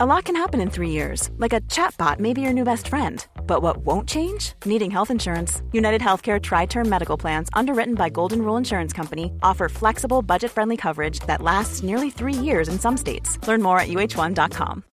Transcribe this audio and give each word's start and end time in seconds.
A 0.00 0.06
lot 0.06 0.26
can 0.26 0.36
happen 0.36 0.60
in 0.60 0.70
three 0.70 0.90
years, 0.90 1.28
like 1.38 1.52
a 1.52 1.60
chatbot 1.62 2.20
may 2.20 2.32
be 2.32 2.40
your 2.40 2.52
new 2.52 2.62
best 2.62 2.86
friend. 2.86 3.26
But 3.48 3.62
what 3.62 3.78
won't 3.78 4.08
change? 4.08 4.52
Needing 4.64 4.92
health 4.92 5.10
insurance. 5.10 5.60
United 5.72 6.00
Healthcare 6.00 6.40
Tri 6.40 6.66
Term 6.66 6.88
Medical 6.88 7.16
Plans, 7.16 7.48
underwritten 7.52 7.96
by 7.96 8.08
Golden 8.08 8.42
Rule 8.42 8.56
Insurance 8.56 8.92
Company, 8.92 9.32
offer 9.42 9.68
flexible, 9.68 10.22
budget 10.22 10.52
friendly 10.52 10.76
coverage 10.76 11.18
that 11.26 11.42
lasts 11.42 11.82
nearly 11.82 12.10
three 12.10 12.32
years 12.32 12.68
in 12.68 12.78
some 12.78 12.96
states. 12.96 13.44
Learn 13.48 13.60
more 13.60 13.80
at 13.80 13.88
uh1.com. 13.88 14.84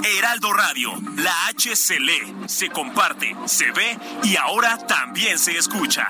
Heraldo 0.00 0.52
Radio, 0.56 0.90
la 1.22 1.50
H 1.50 1.76
se 1.76 1.98
lee, 2.00 2.48
se 2.48 2.70
comparte, 2.70 3.36
se 3.46 3.66
ve 3.72 3.98
y 4.24 4.36
ahora 4.38 4.78
también 4.86 5.36
se 5.36 5.52
escucha. 5.52 6.08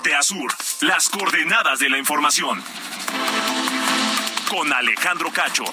Norte 0.00 0.14
a 0.14 0.22
sur, 0.22 0.50
las 0.80 1.10
coordenadas 1.10 1.78
de 1.78 1.90
la 1.90 1.98
información. 1.98 2.62
Con 4.48 4.72
Alejandro 4.72 5.30
Cacho. 5.30 5.64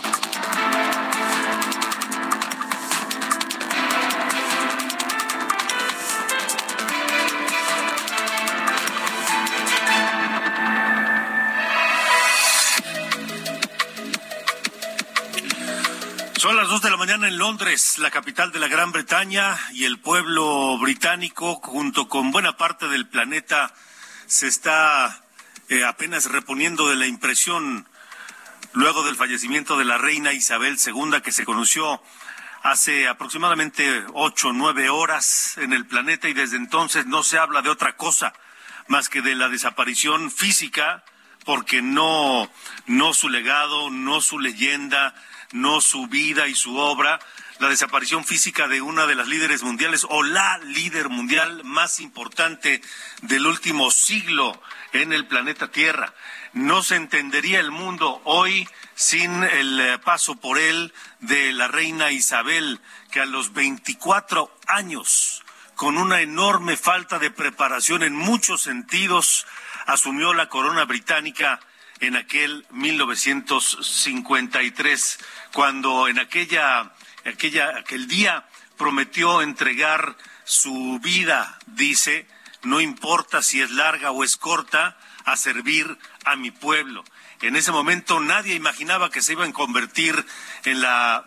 Son 16.35 16.55
las 16.57 16.67
dos 16.67 16.81
de 16.81 16.89
la 16.89 16.97
mañana 16.97 17.29
en 17.29 17.37
Londres, 17.37 17.97
la 17.97 18.11
capital 18.11 18.51
de 18.51 18.59
la 18.59 18.67
Gran 18.67 18.91
Bretaña, 18.91 19.57
y 19.71 19.85
el 19.85 19.99
pueblo 19.99 20.77
británico, 20.79 21.55
junto 21.63 22.09
con 22.09 22.31
buena 22.31 22.57
parte 22.57 22.89
del 22.89 23.07
planeta, 23.07 23.73
se 24.27 24.47
está 24.47 25.23
eh, 25.69 25.83
apenas 25.85 26.25
reponiendo 26.25 26.89
de 26.89 26.97
la 26.97 27.07
impresión 27.07 27.87
luego 28.73 29.03
del 29.03 29.15
fallecimiento 29.15 29.77
de 29.77 29.85
la 29.85 29.97
reina 29.97 30.33
Isabel 30.33 30.77
II, 30.85 31.21
que 31.21 31.31
se 31.31 31.45
conoció 31.45 32.01
hace 32.61 33.07
aproximadamente 33.07 34.03
ocho 34.13 34.49
o 34.49 34.53
nueve 34.53 34.89
horas 34.89 35.57
en 35.57 35.71
el 35.73 35.85
planeta 35.85 36.27
y 36.27 36.33
desde 36.33 36.57
entonces 36.57 37.05
no 37.05 37.23
se 37.23 37.37
habla 37.37 37.61
de 37.61 37.69
otra 37.69 37.95
cosa 37.95 38.33
más 38.87 39.09
que 39.09 39.21
de 39.21 39.35
la 39.35 39.49
desaparición 39.49 40.31
física, 40.31 41.03
porque 41.45 41.81
no, 41.81 42.49
no 42.85 43.13
su 43.13 43.29
legado, 43.29 43.89
no 43.89 44.21
su 44.21 44.39
leyenda, 44.39 45.15
no 45.51 45.81
su 45.81 46.07
vida 46.07 46.47
y 46.47 46.55
su 46.55 46.77
obra, 46.77 47.19
la 47.59 47.69
desaparición 47.69 48.23
física 48.23 48.67
de 48.67 48.81
una 48.81 49.07
de 49.07 49.15
las 49.15 49.27
líderes 49.27 49.63
mundiales 49.63 50.05
o 50.09 50.23
la 50.23 50.57
líder 50.59 51.09
mundial 51.09 51.63
más 51.63 51.99
importante 51.99 52.81
del 53.21 53.47
último 53.47 53.89
siglo 53.91 54.61
en 54.93 55.13
el 55.13 55.25
planeta 55.25 55.69
Tierra. 55.69 56.13
No 56.53 56.83
se 56.83 56.95
entendería 56.95 57.59
el 57.59 57.71
mundo 57.71 58.21
hoy 58.25 58.67
sin 58.95 59.43
el 59.43 59.79
eh, 59.79 59.99
paso 59.99 60.35
por 60.35 60.57
él 60.57 60.93
de 61.19 61.53
la 61.53 61.67
reina 61.67 62.11
Isabel, 62.11 62.79
que 63.11 63.21
a 63.21 63.25
los 63.25 63.53
24 63.53 64.51
años, 64.67 65.43
con 65.75 65.97
una 65.97 66.21
enorme 66.21 66.77
falta 66.77 67.19
de 67.19 67.31
preparación 67.31 68.03
en 68.03 68.15
muchos 68.15 68.61
sentidos, 68.61 69.45
asumió 69.85 70.33
la 70.33 70.49
corona 70.49 70.85
británica 70.85 71.59
en 71.99 72.15
aquel 72.15 72.65
1953, 72.71 75.19
cuando 75.53 76.07
en 76.07 76.17
aquella, 76.19 76.91
aquella, 77.27 77.77
aquel 77.77 78.07
día 78.07 78.45
prometió 78.77 79.41
entregar 79.41 80.17
su 80.43 80.99
vida, 81.01 81.59
dice, 81.65 82.27
no 82.63 82.81
importa 82.81 83.41
si 83.41 83.61
es 83.61 83.71
larga 83.71 84.11
o 84.11 84.23
es 84.23 84.37
corta, 84.37 84.97
a 85.25 85.35
servir 85.35 85.97
a 86.23 86.37
mi 86.37 86.51
pueblo. 86.51 87.03
En 87.41 87.55
ese 87.55 87.71
momento 87.71 88.19
nadie 88.19 88.55
imaginaba 88.55 89.09
que 89.09 89.21
se 89.21 89.33
iba 89.33 89.45
a 89.45 89.51
convertir 89.51 90.25
en 90.63 90.81
la 90.81 91.25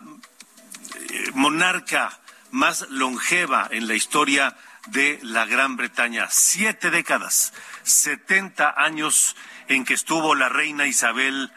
eh, 0.95 1.31
monarca 1.35 2.19
más 2.49 2.87
longeva 2.89 3.67
en 3.71 3.87
la 3.87 3.93
historia 3.93 4.57
de 4.87 5.19
la 5.21 5.45
Gran 5.45 5.77
Bretaña. 5.77 6.27
Siete 6.31 6.89
décadas, 6.89 7.53
setenta 7.83 8.73
años 8.75 9.35
en 9.67 9.85
que 9.85 9.93
estuvo 9.93 10.35
la 10.35 10.49
reina 10.49 10.87
Isabel 10.87 11.51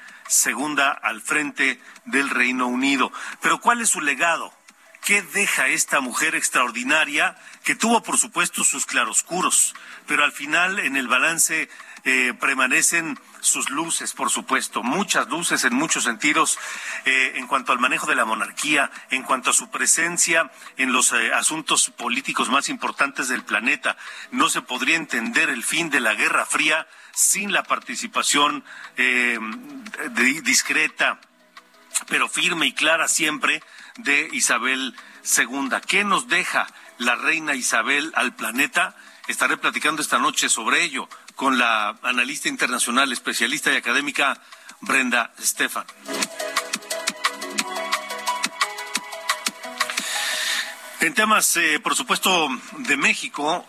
II 0.46 0.76
al 1.02 1.20
frente 1.20 1.80
del 2.04 2.30
Reino 2.30 2.66
Unido. 2.66 3.12
Pero 3.40 3.60
¿cuál 3.60 3.80
es 3.80 3.90
su 3.90 4.00
legado? 4.00 4.52
¿Qué 5.04 5.20
deja 5.20 5.68
esta 5.68 6.00
mujer 6.00 6.34
extraordinaria 6.34 7.36
que 7.62 7.74
tuvo, 7.74 8.02
por 8.02 8.18
supuesto, 8.18 8.64
sus 8.64 8.86
claroscuros, 8.86 9.74
pero 10.06 10.24
al 10.24 10.32
final 10.32 10.78
en 10.78 10.96
el 10.96 11.08
balance 11.08 11.68
eh, 12.06 12.34
permanecen 12.38 13.18
sus 13.40 13.70
luces, 13.70 14.12
por 14.12 14.30
supuesto, 14.30 14.82
muchas 14.82 15.26
luces 15.28 15.64
en 15.64 15.74
muchos 15.74 16.04
sentidos 16.04 16.58
eh, 17.06 17.32
en 17.36 17.46
cuanto 17.46 17.72
al 17.72 17.78
manejo 17.78 18.06
de 18.06 18.14
la 18.14 18.26
monarquía, 18.26 18.90
en 19.10 19.22
cuanto 19.22 19.50
a 19.50 19.54
su 19.54 19.70
presencia 19.70 20.50
en 20.76 20.92
los 20.92 21.12
eh, 21.12 21.32
asuntos 21.32 21.88
políticos 21.88 22.50
más 22.50 22.68
importantes 22.68 23.28
del 23.28 23.42
planeta. 23.42 23.96
No 24.30 24.50
se 24.50 24.60
podría 24.60 24.96
entender 24.96 25.48
el 25.48 25.64
fin 25.64 25.88
de 25.88 26.00
la 26.00 26.12
Guerra 26.12 26.44
Fría 26.44 26.86
sin 27.14 27.52
la 27.54 27.62
participación 27.62 28.64
discreta, 30.42 31.20
pero 32.08 32.28
firme 32.28 32.66
y 32.66 32.72
clara 32.72 33.08
siempre 33.08 33.62
de 33.96 34.28
Isabel 34.32 34.94
II. 35.38 35.70
¿Qué 35.86 36.04
nos 36.04 36.28
deja 36.28 36.66
la 36.98 37.16
reina 37.16 37.54
Isabel 37.54 38.12
al 38.14 38.34
planeta? 38.34 38.96
Estaré 39.28 39.56
platicando 39.56 40.02
esta 40.02 40.18
noche 40.18 40.48
sobre 40.48 40.82
ello 40.82 41.08
con 41.34 41.58
la 41.58 41.96
analista 42.02 42.48
internacional, 42.48 43.12
especialista 43.12 43.72
y 43.72 43.76
académica 43.76 44.40
Brenda 44.80 45.32
Stefan. 45.40 45.86
En 51.00 51.12
temas, 51.12 51.56
eh, 51.56 51.80
por 51.80 51.94
supuesto, 51.94 52.48
de 52.78 52.96
México, 52.96 53.66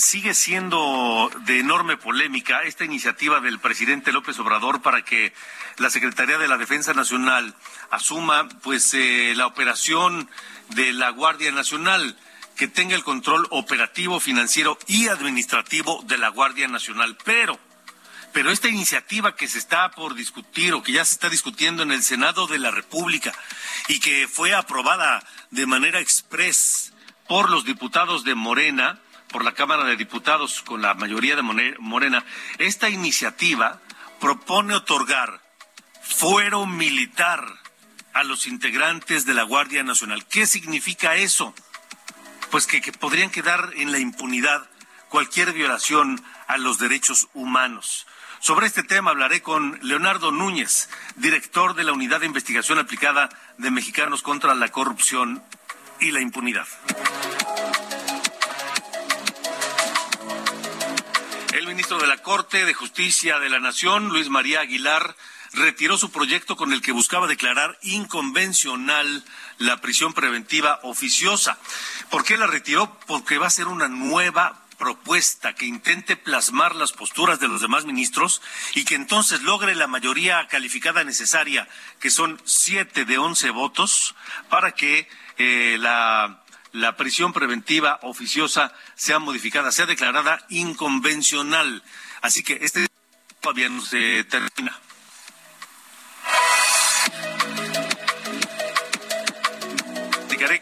sigue 0.00 0.34
siendo 0.34 1.30
de 1.44 1.58
enorme 1.58 1.96
polémica 1.96 2.62
esta 2.62 2.84
iniciativa 2.84 3.40
del 3.40 3.58
presidente 3.58 4.12
López 4.12 4.38
Obrador 4.38 4.80
para 4.80 5.02
que 5.02 5.32
la 5.76 5.90
Secretaría 5.90 6.38
de 6.38 6.48
la 6.48 6.56
Defensa 6.56 6.94
Nacional 6.94 7.54
asuma 7.90 8.48
pues 8.62 8.94
eh, 8.94 9.34
la 9.36 9.46
operación 9.46 10.28
de 10.70 10.92
la 10.92 11.10
Guardia 11.10 11.52
Nacional 11.52 12.16
que 12.56 12.68
tenga 12.68 12.96
el 12.96 13.04
control 13.04 13.46
operativo, 13.50 14.18
financiero 14.18 14.78
y 14.86 15.08
administrativo 15.08 16.02
de 16.06 16.18
la 16.18 16.28
Guardia 16.28 16.66
Nacional. 16.66 17.16
Pero, 17.24 17.58
pero 18.32 18.50
esta 18.50 18.68
iniciativa 18.68 19.36
que 19.36 19.48
se 19.48 19.58
está 19.58 19.90
por 19.92 20.14
discutir 20.14 20.74
o 20.74 20.82
que 20.82 20.92
ya 20.92 21.04
se 21.04 21.12
está 21.12 21.28
discutiendo 21.28 21.82
en 21.82 21.92
el 21.92 22.02
Senado 22.02 22.46
de 22.46 22.58
la 22.58 22.70
República 22.70 23.32
y 23.86 24.00
que 24.00 24.26
fue 24.26 24.54
aprobada 24.54 25.24
de 25.50 25.66
manera 25.66 26.00
express 26.00 26.92
por 27.28 27.50
los 27.50 27.64
diputados 27.64 28.24
de 28.24 28.34
Morena, 28.34 28.98
por 29.30 29.44
la 29.44 29.52
Cámara 29.52 29.84
de 29.84 29.96
Diputados 29.96 30.62
con 30.62 30.82
la 30.82 30.94
mayoría 30.94 31.36
de 31.36 31.42
Morena, 31.42 32.24
esta 32.58 32.88
iniciativa 32.88 33.80
propone 34.20 34.74
otorgar 34.74 35.40
fuero 36.02 36.66
militar 36.66 37.46
a 38.12 38.24
los 38.24 38.46
integrantes 38.46 39.26
de 39.26 39.34
la 39.34 39.42
Guardia 39.42 39.82
Nacional. 39.82 40.26
¿Qué 40.26 40.46
significa 40.46 41.16
eso? 41.16 41.54
pues 42.50 42.66
que, 42.66 42.80
podrían 42.92 43.30
quedar 43.30 43.72
en 43.76 43.92
la 43.92 43.98
impunidad 43.98 44.68
cualquier 45.08 45.52
violación 45.52 46.22
a 46.46 46.58
los 46.58 46.78
derechos 46.78 47.28
humanos. 47.34 48.06
Sobre 48.40 48.66
este 48.66 48.82
tema 48.82 49.10
hablaré 49.10 49.42
con 49.42 49.78
Leonardo 49.82 50.30
Núñez, 50.30 50.88
director 51.16 51.74
de 51.74 51.84
la 51.84 51.92
Unidad 51.92 52.20
de 52.20 52.26
Investigación 52.26 52.78
Aplicada 52.78 53.28
de 53.58 53.70
Mexicanos 53.70 54.22
contra 54.22 54.54
la 54.54 54.68
Corrupción 54.68 55.42
y 56.00 56.12
la 56.12 56.20
Impunidad. 56.20 56.66
Ministro 61.78 61.98
de 62.00 62.08
la 62.08 62.18
Corte 62.24 62.64
de 62.64 62.74
Justicia 62.74 63.38
de 63.38 63.48
la 63.48 63.60
Nación, 63.60 64.08
Luis 64.08 64.28
María 64.28 64.62
Aguilar, 64.62 65.14
retiró 65.52 65.96
su 65.96 66.10
proyecto 66.10 66.56
con 66.56 66.72
el 66.72 66.82
que 66.82 66.90
buscaba 66.90 67.28
declarar 67.28 67.78
inconvencional 67.82 69.24
la 69.58 69.80
prisión 69.80 70.12
preventiva 70.12 70.80
oficiosa. 70.82 71.56
¿Por 72.10 72.24
qué 72.24 72.36
la 72.36 72.48
retiró? 72.48 72.98
Porque 73.06 73.38
va 73.38 73.46
a 73.46 73.50
ser 73.50 73.68
una 73.68 73.86
nueva 73.86 74.66
propuesta 74.76 75.54
que 75.54 75.66
intente 75.66 76.16
plasmar 76.16 76.74
las 76.74 76.90
posturas 76.90 77.38
de 77.38 77.46
los 77.46 77.60
demás 77.60 77.84
ministros 77.84 78.42
y 78.74 78.84
que 78.84 78.96
entonces 78.96 79.42
logre 79.42 79.76
la 79.76 79.86
mayoría 79.86 80.48
calificada 80.48 81.04
necesaria, 81.04 81.68
que 82.00 82.10
son 82.10 82.42
siete 82.44 83.04
de 83.04 83.18
once 83.18 83.50
votos, 83.50 84.16
para 84.50 84.72
que 84.72 85.08
eh, 85.36 85.76
la, 85.78 86.42
la 86.80 86.96
prisión 86.96 87.32
preventiva 87.32 87.98
oficiosa 88.02 88.72
sea 88.94 89.18
modificada, 89.18 89.72
sea 89.72 89.86
declarada 89.86 90.44
inconvencional. 90.48 91.82
Así 92.22 92.42
que 92.42 92.58
este 92.62 92.86
todavía 93.40 93.68
no 93.68 93.80
se 93.82 94.24
termina. 94.24 94.78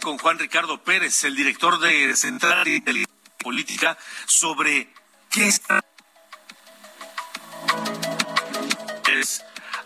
con 0.07 0.19
Juan 0.19 0.39
Ricardo 0.39 0.83
Pérez, 0.85 1.25
el 1.25 1.35
director 1.35 1.81
de 1.81 2.15
Central 2.17 2.65
de 2.65 3.07
Política, 3.43 3.99
sobre 4.27 4.89
qué 5.31 5.49
está 5.49 5.81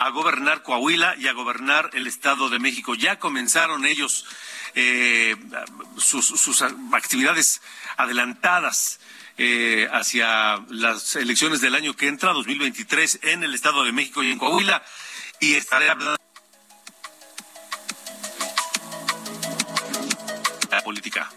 a 0.00 0.08
gobernar 0.08 0.62
Coahuila 0.62 1.14
y 1.19 1.29
a 1.29 1.35
gobernar 1.35 1.91
el 1.93 2.06
Estado 2.06 2.49
de 2.49 2.58
México. 2.58 2.94
Ya 2.94 3.19
comenzaron 3.19 3.85
ellos 3.85 4.25
eh, 4.75 5.37
sus, 5.99 6.62
actividades 6.93 7.61
adelantadas. 7.97 8.99
Eh, 9.43 9.88
hacia 9.91 10.62
las 10.69 11.17
elecciones 11.17 11.62
del 11.62 11.75
año 11.75 11.97
que 11.97 12.08
entra, 12.08 12.35
2023, 12.35 13.20
en 13.23 13.43
el 13.43 13.55
Estado 13.55 13.85
de 13.85 13.93
México 13.93 14.23
y 14.23 14.31
en 14.31 14.38
Coahuila. 14.38 14.82
Y 15.38 15.55
estaré 15.55 15.88
hablando 15.88 16.17
la 20.70 20.82
política. 20.82 21.31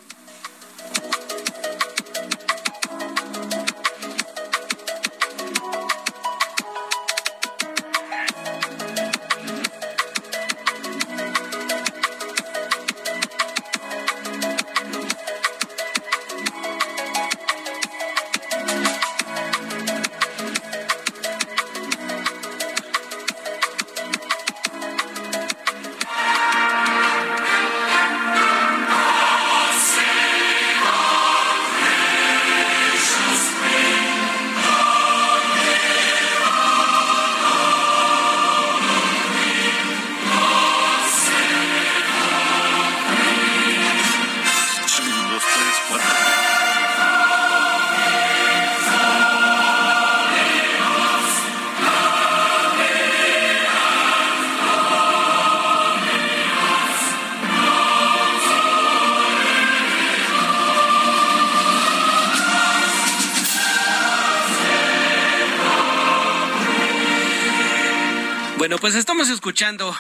Pues 68.64 68.96
estamos 68.96 69.28
escuchando 69.28 69.94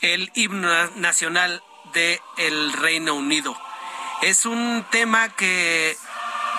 el 0.00 0.32
himno 0.34 0.68
nacional 0.96 1.62
del 1.92 2.18
el 2.36 2.72
Reino 2.72 3.14
Unido. 3.14 3.56
Es 4.20 4.46
un 4.46 4.84
tema 4.90 5.28
que, 5.28 5.96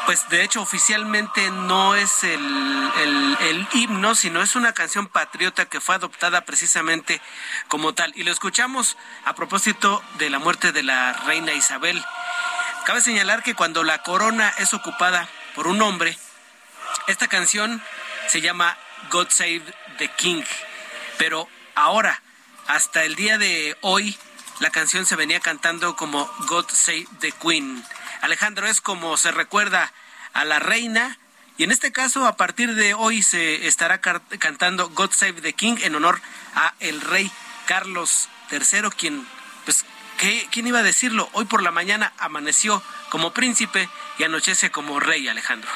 pues 0.06 0.30
de 0.30 0.46
hecho 0.46 0.62
oficialmente 0.62 1.52
no 1.52 1.96
es 1.96 2.24
el, 2.24 3.68
himno, 3.74 4.16
sino 4.16 4.42
es 4.42 4.56
una 4.56 4.72
canción 4.72 5.08
patriota 5.08 5.66
que 5.66 5.82
fue 5.82 5.96
adoptada 5.96 6.46
precisamente 6.46 7.22
como 7.68 7.94
tal. 7.94 8.14
Y 8.16 8.24
lo 8.24 8.32
escuchamos 8.32 8.96
a 9.26 9.36
propósito 9.36 10.02
de 10.20 10.30
la 10.30 10.40
muerte 10.40 10.72
de 10.72 10.84
la 10.84 11.12
reina 11.26 11.52
Isabel. 11.52 12.02
Cabe 12.86 13.02
señalar 13.02 13.44
que 13.44 13.56
cuando 13.56 13.84
la 13.84 14.04
corona 14.04 14.54
es 14.58 14.74
ocupada 14.74 15.28
por 15.54 15.68
un 15.68 15.82
hombre, 15.82 16.18
esta 17.08 17.28
canción 17.28 17.84
se 18.30 18.40
llama 18.40 18.78
God 19.12 19.28
Save 19.30 19.64
the 19.98 20.08
King 20.16 20.44
pero 21.20 21.48
ahora, 21.76 22.24
hasta 22.68 23.04
el 23.04 23.16
día 23.16 23.38
de 23.38 23.78
hoy, 23.82 24.18
la 24.60 24.72
canción 24.72 25.06
se 25.06 25.16
venía 25.16 25.40
cantando 25.40 25.96
como 25.96 26.26
God 26.48 26.66
Save 26.70 27.08
the 27.20 27.32
Queen. 27.34 27.84
Alejandro, 28.22 28.68
es 28.68 28.82
como 28.82 29.16
se 29.18 29.32
recuerda 29.32 29.94
a 30.34 30.46
la 30.46 30.58
reina 30.58 31.20
y 31.60 31.66
en 31.66 31.72
este 31.72 31.92
caso, 31.92 32.26
a 32.26 32.38
partir 32.38 32.74
de 32.74 32.94
hoy 32.94 33.22
se 33.22 33.68
estará 33.68 34.00
cantando 34.00 34.90
God 34.92 35.12
Save 35.12 35.42
the 35.42 35.52
King 35.52 35.76
en 35.82 35.94
honor 35.94 36.22
a 36.56 36.74
el 36.80 37.02
rey 37.02 37.30
Carlos 37.66 38.30
III, 38.50 38.90
quien, 38.98 39.28
pues, 39.66 39.84
¿quién 40.52 40.68
iba 40.68 40.80
a 40.80 40.84
decirlo? 40.84 41.30
Hoy 41.34 41.44
por 41.44 41.62
la 41.62 41.72
mañana 41.72 42.14
amaneció 42.18 42.82
como 43.10 43.34
príncipe 43.34 43.90
y 44.18 44.24
anochece 44.24 44.72
como 44.72 45.02
rey, 45.02 45.28
Alejandro. 45.28 45.70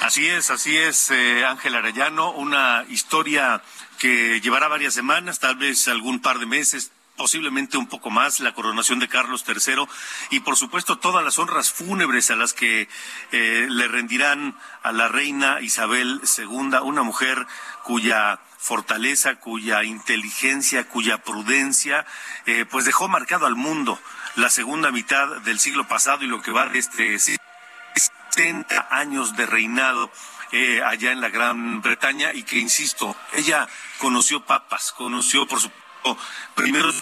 Así 0.00 0.26
es, 0.26 0.50
así 0.50 0.78
es, 0.78 1.10
eh, 1.10 1.44
Ángel 1.44 1.74
Arellano, 1.74 2.30
una 2.30 2.86
historia 2.88 3.62
que 4.00 4.40
llevará 4.40 4.66
varias 4.66 4.94
semanas, 4.94 5.40
tal 5.40 5.56
vez 5.56 5.86
algún 5.86 6.20
par 6.20 6.38
de 6.38 6.46
meses, 6.46 6.90
posiblemente 7.16 7.76
un 7.76 7.86
poco 7.86 8.08
más, 8.08 8.40
la 8.40 8.54
coronación 8.54 8.98
de 8.98 9.08
Carlos 9.08 9.44
III 9.46 9.84
y 10.30 10.40
por 10.40 10.56
supuesto 10.56 10.98
todas 10.98 11.22
las 11.22 11.38
honras 11.38 11.70
fúnebres 11.70 12.30
a 12.30 12.36
las 12.36 12.54
que 12.54 12.88
eh, 13.30 13.66
le 13.68 13.88
rendirán 13.88 14.56
a 14.82 14.92
la 14.92 15.08
reina 15.08 15.60
Isabel 15.60 16.22
II, 16.38 16.78
una 16.82 17.02
mujer 17.02 17.46
cuya 17.84 18.40
fortaleza, 18.56 19.34
cuya 19.34 19.84
inteligencia, 19.84 20.88
cuya 20.88 21.22
prudencia, 21.22 22.06
eh, 22.46 22.64
pues 22.64 22.86
dejó 22.86 23.06
marcado 23.06 23.44
al 23.44 23.54
mundo 23.54 24.00
la 24.34 24.48
segunda 24.48 24.90
mitad 24.90 25.42
del 25.42 25.60
siglo 25.60 25.86
pasado 25.88 26.24
y 26.24 26.26
lo 26.26 26.40
que 26.40 26.52
va 26.52 26.68
de 26.68 26.78
este 26.78 27.18
70 27.18 28.88
años 28.90 29.36
de 29.36 29.44
reinado 29.44 30.10
eh, 30.52 30.82
allá 30.84 31.12
en 31.12 31.20
la 31.20 31.28
Gran 31.28 31.80
Bretaña 31.80 32.32
y 32.32 32.42
que, 32.42 32.58
insisto, 32.58 33.16
ella 33.34 33.68
conoció 33.98 34.44
papas, 34.44 34.92
conoció, 34.92 35.46
por 35.46 35.60
supuesto, 35.60 36.18
primeros 36.54 36.96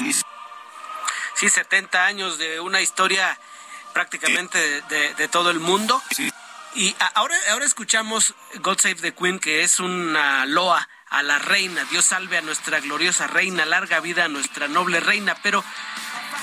Sí, 1.34 1.48
70 1.48 2.04
años 2.04 2.38
de 2.38 2.60
una 2.60 2.80
historia 2.80 3.38
prácticamente 3.92 4.82
de, 4.82 5.28
todo 5.28 5.50
el 5.50 5.60
mundo. 5.60 6.02
Y 6.74 6.94
ahora, 7.14 7.36
ahora 7.50 7.64
escuchamos 7.64 8.34
God 8.60 8.78
Save 8.78 8.96
the 8.96 9.14
Queen, 9.14 9.38
que 9.38 9.62
es 9.62 9.80
una 9.80 10.46
loa 10.46 10.88
a 11.10 11.22
la 11.22 11.38
reina. 11.38 11.84
Dios 11.90 12.06
salve 12.06 12.38
a 12.38 12.42
nuestra 12.42 12.80
gloriosa 12.80 13.26
reina, 13.26 13.64
larga 13.64 14.00
vida 14.00 14.24
a 14.24 14.28
nuestra 14.28 14.68
noble 14.68 15.00
reina. 15.00 15.36
Pero 15.42 15.64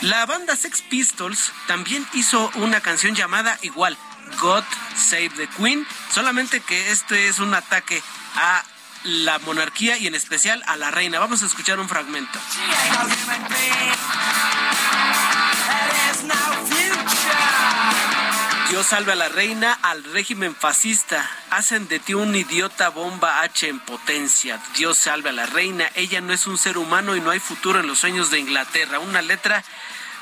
la 0.01 0.25
banda 0.25 0.55
Sex 0.55 0.81
Pistols 0.81 1.51
también 1.67 2.05
hizo 2.13 2.51
una 2.55 2.81
canción 2.81 3.15
llamada 3.15 3.57
igual, 3.61 3.97
God 4.39 4.63
Save 4.95 5.31
the 5.37 5.47
Queen, 5.47 5.85
solamente 6.11 6.61
que 6.61 6.91
este 6.91 7.27
es 7.27 7.39
un 7.39 7.53
ataque 7.53 8.01
a 8.35 8.63
la 9.03 9.39
monarquía 9.39 9.97
y 9.97 10.07
en 10.07 10.15
especial 10.15 10.63
a 10.67 10.77
la 10.77 10.91
reina. 10.91 11.19
Vamos 11.19 11.43
a 11.43 11.45
escuchar 11.45 11.79
un 11.79 11.87
fragmento. 11.87 12.39
Dios 18.69 18.87
salve 18.87 19.11
a 19.13 19.15
la 19.15 19.29
reina, 19.29 19.77
al 19.83 20.03
régimen 20.03 20.55
fascista. 20.55 21.29
Hacen 21.51 21.87
de 21.87 21.99
ti 21.99 22.13
un 22.13 22.35
idiota 22.35 22.89
bomba 22.89 23.41
H 23.41 23.69
en 23.69 23.79
potencia. 23.79 24.59
Dios 24.75 24.97
salve 24.97 25.29
a 25.29 25.33
la 25.33 25.45
reina. 25.45 25.89
Ella 25.95 26.19
no 26.19 26.33
es 26.33 26.47
un 26.47 26.57
ser 26.57 26.77
humano 26.77 27.15
y 27.15 27.21
no 27.21 27.29
hay 27.29 27.39
futuro 27.39 27.79
en 27.79 27.87
los 27.87 27.99
sueños 27.99 28.31
de 28.31 28.39
Inglaterra. 28.39 28.99
Una 28.99 29.21
letra 29.21 29.63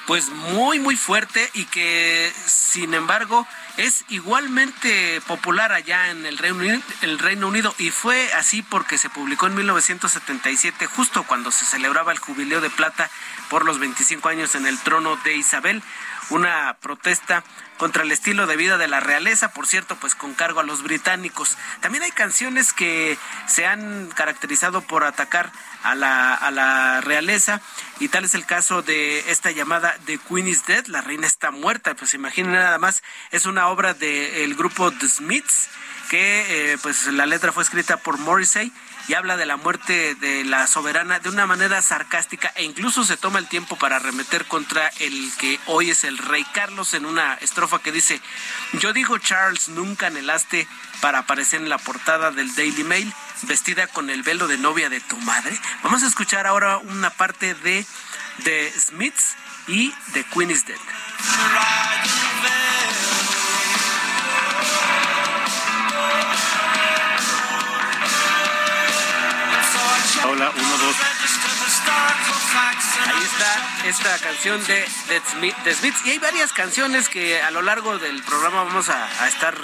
pues 0.07 0.29
muy 0.29 0.79
muy 0.79 0.95
fuerte 0.95 1.49
y 1.53 1.65
que 1.65 2.31
sin 2.45 2.93
embargo 2.93 3.47
es 3.77 4.05
igualmente 4.09 5.21
popular 5.21 5.71
allá 5.71 6.11
en 6.11 6.25
el 6.25 6.37
Reino, 6.37 6.57
Unido, 6.57 6.79
el 7.01 7.19
Reino 7.19 7.47
Unido. 7.47 7.73
Y 7.77 7.89
fue 7.89 8.31
así 8.33 8.61
porque 8.61 8.97
se 8.97 9.09
publicó 9.09 9.47
en 9.47 9.55
1977 9.55 10.85
justo 10.87 11.23
cuando 11.23 11.51
se 11.51 11.65
celebraba 11.65 12.11
el 12.11 12.19
jubileo 12.19 12.61
de 12.61 12.69
plata 12.69 13.09
por 13.49 13.65
los 13.65 13.79
25 13.79 14.29
años 14.29 14.55
en 14.55 14.67
el 14.67 14.77
trono 14.79 15.15
de 15.23 15.35
Isabel, 15.35 15.81
una 16.29 16.77
protesta 16.81 17.43
contra 17.77 18.03
el 18.03 18.11
estilo 18.11 18.47
de 18.47 18.55
vida 18.55 18.77
de 18.77 18.87
la 18.87 18.99
realeza, 18.99 19.51
por 19.51 19.67
cierto, 19.67 19.95
pues 19.95 20.15
con 20.15 20.33
cargo 20.33 20.59
a 20.59 20.63
los 20.63 20.83
británicos. 20.83 21.57
También 21.81 22.03
hay 22.03 22.11
canciones 22.11 22.73
que 22.73 23.17
se 23.47 23.65
han 23.65 24.09
caracterizado 24.15 24.81
por 24.81 25.03
atacar 25.03 25.51
a 25.83 25.95
la, 25.95 26.33
a 26.33 26.51
la 26.51 27.01
realeza 27.01 27.61
y 27.99 28.07
tal 28.07 28.25
es 28.25 28.35
el 28.35 28.45
caso 28.45 28.81
de 28.81 29.31
esta 29.31 29.51
llamada 29.51 29.97
The 30.05 30.17
Queen 30.17 30.47
is 30.47 30.65
Dead, 30.65 30.85
la 30.87 31.01
reina 31.01 31.27
está 31.27 31.51
muerta, 31.51 31.95
pues 31.95 32.13
imaginen 32.13 32.53
nada 32.53 32.79
más, 32.79 33.03
es 33.31 33.45
una 33.45 33.67
obra 33.67 33.93
del 33.93 34.55
grupo 34.55 34.91
The 34.91 35.07
Smiths 35.07 35.69
que 36.09 36.73
eh, 36.73 36.77
pues 36.81 37.07
la 37.07 37.25
letra 37.25 37.51
fue 37.51 37.63
escrita 37.63 37.97
por 37.97 38.17
Morrissey 38.19 38.71
y 39.07 39.13
habla 39.13 39.37
de 39.37 39.45
la 39.45 39.57
muerte 39.57 40.15
de 40.15 40.43
la 40.43 40.67
soberana 40.67 41.19
de 41.19 41.29
una 41.29 41.45
manera 41.45 41.81
sarcástica 41.81 42.51
e 42.55 42.63
incluso 42.63 43.03
se 43.03 43.17
toma 43.17 43.39
el 43.39 43.47
tiempo 43.47 43.75
para 43.75 43.97
arremeter 43.97 44.45
contra 44.45 44.87
el 44.99 45.31
que 45.37 45.59
hoy 45.65 45.89
es 45.89 46.03
el 46.03 46.17
rey 46.17 46.45
Carlos 46.53 46.93
en 46.93 47.05
una 47.05 47.33
estrofa 47.35 47.79
que 47.79 47.91
dice, 47.91 48.21
yo 48.73 48.93
digo 48.93 49.17
Charles, 49.17 49.69
nunca 49.69 50.07
anhelaste 50.07 50.67
para 51.01 51.19
aparecer 51.19 51.61
en 51.61 51.69
la 51.69 51.77
portada 51.77 52.31
del 52.31 52.53
Daily 52.55 52.83
Mail 52.83 53.13
vestida 53.43 53.87
con 53.87 54.09
el 54.09 54.23
velo 54.23 54.47
de 54.47 54.57
novia 54.57 54.89
de 54.89 55.01
tu 55.01 55.17
madre. 55.17 55.57
Vamos 55.83 56.03
a 56.03 56.07
escuchar 56.07 56.47
ahora 56.47 56.77
una 56.77 57.09
parte 57.09 57.55
de, 57.55 57.85
de 58.45 58.71
Smiths 58.71 59.35
y 59.67 59.93
The 60.13 60.23
Queen 60.25 60.51
is 60.51 60.65
Dead. 60.65 60.79
Hola, 70.25 70.51
uno, 70.55 70.77
dos. 70.77 70.95
Ahí 73.05 73.23
está 73.23 73.87
esta 73.89 74.19
canción 74.19 74.63
de 74.65 74.85
The 75.63 75.73
Smiths. 75.73 76.05
Y 76.05 76.11
hay 76.11 76.19
varias 76.19 76.53
canciones 76.53 77.09
que 77.09 77.41
a 77.41 77.51
lo 77.51 77.61
largo 77.61 77.99
del 77.99 78.23
programa 78.23 78.63
vamos 78.63 78.89
a, 78.89 79.27
estar 79.27 79.55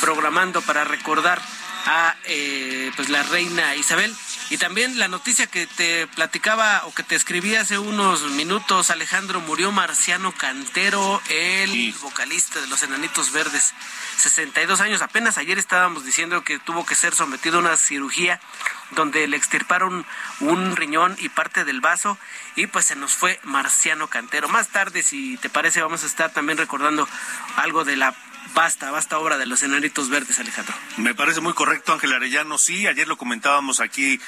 programando 0.00 0.60
para 0.62 0.84
recordar 0.84 1.40
a 1.86 2.14
eh, 2.24 2.90
pues 2.96 3.08
la 3.08 3.22
reina 3.22 3.74
Isabel. 3.76 4.14
Y 4.48 4.58
también 4.58 4.98
la 4.98 5.08
noticia 5.08 5.48
que 5.48 5.66
te 5.66 6.06
platicaba 6.06 6.82
o 6.86 6.94
que 6.94 7.02
te 7.02 7.16
escribí 7.16 7.56
hace 7.56 7.78
unos 7.78 8.22
minutos, 8.30 8.90
Alejandro, 8.90 9.40
murió 9.40 9.72
Marciano 9.72 10.30
Cantero, 10.30 11.20
el 11.28 11.92
vocalista 12.00 12.60
de 12.60 12.68
los 12.68 12.80
Enanitos 12.84 13.32
Verdes, 13.32 13.74
62 14.18 14.80
años. 14.80 15.02
Apenas 15.02 15.36
ayer 15.36 15.58
estábamos 15.58 16.04
diciendo 16.04 16.44
que 16.44 16.60
tuvo 16.60 16.86
que 16.86 16.94
ser 16.94 17.12
sometido 17.12 17.56
a 17.56 17.60
una 17.60 17.76
cirugía 17.76 18.40
donde 18.92 19.26
le 19.26 19.36
extirparon 19.36 20.06
un 20.38 20.76
riñón 20.76 21.16
y 21.18 21.28
parte 21.28 21.64
del 21.64 21.80
vaso 21.80 22.16
y 22.54 22.68
pues 22.68 22.86
se 22.86 22.94
nos 22.94 23.14
fue 23.14 23.40
Marciano 23.42 24.06
Cantero. 24.06 24.48
Más 24.48 24.68
tarde, 24.68 25.02
si 25.02 25.36
te 25.38 25.50
parece, 25.50 25.82
vamos 25.82 26.04
a 26.04 26.06
estar 26.06 26.32
también 26.32 26.56
recordando 26.56 27.08
algo 27.56 27.84
de 27.84 27.96
la 27.96 28.14
Basta, 28.54 28.90
basta 28.90 29.18
obra 29.18 29.36
de 29.38 29.46
los 29.46 29.62
enanitos 29.62 30.08
verdes, 30.08 30.38
Alejandro. 30.38 30.74
Me 30.96 31.14
parece 31.14 31.40
muy 31.40 31.52
correcto, 31.52 31.92
Ángel 31.92 32.12
Arellano. 32.12 32.58
Sí, 32.58 32.86
ayer 32.86 33.06
lo 33.06 33.16
comentábamos 33.16 33.80
aquí 33.80 34.20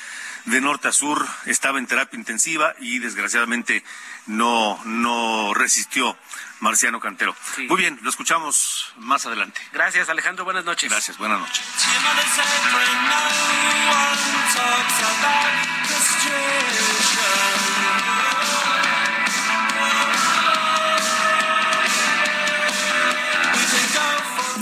de 0.45 0.61
norte 0.61 0.89
a 0.89 0.93
sur, 0.93 1.27
estaba 1.47 1.79
en 1.79 1.87
terapia 1.87 2.19
intensiva 2.19 2.75
y 2.81 2.99
desgraciadamente 2.99 3.85
no, 4.27 4.81
no 4.85 5.53
resistió 5.55 6.17
Marciano 6.61 7.01
Cantero. 7.01 7.37
Muy 7.69 7.77
bien, 7.77 7.99
lo 8.03 8.11
escuchamos 8.11 8.93
más 8.97 9.27
adelante. 9.27 9.61
Gracias, 9.73 10.09
Alejandro. 10.09 10.45
Buenas 10.45 10.65
noches. 10.65 10.91
Gracias, 10.91 11.19
buenas 11.19 11.41
noches. 11.41 11.65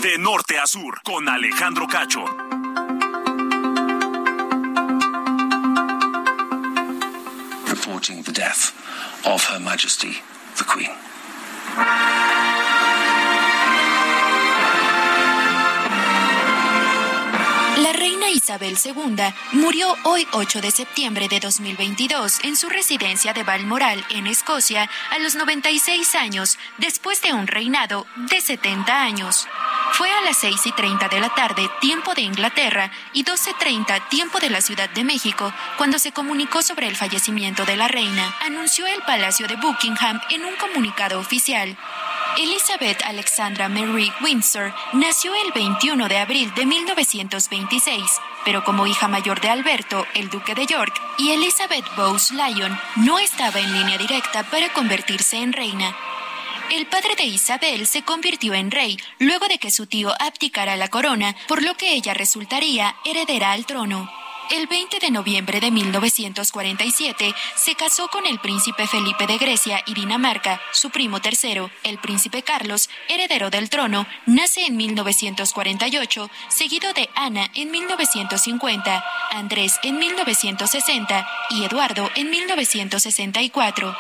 De 0.03 0.19
norte 0.19 0.59
a 0.59 0.67
sur, 0.67 1.01
con 1.03 1.29
Alejandro 1.29 1.87
Cacho. 1.87 2.25
Reporting 7.67 8.23
the 8.23 8.33
death 8.33 8.73
of 9.25 9.45
Her 9.51 9.59
Majesty 9.59 10.19
the 10.57 10.65
Queen. 10.65 10.91
La 17.77 17.93
reina 17.93 18.31
Isabel 18.31 18.77
II 18.83 19.17
murió 19.53 19.95
hoy 20.05 20.27
8 20.33 20.61
de 20.61 20.71
septiembre 20.71 21.29
de 21.29 21.41
2022 21.41 22.41
en 22.45 22.57
su 22.57 22.69
residencia 22.69 23.33
de 23.33 23.45
Balmoral, 23.45 24.05
en 24.11 24.27
Escocia, 24.27 24.89
a 25.11 25.19
los 25.19 25.35
96 25.35 26.15
años, 26.15 26.59
después 26.79 27.21
de 27.23 27.33
un 27.33 27.47
reinado 27.47 28.07
de 28.31 28.41
70 28.41 29.03
años. 29.03 29.47
Fue 29.93 30.11
a 30.11 30.21
las 30.23 30.37
6 30.39 30.67
y 30.67 30.73
30 30.73 31.09
de 31.09 31.21
la 31.21 31.35
tarde, 31.35 31.71
tiempo 31.81 32.15
de 32.15 32.23
Inglaterra, 32.23 32.91
y 33.13 33.25
12.30, 33.25 34.09
tiempo 34.09 34.39
de 34.39 34.51
la 34.51 34.61
Ciudad 34.61 34.91
de 34.91 35.05
México, 35.05 35.53
cuando 35.79 35.99
se 35.99 36.13
comunicó 36.13 36.63
sobre 36.63 36.87
el 36.89 36.97
fallecimiento 36.97 37.65
de 37.65 37.77
la 37.77 37.89
reina, 37.89 38.35
anunció 38.45 38.87
el 38.87 39.03
Palacio 39.03 39.47
de 39.47 39.57
Buckingham 39.57 40.21
en 40.31 40.45
un 40.45 40.55
comunicado 40.57 41.19
oficial. 41.19 41.77
Elizabeth 42.37 43.03
Alexandra 43.07 43.71
Mary 43.71 44.13
Windsor 44.21 44.75
nació 44.93 45.33
el 45.35 45.53
21 45.53 46.07
de 46.07 46.19
abril 46.19 46.53
de 46.55 46.67
1926, 46.67 48.03
pero 48.45 48.63
como 48.63 48.87
hija 48.87 49.09
mayor 49.09 49.41
de 49.41 49.49
Alberto, 49.49 50.07
el 50.15 50.29
duque 50.29 50.55
de 50.55 50.67
York, 50.67 50.93
y 51.17 51.31
Elizabeth 51.31 51.87
Bowes 51.97 52.33
Lyon, 52.33 52.79
no 52.97 53.19
estaba 53.19 53.59
en 53.61 53.73
línea 53.73 53.97
directa 53.97 54.43
para 54.43 54.71
convertirse 54.75 55.39
en 55.39 55.55
reina. 55.55 55.97
El 56.71 56.87
padre 56.87 57.15
de 57.17 57.25
Isabel 57.25 57.87
se 57.87 58.03
convirtió 58.03 58.53
en 58.53 58.73
rey 58.73 58.99
luego 59.21 59.47
de 59.47 59.59
que 59.59 59.71
su 59.71 59.87
tío 59.87 60.13
abdicara 60.21 60.77
la 60.77 60.89
corona, 60.89 61.37
por 61.47 61.63
lo 61.63 61.77
que 61.77 61.95
ella 61.95 62.13
resultaría 62.13 62.97
heredera 63.05 63.53
al 63.53 63.67
trono. 63.67 64.11
El 64.51 64.67
20 64.67 64.99
de 64.99 65.11
noviembre 65.11 65.61
de 65.61 65.71
1947 65.71 67.35
se 67.57 67.75
casó 67.75 68.09
con 68.09 68.27
el 68.27 68.39
príncipe 68.41 68.87
Felipe 68.87 69.27
de 69.27 69.39
Grecia 69.39 69.83
y 69.87 69.95
Dinamarca, 69.95 70.61
su 70.73 70.91
primo 70.91 71.21
tercero, 71.21 71.71
el 71.83 71.99
príncipe 71.99 72.43
Carlos, 72.43 72.89
heredero 73.09 73.51
del 73.51 73.71
trono, 73.71 74.07
nace 74.27 74.67
en 74.67 74.77
1948, 74.77 76.31
seguido 76.49 76.93
de 76.93 77.09
Ana 77.15 77.51
en 77.55 77.71
1950, 77.71 79.05
Andrés 79.31 79.79
en 79.83 79.99
1960 79.99 81.29
y 81.51 81.65
Eduardo 81.65 82.09
en 82.15 82.31
1964. 82.31 83.97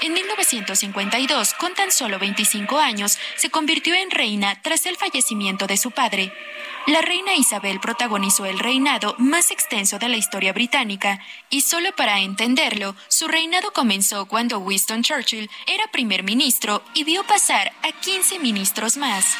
En 0.00 0.12
1952, 0.12 1.54
con 1.54 1.74
tan 1.74 1.90
solo 1.90 2.20
25 2.20 2.78
años, 2.78 3.18
se 3.36 3.50
convirtió 3.50 3.94
en 3.94 4.10
reina 4.12 4.60
tras 4.62 4.86
el 4.86 4.96
fallecimiento 4.96 5.66
de 5.66 5.76
su 5.76 5.90
padre. 5.90 6.32
La 6.88 7.02
reina 7.02 7.34
Isabel 7.34 7.80
protagonizó 7.80 8.46
el 8.46 8.58
reinado 8.58 9.14
más 9.18 9.50
extenso 9.50 9.98
de 9.98 10.08
la 10.08 10.16
historia 10.16 10.54
británica, 10.54 11.20
y 11.50 11.60
solo 11.60 11.94
para 11.94 12.20
entenderlo, 12.20 12.96
su 13.08 13.28
reinado 13.28 13.74
comenzó 13.74 14.24
cuando 14.24 14.58
Winston 14.58 15.02
Churchill 15.02 15.50
era 15.66 15.86
primer 15.88 16.22
ministro 16.22 16.82
y 16.94 17.04
vio 17.04 17.24
pasar 17.24 17.74
a 17.82 17.92
15 17.92 18.38
ministros 18.38 18.96
más. 18.96 19.36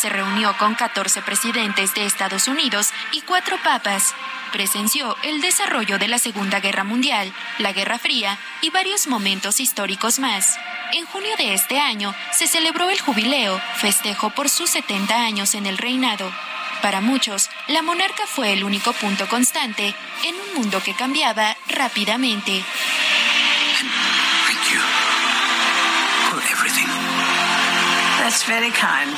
Se 0.00 0.08
reunió 0.08 0.56
con 0.56 0.74
14 0.74 1.20
presidentes 1.20 1.94
de 1.94 2.06
Estados 2.06 2.48
Unidos 2.48 2.88
y 3.12 3.20
cuatro 3.20 3.58
papas 3.62 4.14
presenció 4.52 5.16
el 5.22 5.42
desarrollo 5.42 5.98
de 5.98 6.08
la 6.08 6.18
Segunda 6.18 6.60
Guerra 6.60 6.82
Mundial, 6.82 7.30
la 7.58 7.74
Guerra 7.74 7.98
Fría 7.98 8.38
y 8.62 8.70
varios 8.70 9.06
momentos 9.06 9.60
históricos 9.60 10.18
más. 10.18 10.58
En 10.94 11.04
junio 11.04 11.36
de 11.36 11.52
este 11.52 11.78
año 11.78 12.14
se 12.32 12.46
celebró 12.46 12.88
el 12.88 12.98
jubileo, 12.98 13.60
festejo 13.74 14.30
por 14.30 14.48
sus 14.48 14.70
70 14.70 15.14
años 15.14 15.54
en 15.54 15.66
el 15.66 15.76
reinado. 15.76 16.32
Para 16.82 17.00
muchos, 17.00 17.50
la 17.68 17.82
monarca 17.82 18.26
fue 18.26 18.52
el 18.52 18.64
único 18.64 18.92
punto 18.92 19.28
constante 19.28 19.94
en 20.24 20.34
un 20.34 20.62
mundo 20.62 20.80
que 20.82 20.94
cambiaba 20.94 21.56
rápidamente. 21.68 22.64
That's 28.26 28.42
very 28.44 28.72
kind. 28.72 29.16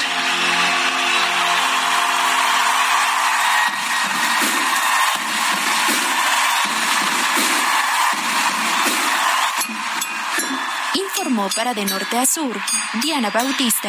Informó 10.94 11.48
para 11.56 11.72
De 11.72 11.86
Norte 11.86 12.18
a 12.18 12.26
Sur, 12.26 12.60
Diana 13.02 13.30
Bautista. 13.30 13.88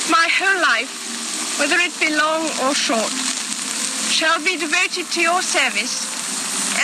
That 0.00 0.10
my 0.10 0.28
whole 0.38 0.60
life, 0.60 1.58
whether 1.58 1.76
it 1.76 1.92
be 2.00 2.14
long 2.14 2.44
or 2.64 2.74
short, 2.74 3.12
shall 4.10 4.38
be 4.44 4.56
devoted 4.56 5.06
to 5.12 5.20
your 5.20 5.42
service 5.42 6.06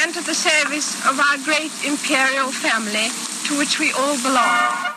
and 0.02 0.14
to 0.14 0.22
the 0.22 0.34
service 0.34 0.94
of 1.08 1.18
our 1.18 1.38
great 1.44 1.72
imperial 1.84 2.50
family 2.52 3.08
to 3.46 3.58
which 3.58 3.78
we 3.78 3.92
all 3.92 4.16
belong. 4.22 4.96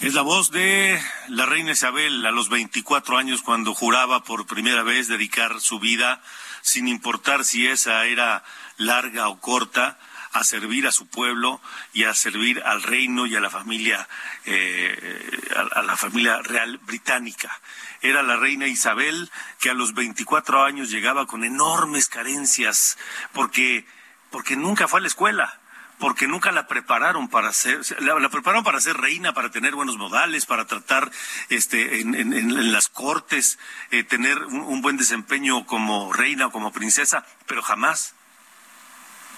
Es 0.00 0.14
la 0.14 0.22
voz 0.22 0.52
de 0.52 0.96
la 1.28 1.44
reina 1.44 1.72
Isabel 1.72 2.24
a 2.24 2.30
los 2.30 2.48
24 2.48 3.18
años 3.18 3.42
cuando 3.42 3.74
juraba 3.74 4.22
por 4.22 4.46
primera 4.46 4.84
vez 4.84 5.08
dedicar 5.08 5.60
su 5.60 5.80
vida, 5.80 6.22
sin 6.62 6.86
importar 6.86 7.44
si 7.44 7.66
esa 7.66 8.06
era 8.06 8.44
larga 8.76 9.28
o 9.28 9.40
corta, 9.40 9.98
a 10.32 10.44
servir 10.44 10.86
a 10.86 10.92
su 10.92 11.06
pueblo 11.06 11.60
y 11.92 12.04
a 12.04 12.14
servir 12.14 12.62
al 12.64 12.82
reino 12.82 13.26
y 13.26 13.36
a 13.36 13.40
la 13.40 13.50
familia, 13.50 14.08
eh, 14.44 15.30
a, 15.74 15.82
la 15.82 15.96
familia 15.96 16.40
real 16.42 16.78
británica. 16.78 17.60
Era 18.02 18.22
la 18.22 18.36
reina 18.36 18.66
Isabel 18.66 19.30
que 19.60 19.70
a 19.70 19.74
los 19.74 19.94
24 19.94 20.64
años 20.64 20.90
llegaba 20.90 21.26
con 21.26 21.44
enormes 21.44 22.08
carencias 22.08 22.98
porque, 23.32 23.86
porque 24.30 24.56
nunca 24.56 24.88
fue 24.88 25.00
a 25.00 25.02
la 25.02 25.08
escuela 25.08 25.60
porque 25.98 26.28
nunca 26.28 26.52
la 26.52 26.66
prepararon 26.66 27.28
para 27.28 27.52
ser, 27.52 27.80
la, 28.00 28.28
prepararon 28.28 28.64
para 28.64 28.80
ser 28.80 28.96
reina, 28.96 29.34
para 29.34 29.50
tener 29.50 29.74
buenos 29.74 29.96
modales, 29.96 30.46
para 30.46 30.66
tratar 30.66 31.10
este, 31.48 32.00
en, 32.00 32.72
las 32.72 32.88
cortes, 32.88 33.58
eh, 33.90 34.04
tener 34.04 34.38
un, 34.44 34.80
buen 34.80 34.96
desempeño 34.96 35.66
como 35.66 36.12
reina 36.12 36.46
o 36.46 36.52
como 36.52 36.72
princesa, 36.72 37.26
pero 37.46 37.62
jamás 37.62 38.14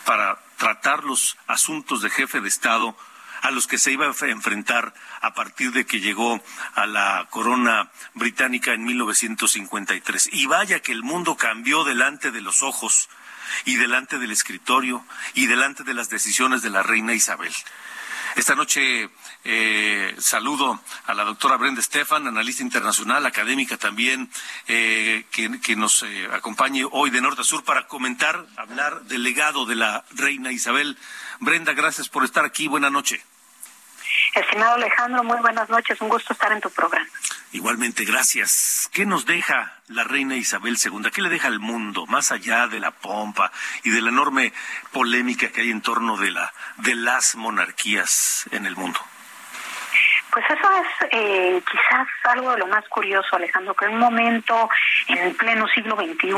para 0.05 0.39
tratar 0.61 1.05
los 1.05 1.39
asuntos 1.47 2.03
de 2.03 2.11
jefe 2.11 2.43
de 2.43 2.49
Estado 2.49 2.95
a 3.41 3.51
los 3.51 3.67
que 3.67 3.79
se 3.79 3.93
iba 3.93 4.05
a 4.05 4.27
enfrentar 4.27 4.93
a 5.23 5.33
partir 5.33 5.73
de 5.73 5.87
que 5.87 6.01
llegó 6.01 6.39
a 6.75 6.85
la 6.85 7.27
corona 7.31 7.91
británica 8.13 8.75
en 8.75 8.85
1953. 8.85 10.29
Y 10.35 10.45
vaya 10.45 10.81
que 10.81 10.93
el 10.93 11.03
mundo 11.03 11.39
cambió 11.39 11.83
delante 11.85 12.31
de 12.31 12.43
los 12.43 12.63
ojos 12.63 13.09
y 13.65 13.77
delante 13.77 14.19
del 14.19 14.33
escritorio 14.33 15.03
y 15.33 15.47
delante 15.47 15.83
de 15.83 15.95
las 15.95 16.11
decisiones 16.11 16.61
de 16.61 16.69
la 16.69 16.83
reina 16.83 17.15
Isabel. 17.15 17.55
Esta 18.37 18.55
noche 18.55 19.09
eh, 19.45 20.15
saludo 20.19 20.81
a 21.07 21.15
la 21.15 21.25
doctora 21.25 21.57
Brenda 21.57 21.81
Stefan, 21.83 22.27
analista 22.27 22.63
internacional, 22.63 23.25
académica 23.25 23.77
también, 23.77 24.31
eh, 24.69 25.25
que, 25.31 25.77
nos 25.77 26.03
eh, 26.03 26.29
acompañe 26.33 26.85
hoy 26.91 27.11
de 27.11 27.21
norte 27.21 27.41
a 27.41 27.45
sur 27.45 27.65
para 27.65 27.87
comentar, 27.87 28.47
hablar 28.57 29.03
del 29.03 29.23
legado 29.23 29.65
de 29.65 29.77
la 29.77 30.05
reina 30.11 30.53
Isabel. 30.53 30.99
Brenda, 31.39 31.73
gracias 31.73 32.09
por 32.09 32.25
estar 32.25 32.45
aquí. 32.45 32.69
Buenas 32.69 32.93
noches. 32.93 33.21
Estimado 34.35 34.75
Alejandro, 34.75 35.25
muy 35.25 35.39
buenas 35.39 35.69
noches. 35.71 36.01
Un 36.01 36.09
gusto 36.09 36.33
estar 36.33 36.53
en 36.53 36.61
tu 36.61 36.71
programa. 36.71 37.07
Igualmente, 37.53 38.05
gracias. 38.05 38.89
¿Qué 38.93 39.07
nos 39.07 39.27
deja 39.27 39.81
la 39.89 40.05
reina 40.05 40.37
Isabel 40.37 40.77
II? 40.83 41.11
¿Qué 41.13 41.23
le 41.23 41.29
deja 41.29 41.49
al 41.49 41.59
mundo, 41.59 42.07
más 42.07 42.31
allá 42.31 42.69
de 42.69 42.79
la 42.79 42.91
pompa 42.91 43.51
y 43.83 43.91
de 43.91 44.03
la 44.03 44.11
enorme 44.11 44.53
polémica 44.93 45.51
que 45.51 45.63
hay 45.63 45.71
en 45.71 45.81
torno 45.81 46.17
de, 46.17 46.31
la, 46.31 46.53
de 46.77 46.95
las 46.95 47.35
monarquías 47.35 48.45
en 48.53 48.67
el 48.67 48.77
mundo? 48.77 49.01
Pues 50.33 50.45
eso 50.49 50.69
es 50.83 51.09
eh, 51.11 51.63
quizás 51.71 52.07
algo 52.25 52.53
de 52.53 52.59
lo 52.59 52.67
más 52.69 52.87
curioso, 52.89 53.37
Alejandro, 53.37 53.75
que 53.75 53.87
en 53.87 53.95
un 53.95 53.99
momento, 53.99 54.69
en 55.09 55.35
pleno 55.35 55.67
siglo 55.69 55.97
XXI, 55.97 56.35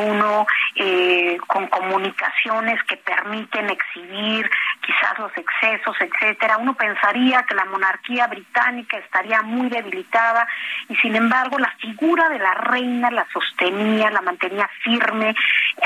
eh, 0.77 1.39
con 1.47 1.67
comunicaciones 1.67 2.83
que 2.85 2.97
permiten 2.97 3.69
exhibir 3.69 4.51
quizás 4.81 5.19
los 5.19 5.33
excesos, 5.37 5.97
etcétera, 6.01 6.57
uno 6.59 6.75
pensaría 6.75 7.43
que 7.45 7.55
la 7.55 7.67
monarquía 7.67 8.27
británica 8.27 8.97
estaría 8.99 9.43
muy 9.43 9.69
debilitada 9.69 10.47
y 10.89 10.97
sin 10.97 11.15
embargo 11.15 11.59
la 11.59 11.71
figura 11.79 12.29
de 12.31 12.39
la 12.39 12.55
reina 12.55 13.11
la 13.11 13.27
sostenía, 13.33 14.11
la 14.11 14.23
mantenía 14.23 14.69
firme, 14.83 15.35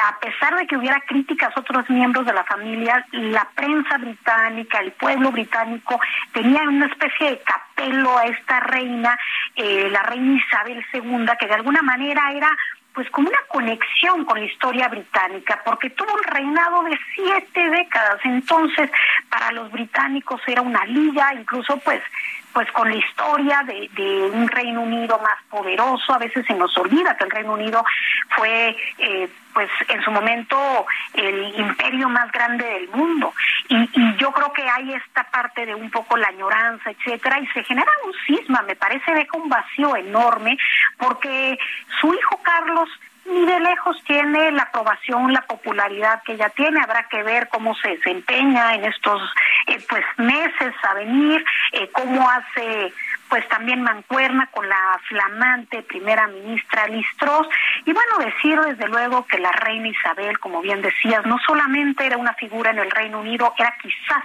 a 0.03 0.19
pesar 0.19 0.57
de 0.57 0.67
que 0.67 0.77
hubiera 0.77 1.01
críticas 1.01 1.55
a 1.57 1.61
otros 1.61 1.89
miembros 1.91 2.25
de 2.25 2.33
la 2.33 2.45
familia, 2.45 3.05
la 3.13 3.47
prensa 3.55 3.99
británica, 3.99 4.79
el 4.79 4.93
pueblo 4.93 5.31
británico 5.31 6.01
tenía 6.33 6.63
una 6.63 6.87
especie 6.87 7.31
de 7.31 7.41
capel 7.41 7.96
a 8.19 8.25
esta 8.25 8.61
reina, 8.61 9.19
eh, 9.55 9.89
la 9.91 10.03
reina 10.03 10.43
Isabel 10.47 10.85
II, 10.93 11.27
que 11.39 11.47
de 11.47 11.55
alguna 11.55 11.83
manera 11.83 12.33
era 12.33 12.51
pues 12.97 13.11
como 13.11 13.29
una 13.29 13.41
conexión 13.49 14.25
con 14.25 14.41
la 14.41 14.47
historia 14.47 14.89
británica, 14.89 15.61
porque 15.67 15.91
tuvo 15.91 16.15
un 16.15 16.23
reinado 16.23 16.83
de 16.85 16.99
siete 17.15 17.69
décadas, 17.69 18.19
entonces 18.25 18.91
para 19.29 19.53
los 19.53 19.71
británicos 19.71 20.41
era 20.47 20.63
una 20.63 20.83
liga, 20.87 21.35
incluso 21.35 21.77
pues 21.81 22.01
pues 22.57 22.73
con 22.73 22.89
la 22.89 22.97
historia 22.97 23.63
de, 23.67 23.87
de, 23.93 24.31
un 24.31 24.49
Reino 24.49 24.81
Unido 24.81 25.19
más 25.19 25.37
poderoso, 25.51 26.15
a 26.15 26.17
veces 26.17 26.47
se 26.47 26.55
nos 26.55 26.75
olvida 26.79 27.15
que 27.15 27.25
el 27.25 27.31
Reino 27.31 27.53
Unido 27.53 27.85
fue 28.31 28.75
eh, 28.97 29.29
pues 29.53 29.69
en 29.89 30.03
su 30.03 30.11
momento 30.11 30.57
el 31.13 31.55
imperio 31.61 32.09
más 32.09 32.33
grande 32.33 32.65
del 32.65 32.89
mundo. 32.89 33.35
Y, 33.69 33.77
y, 33.93 34.17
yo 34.17 34.33
creo 34.33 34.55
que 34.55 34.67
hay 34.67 34.95
esta 34.95 35.25
parte 35.25 35.67
de 35.67 35.75
un 35.75 35.91
poco 35.91 36.17
la 36.17 36.29
añoranza 36.29 36.93
etcétera 36.93 37.41
y 37.41 37.47
se 37.49 37.63
genera 37.63 37.93
un 38.07 38.15
cisma 38.27 38.63
me 38.63 38.75
parece 38.75 39.13
deja 39.13 39.37
un 39.37 39.51
vacío 39.51 39.95
enorme 39.95 40.57
porque 40.97 41.59
su 42.01 42.15
hijo 42.15 42.41
Carlos 42.43 42.89
ni 43.29 43.45
de 43.47 43.61
lejos 43.61 44.03
tiene 44.05 44.53
la 44.53 44.63
aprobación, 44.63 45.33
la 45.33 45.43
popularidad 45.43 46.23
que 46.25 46.35
ella 46.35 46.51
tiene. 46.51 46.81
Habrá 46.81 47.09
que 47.09 47.23
ver 47.23 47.49
cómo 47.49 47.75
se 47.77 47.89
desempeña 47.89 48.75
en 48.75 48.85
estos 48.85 49.21
eh, 49.67 49.79
pues 49.89 50.05
meses 50.17 50.75
a 50.83 50.95
venir, 50.95 51.45
eh, 51.73 51.91
cómo 51.93 52.29
hace 52.29 52.93
pues 53.29 53.47
también 53.49 53.83
mancuerna 53.83 54.47
con 54.53 54.69
la 54.69 55.01
flamante 55.09 55.83
primera 55.83 56.29
ministra 56.29 56.87
Listros 56.87 57.49
y 57.85 57.93
bueno 57.93 58.19
decir 58.19 58.61
desde 58.61 58.89
luego 58.89 59.27
que 59.27 59.39
la 59.39 59.51
reina 59.51 59.89
Isabel 59.89 60.39
como 60.39 60.61
bien 60.61 60.81
decías 60.81 61.27
no 61.27 61.37
solamente 61.45 62.07
era 62.07 62.19
una 62.19 62.35
figura 62.35 62.71
en 62.71 62.79
el 62.79 62.91
Reino 62.91 63.21
Unido 63.21 63.53
era 63.59 63.75
quizás 63.83 64.23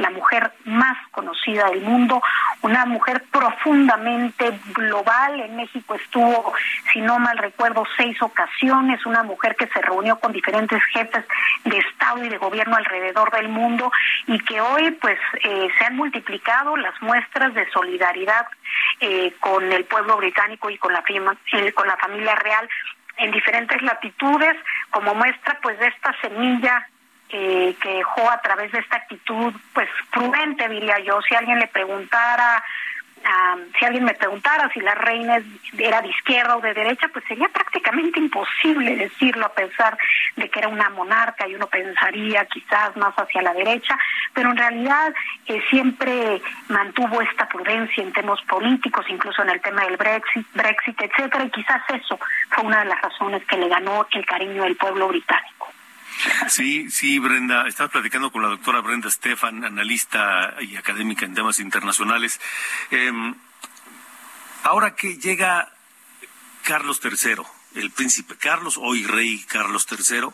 la 0.00 0.10
mujer 0.10 0.50
más 0.64 0.96
conocida 1.10 1.66
del 1.66 1.82
mundo, 1.82 2.22
una 2.62 2.86
mujer 2.86 3.22
profundamente 3.30 4.58
global. 4.72 5.40
En 5.40 5.56
México 5.56 5.94
estuvo, 5.94 6.52
si 6.92 7.00
no 7.00 7.18
mal 7.18 7.36
recuerdo, 7.38 7.84
seis 7.96 8.20
ocasiones, 8.22 9.04
una 9.04 9.22
mujer 9.22 9.56
que 9.56 9.66
se 9.68 9.80
reunió 9.82 10.18
con 10.18 10.32
diferentes 10.32 10.82
jefes 10.92 11.24
de 11.64 11.78
Estado 11.78 12.24
y 12.24 12.28
de 12.28 12.38
gobierno 12.38 12.76
alrededor 12.76 13.30
del 13.30 13.48
mundo 13.48 13.92
y 14.26 14.38
que 14.40 14.60
hoy 14.60 14.90
pues 14.92 15.18
eh, 15.42 15.68
se 15.78 15.84
han 15.84 15.96
multiplicado 15.96 16.76
las 16.76 17.00
muestras 17.02 17.52
de 17.54 17.68
solidaridad 17.70 18.46
eh, 19.00 19.34
con 19.38 19.70
el 19.70 19.84
pueblo 19.84 20.16
británico 20.16 20.70
y 20.70 20.78
con 20.78 20.92
la, 20.92 21.04
eh, 21.52 21.72
con 21.72 21.86
la 21.86 21.96
familia 21.98 22.34
real 22.36 22.68
en 23.18 23.30
diferentes 23.32 23.82
latitudes 23.82 24.56
como 24.90 25.14
muestra 25.14 25.58
pues 25.62 25.78
de 25.78 25.88
esta 25.88 26.14
semilla 26.22 26.88
que 27.30 27.76
dejó 27.84 28.28
a 28.28 28.40
través 28.40 28.72
de 28.72 28.80
esta 28.80 28.96
actitud, 28.96 29.54
pues 29.72 29.88
prudente, 30.10 30.68
diría 30.68 30.98
yo. 30.98 31.20
Si 31.22 31.34
alguien 31.34 31.58
le 31.58 31.68
preguntara, 31.68 32.62
si 33.78 33.84
alguien 33.84 34.04
me 34.04 34.14
preguntara 34.14 34.70
si 34.72 34.80
la 34.80 34.94
reina 34.94 35.40
era 35.76 36.00
de 36.00 36.08
izquierda 36.08 36.56
o 36.56 36.60
de 36.60 36.72
derecha, 36.72 37.08
pues 37.12 37.24
sería 37.26 37.48
prácticamente 37.48 38.18
imposible 38.18 38.96
decirlo 38.96 39.46
a 39.46 39.52
pesar 39.52 39.96
de 40.36 40.48
que 40.48 40.58
era 40.58 40.68
una 40.68 40.88
monarca 40.90 41.46
y 41.46 41.54
uno 41.54 41.66
pensaría 41.66 42.44
quizás 42.46 42.96
más 42.96 43.14
hacia 43.14 43.42
la 43.42 43.52
derecha, 43.52 43.98
pero 44.32 44.50
en 44.50 44.56
realidad 44.56 45.12
eh, 45.46 45.62
siempre 45.68 46.40
mantuvo 46.68 47.20
esta 47.20 47.46
prudencia 47.48 48.02
en 48.02 48.12
temas 48.12 48.40
políticos, 48.42 49.04
incluso 49.08 49.42
en 49.42 49.50
el 49.50 49.60
tema 49.60 49.84
del 49.84 49.96
Brexit, 49.96 50.46
Brexit, 50.54 51.00
etcétera, 51.00 51.44
y 51.44 51.50
quizás 51.50 51.82
eso 51.90 52.18
fue 52.50 52.64
una 52.64 52.80
de 52.80 52.86
las 52.86 53.00
razones 53.02 53.44
que 53.44 53.56
le 53.56 53.68
ganó 53.68 54.06
el 54.12 54.26
cariño 54.26 54.62
del 54.64 54.76
pueblo 54.76 55.08
británico. 55.08 55.59
Sí, 56.48 56.90
sí, 56.90 57.18
Brenda. 57.18 57.66
Estás 57.66 57.90
platicando 57.90 58.30
con 58.30 58.42
la 58.42 58.48
doctora 58.48 58.80
Brenda 58.80 59.10
Stefan, 59.10 59.64
analista 59.64 60.54
y 60.60 60.76
académica 60.76 61.24
en 61.24 61.34
temas 61.34 61.58
internacionales. 61.58 62.40
Em, 62.90 63.34
ahora 64.64 64.94
que 64.94 65.16
llega 65.16 65.72
Carlos 66.62 67.00
III, 67.02 67.42
el 67.74 67.90
príncipe 67.90 68.36
Carlos, 68.36 68.78
hoy 68.78 69.04
rey 69.04 69.44
Carlos 69.44 69.86
III, 69.90 70.28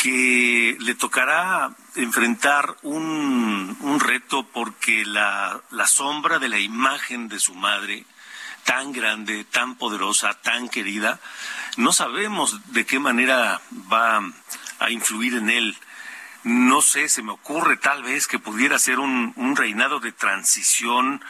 que 0.00 0.76
le 0.80 0.94
tocará 0.94 1.74
enfrentar 1.96 2.76
un, 2.82 3.98
reto 4.00 4.46
porque 4.48 5.04
la 5.04 5.86
sombra 5.86 6.38
de 6.38 6.48
la 6.48 6.58
imagen 6.58 7.28
de 7.28 7.38
su 7.38 7.54
madre, 7.54 8.04
tan 8.64 8.92
grande, 8.92 9.44
tan 9.44 9.76
poderosa, 9.76 10.34
tan 10.34 10.68
querida, 10.68 11.20
no 11.76 11.92
sabemos 11.92 12.60
de 12.72 12.84
qué 12.84 12.98
manera 12.98 13.60
va 13.92 14.20
a 14.78 14.90
influir 14.90 15.34
en 15.34 15.50
él. 15.50 15.76
No 16.44 16.82
sé, 16.82 17.08
se 17.08 17.22
me 17.22 17.32
ocurre 17.32 17.76
tal 17.76 18.02
vez 18.02 18.26
que 18.26 18.38
pudiera 18.38 18.78
ser 18.78 18.98
un, 18.98 19.32
un 19.36 19.56
reinado 19.56 20.00
de 20.00 20.12
transición 20.12 21.22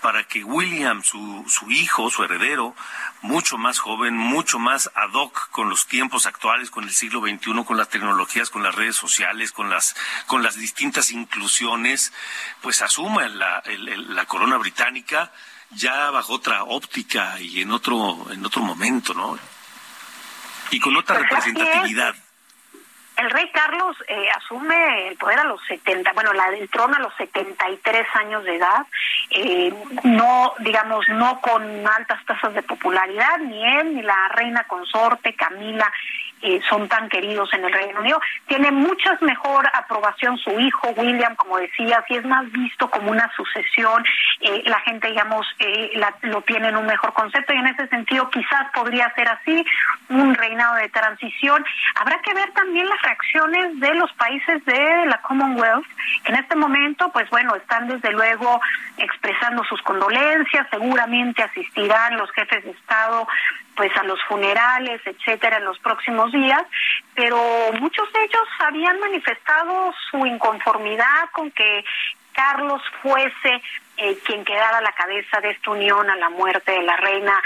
para 0.00 0.24
que 0.24 0.44
William, 0.44 1.02
su, 1.02 1.44
su 1.48 1.70
hijo, 1.70 2.10
su 2.10 2.24
heredero, 2.24 2.74
mucho 3.20 3.58
más 3.58 3.78
joven, 3.78 4.16
mucho 4.16 4.58
más 4.58 4.90
ad 4.94 5.12
hoc 5.12 5.50
con 5.50 5.68
los 5.68 5.86
tiempos 5.86 6.26
actuales, 6.26 6.70
con 6.70 6.84
el 6.84 6.90
siglo 6.90 7.20
XXI, 7.20 7.64
con 7.64 7.76
las 7.76 7.90
tecnologías, 7.90 8.48
con 8.48 8.62
las 8.62 8.74
redes 8.74 8.96
sociales, 8.96 9.52
con 9.52 9.68
las, 9.68 9.94
con 10.26 10.42
las 10.42 10.56
distintas 10.56 11.10
inclusiones, 11.10 12.12
pues 12.62 12.80
asuma 12.80 13.28
la, 13.28 13.62
la 13.66 14.24
corona 14.26 14.56
británica 14.56 15.32
ya 15.72 16.10
bajo 16.10 16.34
otra 16.34 16.64
óptica 16.64 17.40
y 17.40 17.60
en 17.60 17.70
otro, 17.70 18.26
en 18.32 18.44
otro 18.44 18.62
momento, 18.62 19.14
¿no? 19.14 19.38
Y 20.70 20.80
con 20.80 20.96
otra 20.96 21.16
pues 21.16 21.28
representatividad. 21.28 22.14
El 23.16 23.30
rey 23.30 23.50
Carlos 23.52 23.96
eh, 24.08 24.30
asume 24.30 25.08
el 25.08 25.16
poder 25.16 25.40
a 25.40 25.44
los 25.44 25.60
70, 25.66 26.12
bueno, 26.14 26.32
la, 26.32 26.48
el 26.48 26.70
trono 26.70 26.96
a 26.96 27.00
los 27.00 27.14
73 27.16 28.06
años 28.14 28.44
de 28.44 28.56
edad, 28.56 28.86
eh, 29.30 29.74
no, 30.04 30.54
digamos, 30.60 31.06
no 31.10 31.38
con 31.42 31.86
altas 31.86 32.24
tasas 32.24 32.54
de 32.54 32.62
popularidad, 32.62 33.38
ni 33.40 33.62
él 33.76 33.96
ni 33.96 34.02
la 34.02 34.28
reina 34.28 34.64
consorte 34.64 35.34
Camila 35.34 35.92
eh, 36.42 36.60
son 36.68 36.88
tan 36.88 37.08
queridos 37.08 37.52
en 37.52 37.64
el 37.64 37.72
Reino 37.72 38.00
Unido. 38.00 38.20
Tiene 38.46 38.70
mucha 38.70 39.16
mejor 39.20 39.68
aprobación 39.74 40.38
su 40.38 40.58
hijo 40.58 40.88
William, 40.96 41.34
como 41.36 41.58
decía, 41.58 42.02
si 42.08 42.14
es 42.14 42.24
más 42.24 42.50
visto 42.50 42.90
como 42.90 43.10
una 43.10 43.30
sucesión, 43.36 44.04
eh, 44.40 44.62
la 44.66 44.80
gente, 44.80 45.08
digamos, 45.08 45.46
eh, 45.58 46.00
lo 46.22 46.42
tiene 46.42 46.68
en 46.68 46.76
un 46.76 46.86
mejor 46.86 47.12
concepto 47.12 47.52
y 47.52 47.58
en 47.58 47.66
ese 47.66 47.86
sentido 47.88 48.30
quizás 48.30 48.70
podría 48.72 49.12
ser 49.14 49.28
así, 49.28 49.64
un 50.08 50.34
reinado 50.34 50.76
de 50.76 50.88
transición. 50.88 51.64
Habrá 51.96 52.20
que 52.22 52.34
ver 52.34 52.50
también 52.52 52.88
las 52.88 53.02
reacciones 53.02 53.80
de 53.80 53.94
los 53.94 54.12
países 54.14 54.64
de 54.64 55.06
la 55.06 55.20
Commonwealth, 55.22 55.86
en 56.24 56.34
este 56.36 56.56
momento, 56.56 57.10
pues 57.12 57.28
bueno, 57.30 57.54
están 57.54 57.88
desde 57.88 58.12
luego 58.12 58.60
expresando 58.96 59.62
sus 59.64 59.80
condolencias, 59.82 60.66
seguramente 60.70 61.42
asistirán 61.42 62.16
los 62.16 62.30
jefes 62.32 62.64
de 62.64 62.70
Estado 62.70 63.26
pues 63.80 63.96
a 63.96 64.02
los 64.02 64.22
funerales, 64.24 65.00
etcétera, 65.06 65.56
en 65.56 65.64
los 65.64 65.78
próximos 65.78 66.30
días, 66.32 66.62
pero 67.14 67.38
muchos 67.80 68.12
de 68.12 68.24
ellos 68.24 68.46
habían 68.58 69.00
manifestado 69.00 69.94
su 70.10 70.26
inconformidad 70.26 71.30
con 71.32 71.50
que 71.50 71.82
Carlos 72.34 72.82
fuese 73.00 73.62
eh, 73.96 74.18
quien 74.22 74.44
quedara 74.44 74.76
a 74.76 74.82
la 74.82 74.92
cabeza 74.92 75.40
de 75.40 75.52
esta 75.52 75.70
unión 75.70 76.10
a 76.10 76.16
la 76.16 76.28
muerte 76.28 76.72
de 76.72 76.82
la 76.82 76.98
reina 76.98 77.40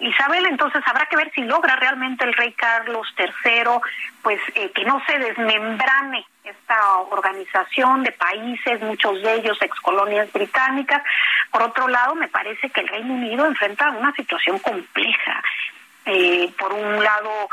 Isabel, 0.00 0.44
entonces 0.46 0.82
habrá 0.86 1.06
que 1.06 1.16
ver 1.16 1.30
si 1.34 1.42
logra 1.42 1.76
realmente 1.76 2.24
el 2.24 2.34
rey 2.34 2.52
Carlos 2.52 3.06
III, 3.16 3.80
pues 4.22 4.40
eh, 4.56 4.72
que 4.72 4.84
no 4.84 5.00
se 5.06 5.20
desmembrane 5.20 6.26
esta 6.42 6.98
organización 6.98 8.02
de 8.02 8.10
países, 8.10 8.80
muchos 8.82 9.22
de 9.22 9.34
ellos 9.36 9.56
ex 9.60 9.78
colonias 9.80 10.30
británicas. 10.32 11.00
Por 11.50 11.62
otro 11.62 11.86
lado, 11.86 12.16
me 12.16 12.28
parece 12.28 12.68
que 12.70 12.80
el 12.80 12.88
Reino 12.88 13.14
Unido 13.14 13.46
enfrenta 13.46 13.90
una 13.90 14.12
situación 14.12 14.58
compleja. 14.58 15.42
Eh, 16.06 16.52
por 16.58 16.72
un 16.72 17.02
lado, 17.02 17.48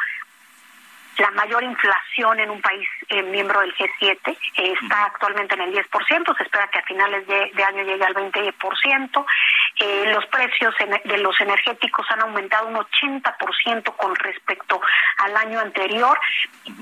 la 1.17 1.31
mayor 1.31 1.63
inflación 1.63 2.39
en 2.39 2.49
un 2.49 2.61
país 2.61 2.87
eh, 3.09 3.21
miembro 3.23 3.59
del 3.59 3.73
G7 3.75 4.17
eh, 4.27 4.73
está 4.81 5.05
actualmente 5.05 5.53
en 5.55 5.61
el 5.61 5.73
10%, 5.73 6.37
se 6.37 6.43
espera 6.43 6.67
que 6.69 6.79
a 6.79 6.83
finales 6.83 7.27
de, 7.27 7.63
año 7.63 7.83
llegue 7.83 8.03
al 8.03 8.13
20%. 8.13 9.25
Eh, 9.79 10.11
los 10.13 10.25
precios 10.27 10.73
de 11.05 11.17
los 11.17 11.39
energéticos 11.41 12.05
han 12.11 12.21
aumentado 12.21 12.67
un 12.67 12.75
80% 12.75 13.95
con 13.95 14.15
respecto 14.15 14.81
al 15.17 15.35
año 15.37 15.59
anterior. 15.59 16.17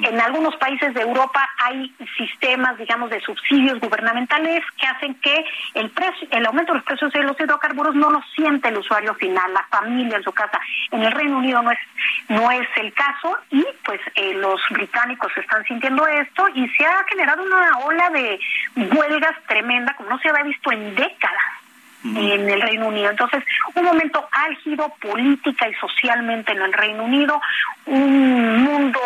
En 0.03 0.19
algunos 0.19 0.55
países 0.57 0.93
de 0.93 1.01
Europa 1.01 1.47
hay 1.59 1.93
sistemas, 2.17 2.77
digamos, 2.77 3.09
de 3.09 3.21
subsidios 3.21 3.79
gubernamentales 3.79 4.63
que 4.77 4.87
hacen 4.87 5.15
que 5.15 5.45
el 5.73 5.89
precio, 5.91 6.27
el 6.31 6.45
aumento 6.45 6.73
de 6.73 6.79
los 6.79 6.85
precios 6.85 7.11
de 7.13 7.23
los 7.23 7.39
hidrocarburos 7.39 7.95
no 7.95 8.09
lo 8.09 8.21
siente 8.35 8.69
el 8.69 8.77
usuario 8.77 9.13
final, 9.15 9.53
la 9.53 9.65
familia 9.69 10.17
en 10.17 10.23
su 10.23 10.31
casa. 10.31 10.59
En 10.91 11.03
el 11.03 11.11
Reino 11.11 11.37
Unido 11.37 11.61
no 11.61 11.71
es 11.71 11.79
no 12.27 12.49
es 12.51 12.67
el 12.77 12.93
caso 12.93 13.37
y 13.49 13.65
pues 13.83 13.99
eh, 14.21 14.35
los 14.35 14.61
británicos 14.69 15.31
están 15.35 15.63
sintiendo 15.65 16.05
esto 16.05 16.47
y 16.53 16.67
se 16.69 16.85
ha 16.85 17.03
generado 17.09 17.41
una 17.41 17.79
ola 17.79 18.09
de 18.11 18.39
huelgas 18.75 19.35
tremenda 19.47 19.95
como 19.95 20.11
no 20.11 20.19
se 20.19 20.29
había 20.29 20.43
visto 20.43 20.71
en 20.71 20.93
décadas 20.93 21.41
en 22.03 22.49
el 22.49 22.61
Reino 22.61 22.87
Unido. 22.87 23.09
Entonces, 23.09 23.43
un 23.73 23.83
momento 23.83 24.27
álgido 24.31 24.93
política 24.99 25.67
y 25.67 25.73
socialmente 25.75 26.51
en 26.51 26.61
el 26.61 26.73
Reino 26.73 27.03
Unido, 27.03 27.41
un 27.87 28.63
mundo 28.63 28.99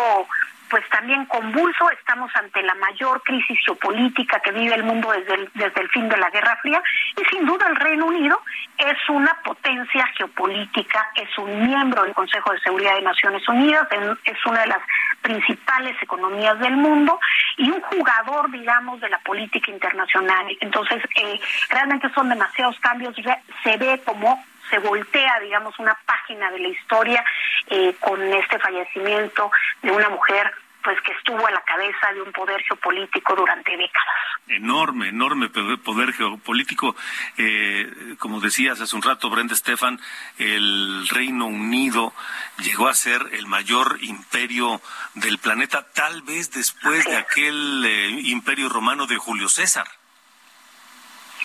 pues 0.68 0.88
también 0.90 1.24
convulso, 1.26 1.90
estamos 1.90 2.30
ante 2.34 2.62
la 2.62 2.74
mayor 2.74 3.22
crisis 3.22 3.58
geopolítica 3.64 4.40
que 4.40 4.52
vive 4.52 4.74
el 4.74 4.84
mundo 4.84 5.10
desde 5.12 5.34
el, 5.34 5.50
desde 5.54 5.80
el 5.80 5.88
fin 5.90 6.08
de 6.08 6.16
la 6.16 6.30
Guerra 6.30 6.56
Fría 6.62 6.82
y 7.16 7.24
sin 7.24 7.46
duda 7.46 7.66
el 7.68 7.76
Reino 7.76 8.06
Unido 8.06 8.40
es 8.78 8.96
una 9.08 9.34
potencia 9.42 10.06
geopolítica, 10.16 11.10
es 11.14 11.36
un 11.38 11.66
miembro 11.66 12.02
del 12.02 12.14
Consejo 12.14 12.52
de 12.52 12.60
Seguridad 12.60 12.94
de 12.94 13.02
Naciones 13.02 13.48
Unidas, 13.48 13.88
es 14.24 14.46
una 14.46 14.60
de 14.60 14.66
las 14.66 14.80
principales 15.22 15.96
economías 16.02 16.58
del 16.58 16.76
mundo 16.76 17.18
y 17.56 17.70
un 17.70 17.80
jugador, 17.80 18.50
digamos, 18.50 19.00
de 19.00 19.08
la 19.08 19.18
política 19.20 19.70
internacional. 19.70 20.46
Entonces, 20.60 21.02
eh, 21.16 21.40
realmente 21.70 22.10
son 22.14 22.28
demasiados 22.28 22.78
cambios, 22.80 23.14
se 23.62 23.76
ve 23.76 24.00
como 24.04 24.44
se 24.70 24.78
voltea, 24.78 25.38
digamos, 25.40 25.78
una 25.78 25.96
página 26.06 26.50
de 26.50 26.58
la 26.58 26.68
historia 26.68 27.24
eh, 27.68 27.94
con 28.00 28.20
este 28.20 28.58
fallecimiento 28.58 29.50
de 29.82 29.92
una 29.92 30.08
mujer 30.08 30.52
pues 30.86 31.00
que 31.00 31.10
estuvo 31.10 31.44
a 31.44 31.50
la 31.50 31.60
cabeza 31.62 32.12
de 32.14 32.22
un 32.22 32.30
poder 32.30 32.62
geopolítico 32.62 33.34
durante 33.34 33.72
décadas. 33.72 34.16
Enorme, 34.46 35.08
enorme 35.08 35.48
poder 35.48 36.12
geopolítico. 36.12 36.94
Eh, 37.36 38.14
como 38.20 38.40
decías 38.40 38.80
hace 38.80 38.94
un 38.94 39.02
rato, 39.02 39.28
Brenda 39.28 39.56
Stefan, 39.56 39.98
el 40.38 41.08
Reino 41.08 41.46
Unido 41.46 42.14
llegó 42.58 42.86
a 42.86 42.94
ser 42.94 43.20
el 43.32 43.48
mayor 43.48 43.98
imperio 44.00 44.80
del 45.14 45.38
planeta, 45.38 45.90
tal 45.92 46.22
vez 46.22 46.52
después 46.52 47.04
de 47.04 47.16
aquel 47.16 47.84
eh, 47.84 48.08
imperio 48.22 48.68
romano 48.68 49.08
de 49.08 49.16
Julio 49.16 49.48
César. 49.48 49.88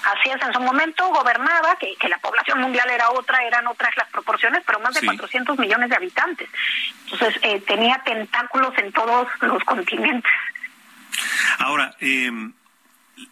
Así 0.04 0.30
es, 0.30 0.42
en 0.42 0.54
su 0.54 0.60
momento 0.60 1.08
gobernaba, 1.10 1.76
que, 1.76 1.96
que 1.96 2.10
la 2.10 2.18
población 2.18 2.60
mundial 2.60 2.90
era 2.90 3.12
otra, 3.12 3.44
eran 3.44 3.68
otras 3.68 3.96
las 3.98 4.10
proporciones, 4.10 4.64
pero 4.66 4.80
más 4.80 4.94
de 4.96 5.06
400 5.06 5.58
millones 5.60 5.90
de 5.90 5.96
habitantes. 5.96 6.50
Entonces, 7.12 7.40
eh, 7.44 7.62
tenía 7.62 8.02
tentáculos 8.04 8.76
en 8.78 8.92
todos 8.92 9.28
los 9.42 9.64
continentes. 9.64 10.32
Ahora, 11.60 11.96
em, 12.00 12.54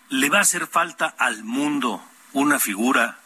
¿le 0.10 0.30
va 0.30 0.40
a 0.40 0.42
hacer 0.42 0.68
falta 0.68 1.16
al 1.18 1.44
mundo 1.44 2.04
una 2.34 2.60
figura 2.60 3.18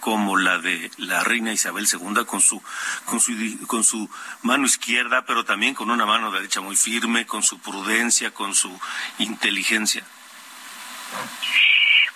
como 0.00 0.36
la 0.36 0.58
de 0.58 0.90
la 0.96 1.22
reina 1.22 1.52
Isabel 1.52 1.86
II 1.86 2.24
con 2.24 2.40
su 2.40 2.60
con 3.04 3.20
su 3.20 3.32
con 3.68 3.84
su 3.84 4.10
mano 4.42 4.66
izquierda, 4.66 5.24
pero 5.24 5.44
también 5.44 5.74
con 5.74 5.90
una 5.90 6.06
mano 6.06 6.32
derecha 6.32 6.60
muy 6.60 6.74
firme, 6.74 7.24
con 7.24 7.44
su 7.44 7.60
prudencia, 7.60 8.32
con 8.32 8.52
su 8.52 8.80
inteligencia. 9.18 10.04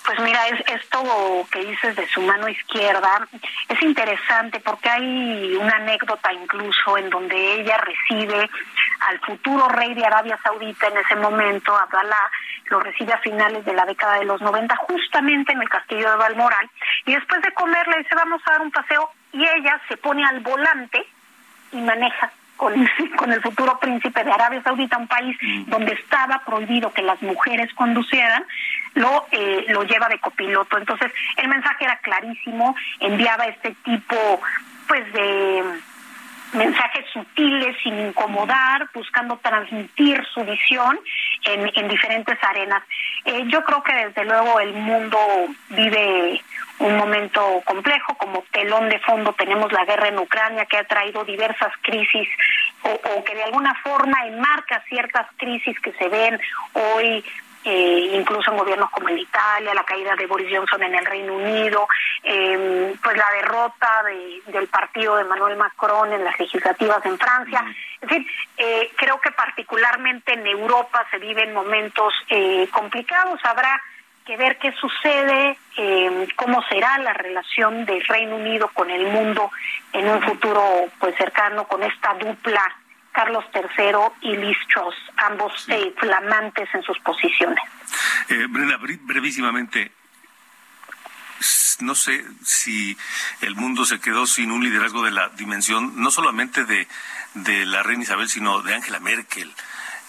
Pues 0.07 0.21
mira, 0.21 0.47
es, 0.47 0.61
esto 0.69 1.03
que 1.51 1.65
dices 1.65 1.97
de 1.97 2.07
su 2.07 2.21
mano 2.23 2.49
izquierda 2.49 3.27
es 3.69 3.83
interesante 3.83 4.61
porque 4.61 4.89
hay 4.89 5.57
una 5.57 5.77
anécdota 5.79 6.33
incluso 6.33 6.97
en 6.97 7.11
donde 7.11 7.55
ella 7.55 7.77
recibe 7.79 8.49
al 9.01 9.19
futuro 9.19 9.69
rey 9.69 9.95
de 9.95 10.07
Arabia 10.07 10.39
Saudita 10.45 10.87
en 10.87 10.99
ese 10.99 11.17
momento, 11.17 11.77
Abdalá, 11.77 12.31
lo 12.67 12.79
recibe 12.79 13.15
a 13.15 13.19
finales 13.19 13.65
de 13.65 13.75
la 13.75 13.85
década 13.85 14.21
de 14.21 14.27
los 14.27 14.41
90 14.41 14.77
justamente 14.77 15.53
en 15.53 15.63
el 15.63 15.69
castillo 15.69 16.09
de 16.13 16.17
Balmoral 16.17 16.71
y 17.05 17.13
después 17.13 17.43
de 17.43 17.53
comer 17.53 17.89
le 17.89 17.99
dice 17.99 18.15
vamos 18.15 18.41
a 18.47 18.53
dar 18.53 18.61
un 18.61 18.71
paseo 18.71 19.11
y 19.33 19.43
ella 19.43 19.81
se 19.89 19.97
pone 19.97 20.25
al 20.25 20.39
volante 20.39 21.05
y 21.73 21.79
maneja 21.79 22.31
con, 22.57 22.75
con 23.17 23.33
el 23.33 23.41
futuro 23.41 23.79
príncipe 23.79 24.25
de 24.25 24.33
Arabia 24.33 24.63
Saudita, 24.63 24.99
un 24.99 25.09
país 25.09 25.37
mm. 25.41 25.71
donde 25.71 25.93
estaba 25.93 26.43
prohibido 26.45 26.93
que 26.93 27.03
las 27.03 27.21
mujeres 27.23 27.73
conducieran, 27.75 28.45
lo, 28.95 29.27
eh, 29.31 29.67
lo 29.69 29.85
lleva 29.85 30.09
de 30.09 30.19
copiloto. 30.19 30.79
Entonces, 30.79 31.13
el 31.37 31.49
mensaje 31.49 31.85
era 31.85 31.99
clarísimo, 31.99 32.75
enviaba 33.01 33.47
este 33.47 33.75
tipo 33.85 34.41
pues 34.89 35.13
de 35.13 35.65
mensajes 36.53 37.05
sutiles 37.13 37.77
sin 37.83 37.99
incomodar, 37.99 38.89
buscando 38.95 39.37
transmitir 39.39 40.25
su 40.33 40.45
visión 40.45 40.99
en, 41.45 41.71
en 41.75 41.89
diferentes 41.89 42.39
arenas. 42.43 42.83
Eh, 43.25 43.45
yo 43.49 43.63
creo 43.65 43.83
que 43.83 43.93
desde 43.93 44.25
luego 44.25 44.61
el 44.61 44.73
mundo 44.75 45.19
vive 45.71 46.41
un 46.79 46.97
momento 46.97 47.63
complejo, 47.65 48.15
como 48.19 48.45
telón 48.53 48.89
de 48.89 48.99
fondo 49.01 49.33
tenemos 49.33 49.73
la 49.73 49.85
guerra 49.85 50.09
en 50.09 50.19
Ucrania 50.19 50.67
que 50.67 50.77
ha 50.77 50.85
traído 50.85 51.25
diversas 51.25 51.73
crisis 51.83 52.29
o, 52.83 52.91
o 52.91 53.25
que 53.25 53.35
de 53.35 53.45
alguna 53.45 53.75
forma 53.83 54.27
enmarca 54.27 54.83
ciertas 54.89 55.27
crisis 55.37 55.79
que 55.81 55.93
se 55.93 56.09
ven 56.09 56.39
hoy 56.75 57.25
eh, 57.67 58.11
incluso 58.15 58.53
en 58.53 58.59
gobiernos 58.59 58.91
como 58.91 59.09
el 59.09 59.19
Italia, 59.19 59.75
la 59.75 59.83
caída 59.83 60.15
de 60.15 60.27
Boris 60.27 60.49
Johnson 60.51 60.83
en 60.85 60.95
el 60.95 61.05
Reino 61.05 61.35
Unido, 61.35 61.89
eh, 62.23 62.95
pues 63.03 63.17
la 63.17 63.29
derrota 63.33 64.05
del 64.47 64.69
partido 64.69 65.17
de 65.17 65.25
Manuel 65.25 65.57
Macron 65.57 66.13
en 66.13 66.23
las 66.23 66.39
legislativas 66.39 67.05
en 67.05 67.19
Francia. 67.19 67.65
Es 68.01 68.09
decir, 68.09 68.27
eh, 68.57 68.91
creo 68.97 69.21
que 69.21 69.33
particularmente 69.33 70.35
en 70.35 70.47
Europa 70.47 71.05
se 71.11 71.19
viven 71.19 71.53
momentos 71.53 72.15
eh, 72.29 72.69
complicados. 72.71 73.41
Habrá 73.45 73.83
que 74.27 74.37
ver 74.37 74.59
qué 74.59 74.73
sucede, 74.73 75.57
cómo 76.35 76.63
será 76.69 76.99
la 76.99 77.13
relación 77.13 77.85
del 77.85 78.05
Reino 78.07 78.37
Unido 78.37 78.69
con 78.75 78.91
el 78.91 79.07
mundo 79.07 79.51
en 79.93 80.09
un 80.09 80.21
futuro 80.23 80.63
pues 80.99 81.15
cercano 81.17 81.67
con 81.69 81.83
esta 81.83 82.15
dupla 82.15 82.63
Carlos 83.17 83.45
III 83.55 84.29
y 84.29 84.37
Liz 84.37 84.59
Truss, 84.69 84.95
ambos 85.17 85.67
eh, 85.69 85.95
flamantes 85.97 86.69
en 86.75 86.83
sus 86.83 86.99
posiciones. 86.99 87.59
Eh, 88.29 88.47
Brenda, 88.47 88.77
brevísimamente, 88.77 89.91
no 91.81 91.95
sé 91.95 92.23
si 92.45 92.95
el 93.41 93.55
mundo 93.55 93.87
se 93.87 94.01
quedó 94.01 94.27
sin 94.27 94.51
un 94.51 94.63
liderazgo 94.63 95.03
de 95.03 95.13
la 95.13 95.31
dimensión, 95.31 95.95
no 95.97 96.11
solamente 96.11 96.67
de, 96.67 96.87
de 97.33 97.65
la 97.65 97.83
reina 97.83 98.03
Isabel, 98.03 98.29
sino 98.29 98.61
de 98.61 98.75
Angela 98.75 99.01
Merkel. 99.01 99.51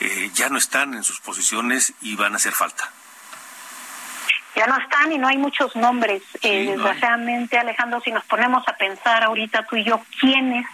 Eh, 0.02 0.30
ya 0.34 0.50
no 0.50 0.58
están 0.58 0.94
en 0.94 1.06
sus 1.06 1.22
posiciones 1.22 1.94
y 2.02 2.18
van 2.18 2.34
a 2.34 2.36
hacer 2.36 2.52
falta. 2.52 2.92
Ya 4.58 4.66
no 4.66 4.78
están 4.78 5.12
y 5.12 5.20
no 5.20 5.28
hay 5.28 5.38
muchos 5.38 5.76
nombres. 5.76 6.24
desgraciadamente, 6.42 7.58
Alejandro, 7.58 8.02
si 8.02 8.12
nos 8.12 8.26
ponemos 8.26 8.68
a 8.68 8.74
pensar 8.74 9.24
ahorita 9.24 9.64
tú 9.70 9.76
y 9.76 9.84
yo, 9.84 10.02
¿quiénes 10.20 10.66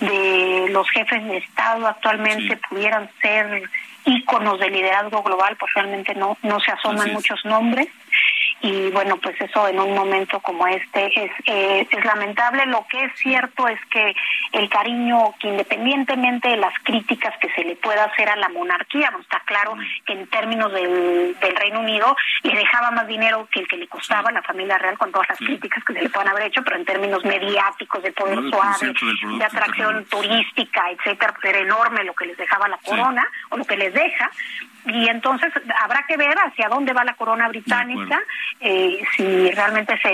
de 0.00 0.66
los 0.70 0.88
jefes 0.90 1.24
de 1.24 1.38
Estado 1.38 1.86
actualmente 1.86 2.58
pudieran 2.68 3.08
ser 3.22 3.62
íconos 4.04 4.60
de 4.60 4.70
liderazgo 4.70 5.22
global, 5.22 5.56
pues 5.58 5.72
realmente 5.74 6.14
no, 6.14 6.36
no 6.42 6.60
se 6.60 6.70
asoman 6.70 7.12
muchos 7.12 7.44
nombres 7.44 7.88
y 8.62 8.90
bueno, 8.90 9.16
pues 9.18 9.38
eso 9.40 9.68
en 9.68 9.78
un 9.78 9.94
momento 9.94 10.40
como 10.40 10.66
este 10.66 11.06
es, 11.06 11.30
eh, 11.44 11.86
es 11.90 12.04
lamentable. 12.04 12.66
Lo 12.66 12.86
que 12.88 13.04
es 13.04 13.12
cierto 13.16 13.68
es 13.68 13.78
que 13.86 14.14
el 14.52 14.68
cariño, 14.68 15.34
que 15.38 15.48
independientemente 15.48 16.48
de 16.48 16.56
las 16.56 16.72
críticas 16.82 17.34
que 17.38 17.50
se 17.50 17.64
le 17.64 17.76
pueda 17.76 18.04
hacer 18.04 18.28
a 18.28 18.36
la 18.36 18.48
monarquía, 18.48 19.10
no 19.10 19.20
está 19.20 19.40
claro 19.44 19.76
que 20.06 20.14
en 20.14 20.26
términos 20.28 20.72
del, 20.72 21.36
del 21.38 21.56
Reino 21.56 21.80
Unido 21.80 22.16
le 22.42 22.56
dejaba 22.56 22.90
más 22.90 23.06
dinero 23.06 23.46
que 23.52 23.60
el 23.60 23.68
que 23.68 23.76
le 23.76 23.88
costaba 23.88 24.30
a 24.30 24.32
la 24.32 24.42
familia 24.42 24.78
real 24.78 24.96
con 24.96 25.12
todas 25.12 25.28
las 25.28 25.38
críticas 25.38 25.84
que 25.84 25.92
se 25.92 26.02
le 26.02 26.08
puedan 26.08 26.28
haber 26.28 26.44
hecho, 26.44 26.62
pero 26.64 26.76
en 26.76 26.84
términos 26.84 27.24
mediáticos, 27.24 28.02
de 28.02 28.12
poder 28.12 28.38
suave, 28.50 28.94
de 29.38 29.44
atracción 29.44 30.04
turística, 30.06 30.90
etcétera, 30.90 31.34
pues 31.34 31.54
era 31.54 31.58
enorme 31.58 32.04
lo 32.04 32.14
que 32.14 32.26
les 32.26 32.36
dejaba 32.36 32.68
la 32.68 32.78
corona 32.78 33.26
o 33.50 33.56
lo 33.56 33.64
que 33.64 33.76
les 33.76 33.92
deja 33.92 34.30
y 34.86 35.08
entonces 35.08 35.52
habrá 35.82 36.04
que 36.06 36.16
ver 36.16 36.36
hacia 36.38 36.68
dónde 36.68 36.92
va 36.92 37.04
la 37.04 37.14
corona 37.14 37.48
británica, 37.48 38.20
eh, 38.60 39.04
si 39.16 39.50
realmente 39.50 39.98
se 40.00 40.08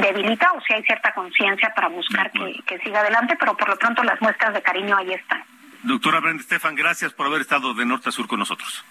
debilita 0.00 0.52
o 0.52 0.60
si 0.62 0.72
hay 0.72 0.82
cierta 0.82 1.12
conciencia 1.12 1.72
para 1.74 1.88
buscar 1.88 2.30
que, 2.32 2.60
que 2.66 2.78
siga 2.80 3.00
adelante, 3.00 3.36
pero 3.38 3.56
por 3.56 3.68
lo 3.68 3.76
pronto 3.76 4.02
las 4.02 4.20
muestras 4.20 4.52
de 4.54 4.62
cariño 4.62 4.96
ahí 4.96 5.12
están. 5.12 5.42
Doctora 5.82 6.20
Brenda 6.20 6.42
Estefan, 6.42 6.74
gracias 6.74 7.12
por 7.12 7.26
haber 7.26 7.40
estado 7.40 7.72
de 7.72 7.86
norte 7.86 8.08
a 8.08 8.12
sur 8.12 8.26
con 8.26 8.38
nosotros. 8.38 8.84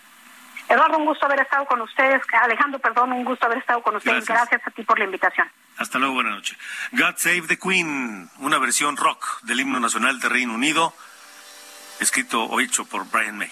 Eduardo, 0.69 0.99
un 0.99 1.05
gusto 1.05 1.25
haber 1.25 1.39
estado 1.39 1.65
con 1.65 1.81
ustedes. 1.81 2.21
Alejandro, 2.43 2.79
perdón, 2.79 3.11
un 3.11 3.25
gusto 3.25 3.47
haber 3.47 3.57
estado 3.57 3.81
con 3.81 3.95
ustedes. 3.95 4.25
Gracias, 4.25 4.61
a 4.65 4.71
ti 4.71 4.83
por 4.83 4.99
la 4.99 5.05
invitación. 5.05 5.47
Hasta 5.77 5.97
luego, 5.97 6.15
buenas 6.15 6.33
noches. 6.33 6.57
God 6.91 7.15
Save 7.17 7.47
the 7.47 7.57
Queen, 7.57 8.29
una 8.37 8.59
versión 8.59 8.95
rock 8.95 9.41
del 9.41 9.59
himno 9.61 9.79
nacional 9.79 10.19
de 10.19 10.29
Reino 10.29 10.53
Unido, 10.53 10.93
escrito 11.99 12.43
o 12.43 12.59
hecho 12.59 12.85
por 12.85 13.09
Brian 13.09 13.37
May. 13.37 13.51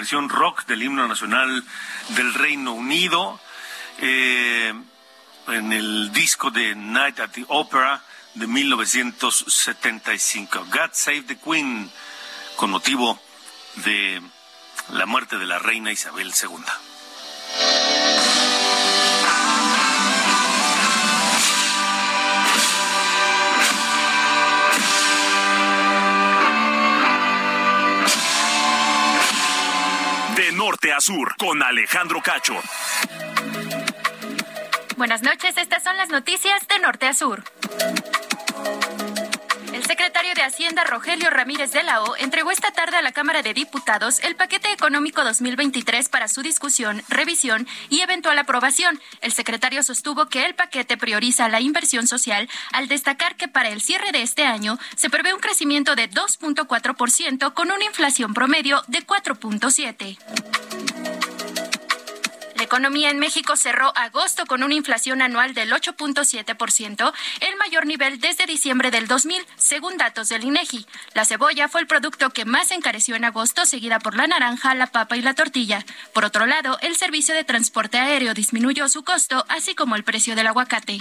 Versión 0.00 0.30
rock 0.30 0.64
del 0.64 0.82
himno 0.82 1.06
nacional 1.06 1.62
del 2.16 2.32
Reino 2.32 2.72
Unido, 2.72 3.38
eh, 3.98 4.72
en 5.48 5.72
el 5.74 6.10
disco 6.10 6.50
de 6.50 6.74
Night 6.74 7.20
at 7.20 7.32
the 7.32 7.44
Opera 7.48 8.02
de 8.32 8.46
1975. 8.46 10.64
God 10.70 10.92
Save 10.92 11.24
the 11.24 11.36
Queen, 11.36 11.90
con 12.56 12.70
motivo 12.70 13.20
de 13.84 14.22
la 14.88 15.04
muerte 15.04 15.36
de 15.36 15.44
la 15.44 15.58
reina 15.58 15.92
Isabel 15.92 16.32
II. 16.32 16.89
Norte 30.60 30.92
a 30.92 31.00
sur 31.00 31.34
con 31.38 31.62
Alejandro 31.62 32.20
Cacho. 32.20 32.52
Buenas 34.98 35.22
noches, 35.22 35.56
estas 35.56 35.82
son 35.82 35.96
las 35.96 36.10
noticias 36.10 36.68
de 36.68 36.78
norte 36.80 37.06
a 37.06 37.14
sur. 37.14 37.42
Secretario 39.90 40.34
de 40.36 40.42
Hacienda, 40.42 40.84
Rogelio 40.84 41.30
Ramírez 41.30 41.72
de 41.72 41.82
la 41.82 42.04
O, 42.04 42.14
entregó 42.16 42.52
esta 42.52 42.70
tarde 42.70 42.96
a 42.96 43.02
la 43.02 43.10
Cámara 43.10 43.42
de 43.42 43.54
Diputados 43.54 44.20
el 44.20 44.36
paquete 44.36 44.70
económico 44.70 45.24
2023 45.24 46.08
para 46.08 46.28
su 46.28 46.42
discusión, 46.42 47.02
revisión 47.08 47.66
y 47.88 48.00
eventual 48.00 48.38
aprobación. 48.38 49.00
El 49.20 49.32
secretario 49.32 49.82
sostuvo 49.82 50.28
que 50.28 50.46
el 50.46 50.54
paquete 50.54 50.96
prioriza 50.96 51.48
la 51.48 51.60
inversión 51.60 52.06
social 52.06 52.48
al 52.72 52.86
destacar 52.86 53.34
que 53.34 53.48
para 53.48 53.70
el 53.70 53.80
cierre 53.80 54.12
de 54.12 54.22
este 54.22 54.44
año 54.44 54.78
se 54.94 55.10
prevé 55.10 55.34
un 55.34 55.40
crecimiento 55.40 55.96
de 55.96 56.08
2.4% 56.08 57.52
con 57.52 57.72
una 57.72 57.84
inflación 57.84 58.32
promedio 58.32 58.84
de 58.86 59.04
4.7%. 59.04 60.99
Economía 62.70 63.10
en 63.10 63.18
México 63.18 63.56
cerró 63.56 63.92
agosto 63.96 64.46
con 64.46 64.62
una 64.62 64.74
inflación 64.74 65.22
anual 65.22 65.54
del 65.54 65.72
8.7%, 65.72 67.12
el 67.40 67.56
mayor 67.56 67.84
nivel 67.84 68.20
desde 68.20 68.46
diciembre 68.46 68.92
del 68.92 69.08
2000, 69.08 69.44
según 69.56 69.96
datos 69.96 70.28
del 70.28 70.44
INEGI. 70.44 70.86
La 71.14 71.24
cebolla 71.24 71.66
fue 71.66 71.80
el 71.80 71.88
producto 71.88 72.30
que 72.30 72.44
más 72.44 72.70
encareció 72.70 73.16
en 73.16 73.24
agosto, 73.24 73.66
seguida 73.66 73.98
por 73.98 74.14
la 74.14 74.28
naranja, 74.28 74.76
la 74.76 74.86
papa 74.86 75.16
y 75.16 75.20
la 75.20 75.34
tortilla. 75.34 75.84
Por 76.14 76.24
otro 76.24 76.46
lado, 76.46 76.78
el 76.80 76.94
servicio 76.94 77.34
de 77.34 77.42
transporte 77.42 77.98
aéreo 77.98 78.34
disminuyó 78.34 78.88
su 78.88 79.02
costo, 79.02 79.44
así 79.48 79.74
como 79.74 79.96
el 79.96 80.04
precio 80.04 80.36
del 80.36 80.46
aguacate. 80.46 81.00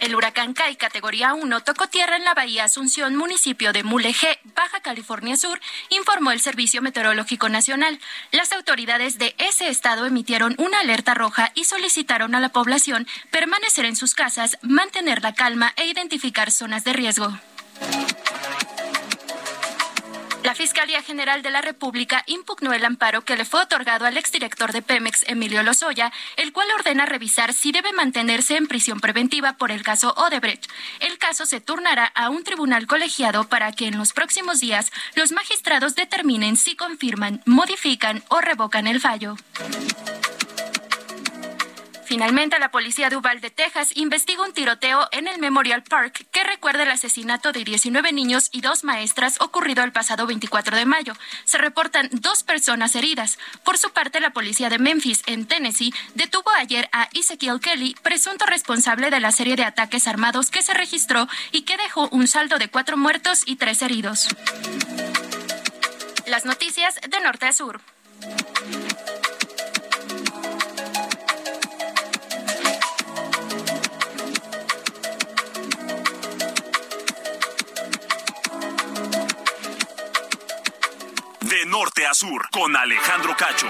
El 0.00 0.14
huracán 0.14 0.54
Kai, 0.54 0.76
categoría 0.76 1.34
1, 1.34 1.60
tocó 1.60 1.86
tierra 1.86 2.16
en 2.16 2.24
la 2.24 2.32
bahía 2.32 2.64
Asunción, 2.64 3.16
municipio 3.16 3.74
de 3.74 3.82
Mulegé, 3.82 4.38
Baja 4.56 4.80
California 4.80 5.36
Sur, 5.36 5.60
informó 5.90 6.32
el 6.32 6.40
Servicio 6.40 6.80
Meteorológico 6.80 7.50
Nacional. 7.50 8.00
Las 8.32 8.50
autoridades 8.52 9.18
de 9.18 9.34
ese 9.36 9.68
estado 9.68 10.06
emitieron 10.06 10.54
una 10.56 10.80
alerta 10.80 11.12
roja 11.12 11.52
y 11.54 11.64
solicitaron 11.64 12.34
a 12.34 12.40
la 12.40 12.48
población 12.48 13.06
permanecer 13.30 13.84
en 13.84 13.94
sus 13.94 14.14
casas, 14.14 14.56
mantener 14.62 15.22
la 15.22 15.34
calma 15.34 15.74
e 15.76 15.86
identificar 15.86 16.50
zonas 16.50 16.82
de 16.82 16.94
riesgo. 16.94 17.38
La 20.42 20.54
Fiscalía 20.54 21.02
General 21.02 21.42
de 21.42 21.50
la 21.50 21.60
República 21.60 22.24
impugnó 22.26 22.72
el 22.72 22.84
amparo 22.84 23.22
que 23.22 23.36
le 23.36 23.44
fue 23.44 23.62
otorgado 23.62 24.06
al 24.06 24.16
exdirector 24.16 24.72
de 24.72 24.80
Pemex, 24.80 25.24
Emilio 25.28 25.62
Lozoya, 25.62 26.12
el 26.36 26.52
cual 26.52 26.68
ordena 26.74 27.04
revisar 27.04 27.52
si 27.52 27.72
debe 27.72 27.92
mantenerse 27.92 28.56
en 28.56 28.66
prisión 28.66 29.00
preventiva 29.00 29.58
por 29.58 29.70
el 29.70 29.82
caso 29.82 30.14
Odebrecht. 30.16 30.70
El 31.00 31.18
caso 31.18 31.44
se 31.44 31.60
turnará 31.60 32.06
a 32.06 32.30
un 32.30 32.42
tribunal 32.42 32.86
colegiado 32.86 33.48
para 33.48 33.72
que 33.72 33.86
en 33.86 33.98
los 33.98 34.14
próximos 34.14 34.60
días 34.60 34.90
los 35.14 35.30
magistrados 35.30 35.94
determinen 35.94 36.56
si 36.56 36.74
confirman, 36.74 37.42
modifican 37.44 38.22
o 38.28 38.40
revocan 38.40 38.86
el 38.86 39.00
fallo. 39.00 39.36
Finalmente, 42.10 42.58
la 42.58 42.72
policía 42.72 43.08
de 43.08 43.16
Uvalde, 43.16 43.50
Texas, 43.50 43.92
investiga 43.94 44.42
un 44.42 44.52
tiroteo 44.52 45.06
en 45.12 45.28
el 45.28 45.38
Memorial 45.38 45.84
Park 45.84 46.26
que 46.32 46.42
recuerda 46.42 46.82
el 46.82 46.90
asesinato 46.90 47.52
de 47.52 47.62
19 47.62 48.12
niños 48.12 48.48
y 48.50 48.62
dos 48.62 48.82
maestras 48.82 49.40
ocurrido 49.40 49.84
el 49.84 49.92
pasado 49.92 50.26
24 50.26 50.76
de 50.76 50.86
mayo. 50.86 51.12
Se 51.44 51.56
reportan 51.56 52.08
dos 52.10 52.42
personas 52.42 52.96
heridas. 52.96 53.38
Por 53.62 53.78
su 53.78 53.90
parte, 53.90 54.18
la 54.18 54.30
policía 54.30 54.68
de 54.68 54.80
Memphis, 54.80 55.22
en 55.26 55.46
Tennessee, 55.46 55.94
detuvo 56.16 56.50
ayer 56.58 56.88
a 56.90 57.08
Ezekiel 57.14 57.60
Kelly, 57.60 57.94
presunto 58.02 58.44
responsable 58.44 59.10
de 59.10 59.20
la 59.20 59.30
serie 59.30 59.54
de 59.54 59.62
ataques 59.62 60.08
armados 60.08 60.50
que 60.50 60.62
se 60.62 60.74
registró 60.74 61.28
y 61.52 61.62
que 61.62 61.76
dejó 61.76 62.08
un 62.08 62.26
saldo 62.26 62.58
de 62.58 62.66
cuatro 62.66 62.96
muertos 62.96 63.44
y 63.46 63.54
tres 63.54 63.82
heridos. 63.82 64.26
Las 66.26 66.44
noticias 66.44 66.96
de 67.08 67.20
norte 67.20 67.46
a 67.46 67.52
sur. 67.52 67.80
A 82.10 82.14
sur, 82.14 82.48
con 82.50 82.74
Alejandro 82.74 83.36
Cacho. 83.36 83.68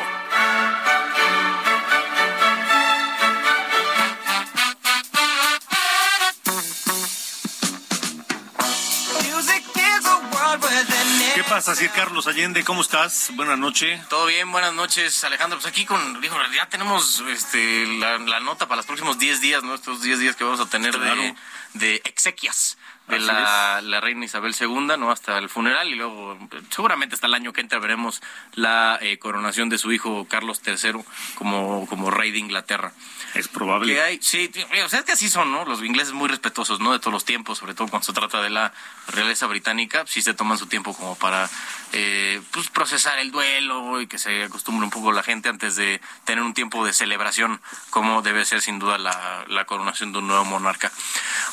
¿Qué 11.35 11.44
pasa, 11.44 11.74
Sir 11.74 11.90
Carlos 11.90 12.26
Allende? 12.26 12.64
¿Cómo 12.64 12.83
estás? 12.83 13.31
Buenas 13.35 13.59
noches. 13.59 14.00
Todo 14.09 14.26
bien, 14.26 14.50
buenas 14.50 14.72
noches, 14.74 15.22
Alejandro. 15.24 15.59
Pues 15.59 15.70
aquí 15.70 15.85
con, 15.87 16.20
dijo, 16.20 16.37
ya 16.55 16.68
tenemos 16.68 17.22
este, 17.29 17.87
la, 17.98 18.18
la 18.18 18.40
nota 18.40 18.66
para 18.66 18.76
los 18.79 18.87
próximos 18.87 19.18
10 19.18 19.40
días, 19.40 19.62
¿no? 19.62 19.74
Estos 19.74 20.03
10 20.03 20.18
días 20.18 20.37
que 20.37 20.44
vamos 20.44 20.61
a 20.61 20.66
tener 20.66 20.92
Claro. 20.96 21.20
de, 21.22 21.35
de 21.74 22.03
exequias 22.05 22.76
de 23.11 23.18
la, 23.18 23.81
la 23.83 24.01
reina 24.01 24.25
Isabel 24.25 24.55
II, 24.59 24.96
¿no? 24.99 25.11
Hasta 25.11 25.38
el 25.38 25.49
funeral 25.49 25.88
y 25.88 25.94
luego, 25.94 26.38
seguramente 26.70 27.14
hasta 27.14 27.27
el 27.27 27.35
año 27.35 27.53
que 27.53 27.61
entra 27.61 27.79
veremos 27.79 28.23
la 28.55 28.99
eh, 29.01 29.18
coronación 29.18 29.68
de 29.68 29.79
su 29.79 29.92
hijo 29.92 30.27
Carlos 30.29 30.62
III 30.66 31.03
como, 31.35 31.87
como 31.87 32.11
rey 32.11 32.31
de 32.31 32.38
Inglaterra. 32.38 32.92
Es 33.35 33.49
probable. 33.49 33.92
Que 33.92 34.01
hay, 34.01 34.18
sí, 34.20 34.51
o 34.85 34.88
sea, 34.88 35.01
es 35.01 35.05
que 35.05 35.12
así 35.12 35.29
son, 35.29 35.53
¿no? 35.53 35.64
Los 35.64 35.83
ingleses 35.83 36.12
muy 36.12 36.29
respetuosos, 36.29 36.81
¿no? 36.81 36.92
De 36.92 36.99
todos 36.99 37.12
los 37.12 37.25
tiempos, 37.25 37.59
sobre 37.59 37.75
todo 37.75 37.88
cuando 37.88 38.05
se 38.05 38.12
trata 38.12 38.42
de 38.42 38.51
la 38.51 38.73
realeza 39.09 39.46
británica, 39.46 40.05
sí 40.07 40.20
se 40.23 40.35
toman 40.35 40.59
su 40.59 40.66
tiempo 40.66 40.94
como 40.94 41.14
para, 41.14 41.49
eh, 41.92 42.40
pues, 42.51 42.70
procesar 42.70 43.18
el 43.18 43.31
duelo 43.31 44.01
y 44.01 44.07
que 44.07 44.18
se 44.18 44.44
acostumbre 44.44 44.85
un 44.85 44.90
poco 44.90 45.12
la 45.12 45.23
gente 45.23 45.49
antes 45.49 45.77
de 45.77 46.01
tener 46.25 46.42
un 46.42 46.55
tiempo 46.55 46.85
de 46.85 46.92
celebración, 46.92 47.61
como 47.90 48.23
debe 48.23 48.44
ser 48.44 48.62
sin 48.62 48.79
duda 48.79 48.99
la, 48.99 49.44
la 49.49 49.64
coronación 49.64 50.12
de 50.12 50.18
un 50.18 50.27
nuevo 50.27 50.44
monarca. 50.44 50.90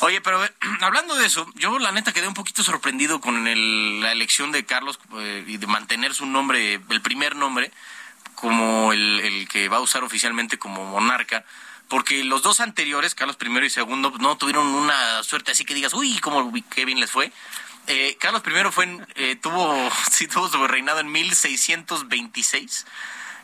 Oye, 0.00 0.20
pero 0.20 0.44
eh, 0.44 0.52
hablando 0.80 1.14
de 1.14 1.26
eso, 1.26 1.47
yo 1.54 1.78
la 1.78 1.92
neta 1.92 2.12
quedé 2.12 2.28
un 2.28 2.34
poquito 2.34 2.62
sorprendido 2.62 3.20
con 3.20 3.46
el- 3.46 4.00
la 4.00 4.12
elección 4.12 4.52
de 4.52 4.64
Carlos 4.64 4.98
eh, 5.18 5.44
y 5.46 5.56
de 5.56 5.66
mantener 5.66 6.14
su 6.14 6.26
nombre, 6.26 6.80
el 6.88 7.00
primer 7.02 7.36
nombre, 7.36 7.70
como 8.34 8.92
el, 8.92 9.48
que 9.50 9.68
va 9.68 9.78
a 9.78 9.80
usar 9.80 10.04
oficialmente 10.04 10.58
como 10.58 10.84
monarca, 10.84 11.44
porque 11.88 12.22
los 12.24 12.42
dos 12.42 12.60
anteriores, 12.60 13.14
Carlos 13.14 13.36
I 13.40 13.46
y 13.46 13.80
II, 13.80 14.12
no 14.20 14.36
tuvieron 14.36 14.66
una 14.66 15.22
suerte 15.22 15.52
así 15.52 15.64
que 15.64 15.74
digas, 15.74 15.94
uy, 15.94 16.18
cómo 16.20 16.52
qué 16.70 16.84
bien 16.84 17.00
les 17.00 17.10
fue. 17.10 17.32
Eh, 17.86 18.16
Carlos 18.20 18.42
I 18.46 18.70
fue 18.70 18.98
eh, 19.14 19.36
tuvo, 19.36 19.90
sí, 20.10 20.28
tuvo 20.28 20.48
su 20.48 20.66
reinado 20.66 21.00
en 21.00 21.10
1626. 21.10 22.86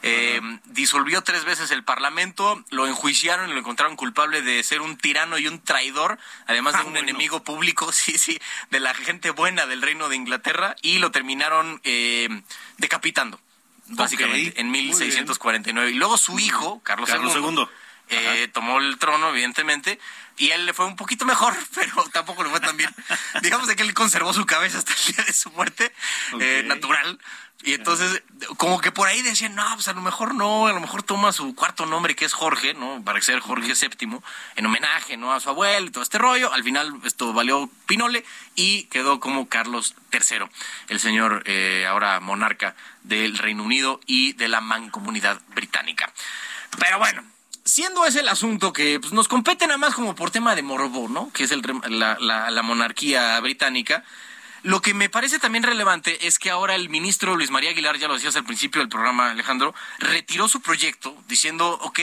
Eh, 0.07 0.39
disolvió 0.67 1.23
tres 1.23 1.47
veces 1.47 1.71
el 1.71 1.83
parlamento, 1.83 2.63
lo 2.69 2.87
enjuiciaron 2.87 3.49
y 3.49 3.55
lo 3.55 3.59
encontraron 3.59 3.97
culpable 3.97 4.43
de 4.43 4.63
ser 4.63 4.83
un 4.83 4.99
tirano 4.99 5.39
y 5.39 5.49
un 5.49 5.61
traidor, 5.61 6.19
además 6.47 6.77
de 6.77 6.85
un 6.85 6.99
enemigo 6.99 7.43
público, 7.43 7.91
sí, 7.93 8.19
sí, 8.19 8.39
de 8.71 8.81
la 8.81 8.93
gente 8.93 9.31
buena 9.31 9.65
del 9.65 9.81
reino 9.81 10.11
de 10.11 10.17
Inglaterra, 10.17 10.77
y 10.83 10.99
lo 10.99 11.11
terminaron 11.11 11.81
eh, 11.85 12.29
decapitando, 12.77 13.41
básicamente, 13.87 14.51
Ok, 14.51 14.59
en 14.59 14.69
muy 14.69 14.83
1649. 14.83 15.93
Y 15.93 15.95
luego 15.95 16.19
su 16.19 16.39
hijo, 16.39 16.83
Carlos, 16.83 17.09
Carlos 17.09 17.35
II, 17.35 17.43
II. 17.43 17.69
eh, 18.11 18.49
tomó 18.53 18.81
el 18.81 18.99
trono, 18.99 19.31
evidentemente, 19.31 19.99
y 20.37 20.51
a 20.51 20.57
él 20.57 20.67
le 20.67 20.75
fue 20.75 20.85
un 20.85 20.97
poquito 20.97 21.25
mejor, 21.25 21.55
pero 21.75 22.05
tampoco 22.13 22.45
le 22.45 22.51
fue 22.51 22.61
tan 22.61 22.77
bien. 22.77 22.95
Digamos 23.41 23.69
de 23.69 23.77
que 23.77 23.83
él 23.83 23.95
conservó 23.95 24.35
su 24.35 24.45
cabeza 24.47 24.79
hasta 24.79 24.93
el 24.93 25.15
día 25.15 25.25
de 25.25 25.33
su 25.33 25.51
muerte, 25.53 25.93
eh, 26.41 26.63
natural. 26.67 27.19
Y 27.63 27.73
entonces, 27.73 28.23
como 28.59 28.79
que 28.81 28.93
por 28.93 29.09
ahí 29.09 29.23
decían, 29.23 29.55
no, 29.55 29.65
pues 29.75 29.89
a 29.89 29.95
lo 29.95 30.03
mejor 30.03 30.35
no, 30.35 30.67
a 30.67 30.73
lo 30.75 30.81
mejor 30.81 31.03
toma 31.03 31.33
su 31.33 31.55
cuarto 31.55 31.87
nombre, 31.87 32.15
que 32.15 32.27
es 32.27 32.35
Jorge, 32.35 32.75
¿no? 32.75 33.03
Para 33.03 33.23
ser 33.23 33.41
Jorge 33.41 33.73
VII, 33.73 34.19
en 34.57 34.67
homenaje, 34.67 35.17
¿no? 35.17 35.33
A 35.33 35.41
su 35.41 35.49
abuelo 35.49 35.87
y 35.87 35.91
todo 35.91 36.03
este 36.03 36.19
rollo. 36.19 36.53
Al 36.53 36.63
final, 36.63 36.93
esto 37.05 37.33
valió 37.33 37.71
Pinole 37.87 38.23
y 38.55 38.83
quedó 38.85 39.19
como 39.19 39.49
Carlos 39.49 39.95
III, 40.13 40.47
el 40.89 41.01
señor 41.01 41.43
eh, 41.47 41.87
ahora 41.89 42.21
monarca 42.21 42.77
del 43.03 43.39
Reino 43.39 43.63
Unido 43.63 43.99
y 44.05 44.35
de 44.35 44.49
la 44.49 44.61
mancomunidad 44.61 45.41
británica. 45.55 46.13
Pero 46.79 46.99
bueno, 46.99 47.25
siendo 47.65 48.05
ese 48.05 48.21
el 48.21 48.29
asunto 48.29 48.75
que 48.75 49.01
pues, 49.01 49.15
nos 49.15 49.27
compete 49.27 49.67
nada 49.67 49.79
más 49.79 49.95
como 49.95 50.15
por 50.15 50.31
tema 50.31 50.55
de 50.55 50.63
morbo, 50.63 51.09
¿no? 51.09 51.31
Que 51.33 51.45
es 51.45 51.51
el, 51.51 51.63
la- 51.89 52.19
la 52.51 52.63
monarquía 52.63 53.41
británica. 53.41 54.05
Lo 54.65 54.81
que 54.81 54.95
me 54.95 55.11
parece 55.11 55.39
también 55.39 55.63
relevante 55.63 56.27
es 56.27 56.39
que 56.39 56.49
ahora 56.49 56.75
el 56.75 56.89
ministro 56.89 57.37
Luis 57.37 57.51
María 57.51 57.69
Aguilar, 57.69 57.99
ya 57.99 58.09
lo 58.09 58.15
decías 58.15 58.35
al 58.35 58.47
principio 58.47 58.81
del 58.81 58.89
programa, 58.89 59.31
Alejandro, 59.31 59.75
retiró 59.99 60.49
su 60.49 60.63
proyecto 60.63 61.15
diciendo, 61.29 61.79
ok, 61.83 62.01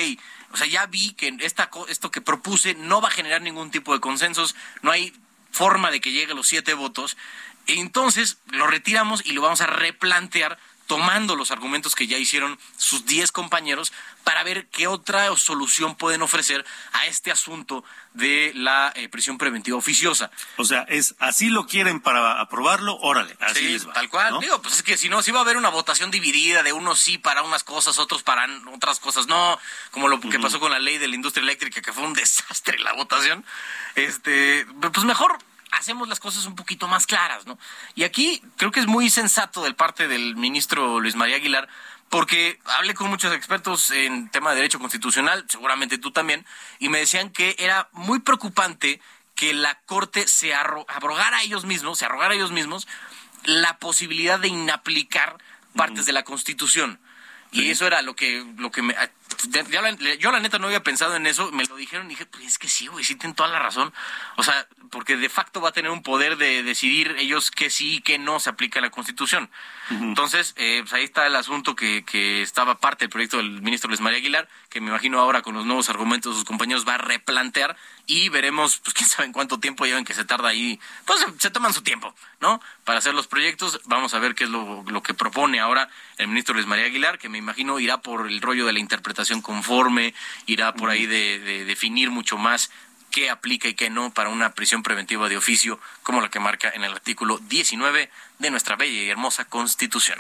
o 0.54 0.58
sea, 0.58 0.68
ya 0.68 0.86
vi 0.86 1.14
que 1.14 1.36
esta, 1.40 1.72
esto 1.88 2.12
que 2.12 2.22
propuse 2.22 2.76
no 2.76 3.02
va 3.02 3.08
a 3.08 3.12
generar 3.12 3.42
ningún 3.42 3.72
tipo 3.72 3.96
de 3.96 4.00
consensos, 4.00 4.56
no 4.84 4.92
hay 4.92 5.12
forma 5.50 5.90
de 5.90 6.02
que 6.02 6.12
llegue 6.12 6.34
a 6.34 6.36
los 6.36 6.48
siete 6.48 6.76
votos. 6.76 7.18
Entonces 7.66 8.38
lo 8.52 8.68
retiramos 8.68 9.26
y 9.26 9.32
lo 9.32 9.42
vamos 9.42 9.62
a 9.62 9.66
replantear 9.66 10.60
tomando 10.92 11.38
los 11.38 11.52
argumentos 11.52 11.96
que 11.96 12.06
ya 12.06 12.18
hicieron 12.18 12.60
sus 12.76 13.06
10 13.06 13.32
compañeros 13.32 13.94
para 14.26 14.44
ver 14.44 14.68
qué 14.68 14.88
otra 14.88 15.34
solución 15.38 15.96
pueden 15.96 16.22
ofrecer 16.22 16.66
a 16.92 17.06
este 17.06 17.32
asunto 17.32 17.86
de 18.14 18.52
la 18.56 18.92
eh, 18.96 19.08
prisión 19.08 19.38
preventiva 19.38 19.78
oficiosa. 19.78 20.32
O 20.58 20.66
sea, 20.66 20.82
es 20.90 21.16
así 21.20 21.48
lo 21.48 21.66
quieren 21.66 22.02
para 22.02 22.42
aprobarlo, 22.42 22.98
órale, 22.98 23.38
así 23.40 23.60
Sí, 23.60 23.70
les 23.70 23.88
va. 23.88 23.94
tal 23.94 24.10
cual. 24.10 24.34
¿no? 24.34 24.40
Digo, 24.42 24.62
pues 24.62 24.76
es 24.76 24.84
que 24.84 24.98
si 24.98 25.08
no, 25.08 25.22
si 25.22 25.32
va 25.32 25.40
a 25.40 25.44
haber 25.44 25.56
una 25.56 25.70
votación 25.70 26.12
dividida 26.12 26.62
de 26.62 26.74
unos 26.74 27.00
sí 27.00 27.18
para 27.18 27.42
unas 27.42 27.64
cosas, 27.64 27.98
otros 27.98 28.22
para 28.22 28.46
otras 28.74 29.00
cosas 29.00 29.28
no, 29.28 29.58
como 29.92 30.10
lo 30.10 30.20
que 30.20 30.40
pasó 30.40 30.60
con 30.60 30.74
la 30.74 30.80
ley 30.80 30.98
de 30.98 31.08
la 31.08 31.16
industria 31.16 31.44
eléctrica, 31.44 31.82
que 31.82 31.94
fue 31.94 32.04
un 32.04 32.14
desastre 32.14 32.80
la 32.80 32.92
votación. 32.92 33.46
Este, 33.96 34.66
pues 34.92 35.06
mejor 35.06 35.38
hacemos 35.72 36.08
las 36.08 36.20
cosas 36.20 36.46
un 36.46 36.56
poquito 36.56 36.88
más 36.88 37.08
claras, 37.08 37.46
¿no? 37.46 37.58
Y 37.96 38.04
aquí 38.04 38.42
creo 38.58 38.72
que 38.72 38.80
es 38.80 38.88
muy 38.88 39.10
sensato 39.10 39.64
del 39.64 39.76
parte 39.76 40.08
del 40.08 40.36
ministro 40.36 41.00
Luis 41.00 41.16
María 41.16 41.38
Aguilar, 41.38 41.68
porque 42.10 42.60
hablé 42.78 42.94
con 42.94 43.10
muchos 43.10 43.34
expertos 43.34 43.90
en 43.92 44.30
tema 44.30 44.50
de 44.52 44.58
derecho 44.58 44.80
constitucional, 44.80 45.46
seguramente 45.48 45.98
tú 45.98 46.12
también, 46.12 46.46
y 46.80 46.90
me 46.90 47.00
decían 47.00 47.30
que 47.30 47.56
era 47.58 47.90
muy 47.94 48.20
preocupante 48.20 49.02
que 49.34 49.54
la 49.54 49.80
Corte 49.86 50.28
se 50.28 50.54
abrogara 50.54 51.38
a 51.38 51.42
ellos 51.44 51.66
mismos, 51.66 52.00
se 52.00 52.06
arrogara 52.06 52.34
a 52.34 52.36
ellos 52.36 52.52
mismos 52.52 52.88
la 53.46 53.78
posibilidad 53.78 54.40
de 54.40 54.50
inaplicar 54.50 55.38
partes 55.76 56.06
de 56.06 56.14
la 56.14 56.24
Constitución. 56.24 57.00
Y 57.52 57.70
eso 57.70 57.88
era 57.88 58.02
lo 58.02 58.16
que, 58.16 58.46
lo 58.58 58.72
que 58.72 58.82
me... 58.82 58.96
de- 59.48 59.66
ya 59.70 59.82
la- 59.82 59.92
yo 60.16 60.32
la 60.32 60.40
neta 60.40 60.60
no 60.60 60.68
había 60.68 60.84
pensado 60.84 61.16
en 61.16 61.26
eso, 61.28 61.52
me 61.52 61.66
lo 61.66 61.76
dijeron 61.76 62.06
y 62.08 62.10
dije, 62.10 62.26
pues 62.26 62.44
es 62.46 62.58
que 62.58 62.68
sí, 62.70 62.88
güey, 62.88 63.04
sí 63.04 63.16
tienen 63.16 63.36
toda 63.36 63.50
la 63.50 63.60
razón. 63.60 63.94
O 64.38 64.44
sea, 64.44 64.68
porque 64.92 65.18
de 65.18 65.30
facto 65.30 65.62
va 65.62 65.70
a 65.70 65.72
tener 65.72 65.90
un 65.92 66.04
poder 66.04 66.38
de 66.38 66.64
decidir 66.64 67.16
ellos 67.18 67.50
que 67.52 67.70
sí 67.70 67.96
y 67.96 68.02
que 68.02 68.18
no 68.20 68.40
se 68.40 68.50
aplica 68.50 68.80
a 68.80 68.82
la 68.82 68.90
Constitución. 68.90 69.50
Entonces, 69.90 70.54
eh, 70.56 70.80
pues 70.84 70.94
ahí 70.94 71.04
está 71.04 71.28
el 71.28 71.36
asunto 71.36 71.76
que, 71.76 72.06
que 72.06 72.42
estaba 72.42 72.80
parte 72.80 73.04
del 73.04 73.10
proyecto 73.10 73.38
del 73.38 73.62
ministro 73.62 73.90
Luis 73.90 74.00
María 74.00 74.20
Aguilar, 74.20 74.48
que 74.70 74.80
me 74.80 74.88
imagino 74.90 75.20
ahora 75.20 75.42
con 75.42 75.54
los 75.54 75.66
nuevos 75.66 75.90
argumentos 75.90 76.32
de 76.34 76.36
sus 76.40 76.46
compañeros 76.46 76.88
va 76.88 76.94
a 76.96 76.98
replantear 76.98 77.76
y 78.08 78.30
veremos, 78.30 78.78
pues 78.80 78.94
quién 78.94 79.10
sabe 79.10 79.26
en 79.26 79.34
cuánto 79.34 79.60
tiempo 79.60 79.86
llevan 79.86 80.06
que 80.06 80.14
se 80.14 80.24
tarda 80.24 80.48
ahí. 80.48 80.80
Pues 81.04 81.20
se, 81.20 81.26
se 81.40 81.52
toman 81.52 81.74
su 81.74 81.82
tiempo, 81.82 82.16
¿no? 82.40 82.62
Para 82.86 83.00
hacer 83.00 83.14
los 83.14 83.28
proyectos. 83.28 83.82
Vamos 83.86 84.14
a 84.14 84.20
ver 84.20 84.34
qué 84.34 84.46
es 84.46 84.50
lo, 84.50 84.84
lo 84.88 85.04
que 85.04 85.14
propone 85.14 85.60
ahora 85.60 85.90
el 86.18 86.30
ministro 86.30 86.54
Luis 86.54 86.68
María 86.68 86.86
Aguilar, 86.86 87.20
que 87.20 87.28
me 87.28 87.38
imagino 87.38 87.78
irá 87.80 88.02
por 88.02 88.28
el 88.28 88.40
rollo 88.42 88.66
de 88.66 88.72
la 88.74 88.80
interpretación 88.80 89.21
conforme, 89.42 90.14
irá 90.46 90.74
por 90.74 90.90
ahí 90.90 91.06
de, 91.06 91.40
de 91.40 91.66
definir 91.66 92.10
mucho 92.12 92.38
más 92.38 92.72
qué 93.12 93.30
aplica 93.30 93.68
y 93.68 93.76
qué 93.76 93.90
no 93.90 94.12
para 94.12 94.30
una 94.30 94.54
prisión 94.54 94.82
preventiva 94.82 95.30
de 95.30 95.38
oficio, 95.38 95.80
como 96.02 96.22
la 96.22 96.30
que 96.30 96.40
marca 96.40 96.72
en 96.74 96.84
el 96.84 96.94
artículo 96.94 97.38
19 97.38 98.10
de 98.40 98.50
nuestra 98.50 98.76
bella 98.76 99.04
y 99.04 99.10
hermosa 99.10 99.46
Constitución. 99.46 100.18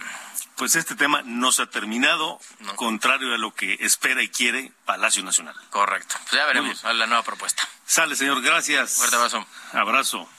Pues 0.57 0.75
este 0.75 0.95
tema 0.95 1.23
no 1.25 1.51
se 1.51 1.63
ha 1.63 1.65
terminado, 1.65 2.39
contrario 2.75 3.33
a 3.33 3.37
lo 3.37 3.55
que 3.55 3.77
espera 3.79 4.21
y 4.21 4.29
quiere 4.29 4.71
Palacio 4.85 5.23
Nacional. 5.23 5.55
Correcto. 5.71 6.15
Pues 6.29 6.33
ya 6.33 6.45
veremos 6.45 6.83
la 6.83 7.07
nueva 7.07 7.23
propuesta. 7.23 7.67
Sale, 7.85 8.15
señor, 8.15 8.41
gracias. 8.41 8.95
Fuerte 8.95 9.15
abrazo. 9.15 9.47
Abrazo. 9.73 10.29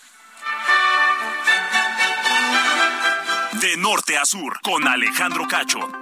De 3.54 3.76
norte 3.76 4.18
a 4.18 4.24
sur, 4.24 4.60
con 4.60 4.86
Alejandro 4.86 5.46
Cacho. 5.48 6.01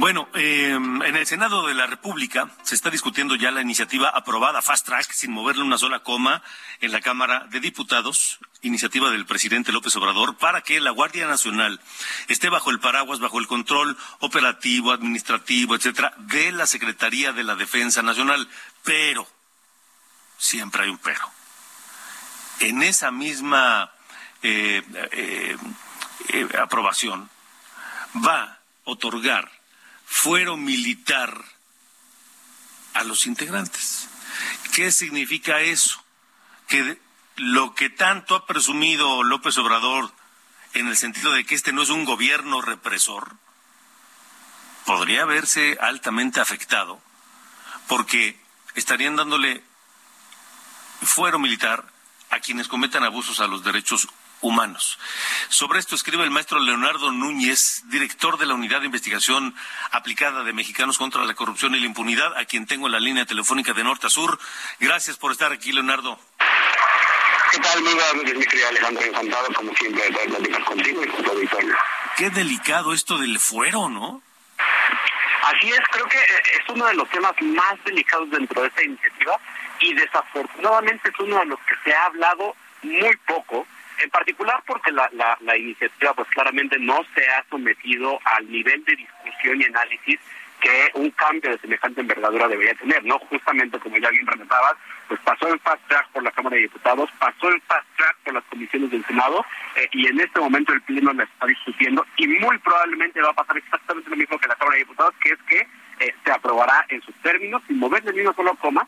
Bueno, 0.00 0.30
eh, 0.32 0.70
en 0.70 1.14
el 1.14 1.26
Senado 1.26 1.66
de 1.66 1.74
la 1.74 1.86
República 1.86 2.48
se 2.62 2.74
está 2.74 2.88
discutiendo 2.88 3.34
ya 3.34 3.50
la 3.50 3.60
iniciativa 3.60 4.08
aprobada 4.08 4.62
Fast 4.62 4.86
Track 4.86 5.12
sin 5.12 5.30
moverle 5.30 5.62
una 5.62 5.76
sola 5.76 5.98
coma 5.98 6.42
en 6.80 6.90
la 6.90 7.02
Cámara 7.02 7.46
de 7.50 7.60
Diputados, 7.60 8.38
iniciativa 8.62 9.10
del 9.10 9.26
presidente 9.26 9.72
López 9.72 9.94
Obrador, 9.96 10.38
para 10.38 10.62
que 10.62 10.80
la 10.80 10.90
Guardia 10.90 11.26
Nacional 11.26 11.82
esté 12.28 12.48
bajo 12.48 12.70
el 12.70 12.80
paraguas, 12.80 13.20
bajo 13.20 13.38
el 13.40 13.46
control 13.46 13.94
operativo, 14.20 14.92
administrativo, 14.92 15.74
etcétera, 15.74 16.14
de 16.16 16.50
la 16.52 16.66
Secretaría 16.66 17.34
de 17.34 17.44
la 17.44 17.54
Defensa 17.54 18.00
Nacional. 18.00 18.48
Pero, 18.82 19.28
siempre 20.38 20.84
hay 20.84 20.88
un 20.88 20.96
pero. 20.96 21.30
En 22.60 22.82
esa 22.82 23.10
misma 23.10 23.92
eh, 24.42 24.82
eh, 25.12 25.58
eh, 26.30 26.48
aprobación 26.58 27.28
va 28.16 28.44
a 28.44 28.58
otorgar 28.84 29.59
fuero 30.10 30.56
militar 30.56 31.42
a 32.94 33.04
los 33.04 33.26
integrantes. 33.26 34.08
¿Qué 34.74 34.90
significa 34.90 35.60
eso? 35.60 36.02
Que 36.66 36.98
lo 37.36 37.74
que 37.74 37.90
tanto 37.90 38.34
ha 38.34 38.44
presumido 38.44 39.22
López 39.22 39.56
Obrador 39.56 40.12
en 40.74 40.88
el 40.88 40.96
sentido 40.96 41.32
de 41.32 41.44
que 41.44 41.54
este 41.54 41.72
no 41.72 41.82
es 41.82 41.90
un 41.90 42.04
gobierno 42.04 42.60
represor, 42.60 43.36
podría 44.84 45.24
verse 45.24 45.78
altamente 45.80 46.40
afectado 46.40 47.00
porque 47.86 48.38
estarían 48.74 49.16
dándole 49.16 49.62
fuero 51.02 51.38
militar 51.38 51.86
a 52.30 52.40
quienes 52.40 52.66
cometan 52.66 53.04
abusos 53.04 53.40
a 53.40 53.46
los 53.46 53.62
derechos 53.62 54.08
humanos. 54.40 54.98
Sobre 55.48 55.78
esto 55.78 55.94
escribe 55.94 56.24
el 56.24 56.30
maestro 56.30 56.60
Leonardo 56.60 57.12
Núñez, 57.12 57.82
director 57.86 58.38
de 58.38 58.46
la 58.46 58.54
Unidad 58.54 58.80
de 58.80 58.86
Investigación 58.86 59.54
Aplicada 59.90 60.44
de 60.44 60.52
Mexicanos 60.52 60.98
contra 60.98 61.24
la 61.24 61.34
Corrupción 61.34 61.74
y 61.74 61.80
la 61.80 61.86
Impunidad, 61.86 62.36
a 62.36 62.44
quien 62.44 62.66
tengo 62.66 62.86
en 62.86 62.92
la 62.92 63.00
línea 63.00 63.26
telefónica 63.26 63.72
de 63.72 63.84
norte 63.84 64.06
a 64.06 64.10
sur. 64.10 64.38
Gracias 64.78 65.16
por 65.16 65.32
estar 65.32 65.52
aquí, 65.52 65.72
Leonardo. 65.72 66.18
¿Qué 67.52 67.58
tal? 67.58 67.82
Muy 67.82 67.94
buenas 67.94 68.14
noches, 68.14 68.34
mi 68.36 68.44
querido 68.44 68.68
Alejandro. 68.68 69.04
Encantado, 69.04 69.52
como 69.54 69.74
siempre, 69.74 70.02
de 70.04 70.12
poder 70.12 70.28
platicar 70.28 70.64
contigo 70.64 71.04
y 71.04 71.08
con 71.08 71.24
tu 71.24 71.30
auditorio. 71.30 71.76
Qué 72.16 72.30
delicado 72.30 72.92
esto 72.92 73.18
del 73.18 73.38
fuero, 73.38 73.88
¿no? 73.88 74.22
Así 75.42 75.68
es, 75.68 75.80
creo 75.90 76.06
que 76.06 76.18
eh, 76.18 76.42
es 76.60 76.68
uno 76.68 76.86
de 76.86 76.94
los 76.94 77.08
temas 77.08 77.32
más 77.40 77.82
delicados 77.84 78.30
dentro 78.30 78.62
de 78.62 78.68
esta 78.68 78.82
iniciativa 78.84 79.36
y 79.80 79.94
desafortunadamente 79.94 81.08
es 81.08 81.18
uno 81.18 81.38
de 81.40 81.46
los 81.46 81.58
que 81.60 81.74
se 81.82 81.94
ha 81.94 82.04
hablado 82.04 82.54
muy 82.82 83.16
poco 83.26 83.66
en 84.02 84.10
particular 84.10 84.62
porque 84.66 84.92
la, 84.92 85.56
iniciativa 85.56 86.14
pues 86.14 86.28
claramente 86.28 86.78
no 86.78 86.98
se 87.14 87.26
ha 87.28 87.44
sometido 87.50 88.18
al 88.24 88.50
nivel 88.50 88.84
de 88.84 88.96
discusión 88.96 89.60
y 89.60 89.64
análisis 89.64 90.18
que 90.60 90.90
un 90.94 91.10
cambio 91.12 91.50
de 91.50 91.58
semejante 91.58 92.02
envergadura 92.02 92.46
debería 92.46 92.74
tener, 92.74 93.02
¿no? 93.04 93.18
Justamente 93.18 93.78
como 93.78 93.96
ya 93.96 94.10
bien 94.10 94.26
remetabas, 94.26 94.74
pues 95.08 95.18
pasó 95.20 95.48
el 95.48 95.58
fast 95.60 95.80
track 95.88 96.08
por 96.10 96.22
la 96.22 96.30
Cámara 96.32 96.56
de 96.56 96.62
Diputados, 96.62 97.08
pasó 97.18 97.48
el 97.48 97.60
fast 97.62 97.86
track 97.96 98.16
por 98.24 98.34
las 98.34 98.44
comisiones 98.44 98.90
del 98.90 99.04
Senado 99.06 99.44
eh, 99.76 99.88
y 99.92 100.06
en 100.06 100.20
este 100.20 100.38
momento 100.38 100.74
el 100.74 100.82
Pleno 100.82 101.14
la 101.14 101.24
está 101.24 101.46
discutiendo 101.46 102.04
y 102.16 102.26
muy 102.26 102.58
probablemente 102.58 103.22
va 103.22 103.30
a 103.30 103.34
pasar 103.34 103.56
exactamente 103.56 104.10
lo 104.10 104.16
mismo 104.16 104.38
que 104.38 104.48
la 104.48 104.54
Cámara 104.56 104.74
de 104.74 104.84
Diputados, 104.84 105.14
que 105.22 105.32
es 105.32 105.38
que 105.48 105.66
eh, 106.00 106.14
se 106.24 106.30
aprobará 106.30 106.84
en 106.90 107.00
sus 107.02 107.14
términos 107.16 107.62
sin 107.66 107.78
moverle 107.78 108.12
ni 108.12 108.20
una 108.20 108.34
sola 108.34 108.52
coma 108.60 108.86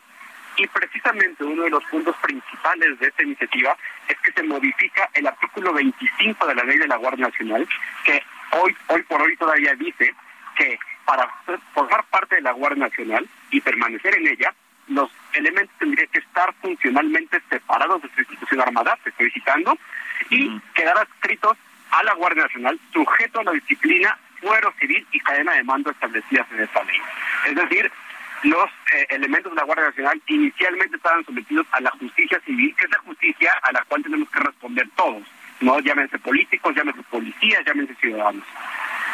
y 0.57 0.67
precisamente 0.67 1.43
uno 1.43 1.63
de 1.63 1.69
los 1.69 1.83
puntos 1.85 2.15
principales 2.17 2.99
de 2.99 3.07
esta 3.07 3.23
iniciativa 3.23 3.75
es 4.07 4.17
que 4.19 4.31
se 4.31 4.43
modifica 4.43 5.09
el 5.13 5.27
artículo 5.27 5.73
25 5.73 6.47
de 6.47 6.55
la 6.55 6.63
ley 6.63 6.77
de 6.77 6.87
la 6.87 6.97
Guardia 6.97 7.27
Nacional, 7.27 7.67
que 8.03 8.21
hoy, 8.51 8.75
hoy 8.87 9.01
por 9.03 9.21
hoy 9.21 9.35
todavía 9.37 9.73
dice 9.75 10.13
que 10.55 10.77
para 11.05 11.27
formar 11.73 12.03
parte 12.05 12.35
de 12.35 12.41
la 12.41 12.51
Guardia 12.51 12.87
Nacional 12.87 13.27
y 13.51 13.61
permanecer 13.61 14.15
en 14.15 14.27
ella, 14.27 14.53
los 14.87 15.09
elementos 15.33 15.75
tendrían 15.79 16.07
que 16.09 16.19
estar 16.19 16.53
funcionalmente 16.61 17.41
separados 17.49 18.01
de 18.01 18.09
su 18.09 18.19
institución 18.19 18.61
armada, 18.61 18.97
te 19.03 19.09
estoy 19.09 19.31
citando, 19.31 19.77
y 20.29 20.59
quedar 20.73 20.97
adscritos 20.97 21.57
a 21.91 22.03
la 22.03 22.13
Guardia 22.13 22.43
Nacional, 22.43 22.79
sujeto 22.91 23.39
a 23.39 23.43
la 23.43 23.51
disciplina, 23.51 24.17
fuero 24.41 24.73
civil 24.79 25.05
y 25.11 25.19
cadena 25.19 25.53
de 25.53 25.63
mando 25.63 25.91
establecidas 25.91 26.47
en 26.51 26.63
esta 26.63 26.83
ley. 26.83 26.99
Es 27.47 27.55
decir, 27.55 27.91
los 28.43 28.69
eh, 28.93 29.07
elementos 29.09 29.51
de 29.51 29.55
la 29.55 29.63
Guardia 29.63 29.85
Nacional 29.85 30.21
inicialmente 30.27 30.97
estaban 30.97 31.25
sometidos 31.25 31.65
a 31.71 31.81
la 31.81 31.91
justicia 31.91 32.39
civil, 32.45 32.75
que 32.75 32.85
es 32.85 32.91
la 32.91 32.99
justicia 32.99 33.53
a 33.61 33.71
la 33.71 33.83
cual 33.85 34.03
tenemos 34.03 34.29
que 34.29 34.39
responder 34.39 34.87
todos, 34.95 35.23
no 35.61 35.79
llámense 35.79 36.19
políticos, 36.19 36.75
llámense 36.75 37.01
policías, 37.03 37.63
llámense 37.65 37.95
ciudadanos. 37.95 38.43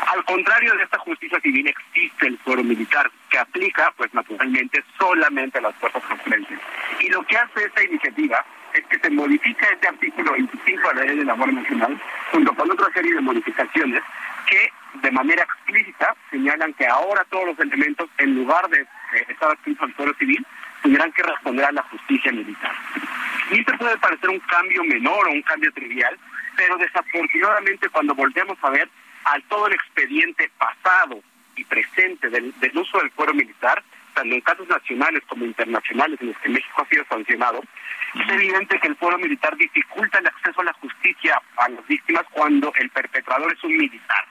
Al 0.07 0.23
contrario 0.25 0.73
de 0.75 0.83
esta 0.83 0.97
justicia 0.99 1.39
civil 1.41 1.67
existe 1.67 2.27
el 2.27 2.37
fuero 2.39 2.63
militar 2.63 3.11
que 3.29 3.37
aplica, 3.37 3.93
pues 3.97 4.11
naturalmente, 4.13 4.83
solamente 4.97 5.59
a 5.59 5.61
las 5.61 5.75
fuerzas 5.75 6.03
conferentes. 6.03 6.57
Y 6.99 7.09
lo 7.09 7.21
que 7.23 7.37
hace 7.37 7.65
esta 7.65 7.83
iniciativa 7.83 8.43
es 8.73 8.85
que 8.85 8.99
se 8.99 9.09
modifica 9.11 9.67
este 9.67 9.87
artículo 9.87 10.31
25 10.31 10.89
de 10.89 10.95
la 10.95 11.03
ley 11.03 11.17
de 11.17 11.25
la 11.25 11.33
Guardia 11.33 11.61
Nacional, 11.61 12.01
junto 12.31 12.53
con 12.55 12.71
otra 12.71 12.91
serie 12.93 13.13
de 13.13 13.21
modificaciones 13.21 14.01
que 14.47 14.71
de 15.01 15.11
manera 15.11 15.43
explícita 15.43 16.15
señalan 16.31 16.73
que 16.73 16.87
ahora 16.87 17.23
todos 17.29 17.45
los 17.45 17.59
elementos, 17.59 18.09
en 18.17 18.35
lugar 18.35 18.67
de 18.69 18.87
eh, 19.15 19.25
estar 19.27 19.51
adscritos 19.51 19.83
al 19.83 19.93
fuero 19.93 20.13
civil, 20.15 20.45
tendrán 20.81 21.11
que 21.11 21.23
responder 21.23 21.65
a 21.65 21.71
la 21.71 21.83
justicia 21.83 22.31
militar. 22.31 22.71
Y 23.51 23.59
esto 23.59 23.73
puede 23.77 23.97
parecer 23.97 24.29
un 24.29 24.39
cambio 24.39 24.83
menor 24.83 25.27
o 25.27 25.31
un 25.31 25.41
cambio 25.41 25.71
trivial, 25.73 26.17
pero 26.55 26.77
desafortunadamente 26.77 27.89
cuando 27.89 28.13
volvemos 28.13 28.57
a 28.61 28.69
ver 28.69 28.89
al 29.25 29.43
todo 29.43 29.67
el 29.67 29.73
expediente 29.73 30.51
pasado 30.57 31.21
y 31.55 31.63
presente 31.65 32.29
del, 32.29 32.53
uso 32.75 32.99
del 32.99 33.11
fuero 33.11 33.33
militar, 33.33 33.83
tanto 34.13 34.33
en 34.33 34.41
casos 34.41 34.67
nacionales 34.67 35.23
como 35.27 35.45
internacionales 35.45 36.19
en 36.21 36.27
los 36.27 36.37
que 36.37 36.49
México 36.49 36.81
ha 36.81 36.89
sido 36.89 37.05
sancionado, 37.09 37.61
es 38.15 38.29
evidente 38.29 38.79
que 38.79 38.87
el 38.87 38.95
fuero 38.95 39.17
militar 39.17 39.55
dificulta 39.57 40.19
el 40.19 40.27
acceso 40.27 40.61
a 40.61 40.65
la 40.65 40.73
justicia 40.73 41.41
a 41.57 41.69
las 41.69 41.85
víctimas 41.87 42.23
cuando 42.31 42.71
el 42.77 42.89
perpetrador 42.89 43.51
es 43.53 43.63
un 43.63 43.77
militar. 43.77 44.25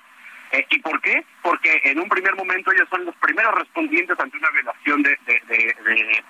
Eh, 0.53 0.67
¿Y 0.71 0.79
por 0.79 1.01
qué? 1.01 1.25
Porque 1.43 1.81
en 1.85 2.01
un 2.01 2.09
primer 2.09 2.35
momento 2.35 2.73
ellos 2.73 2.89
son 2.89 3.05
los 3.05 3.15
primeros 3.17 3.55
respondientes 3.55 4.19
ante 4.19 4.39
una 4.39 4.51
violación 4.51 5.03
de, 5.03 5.19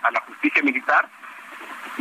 a 0.03 0.11
la 0.11 0.21
justicia 0.21 0.62
militar 0.62 1.09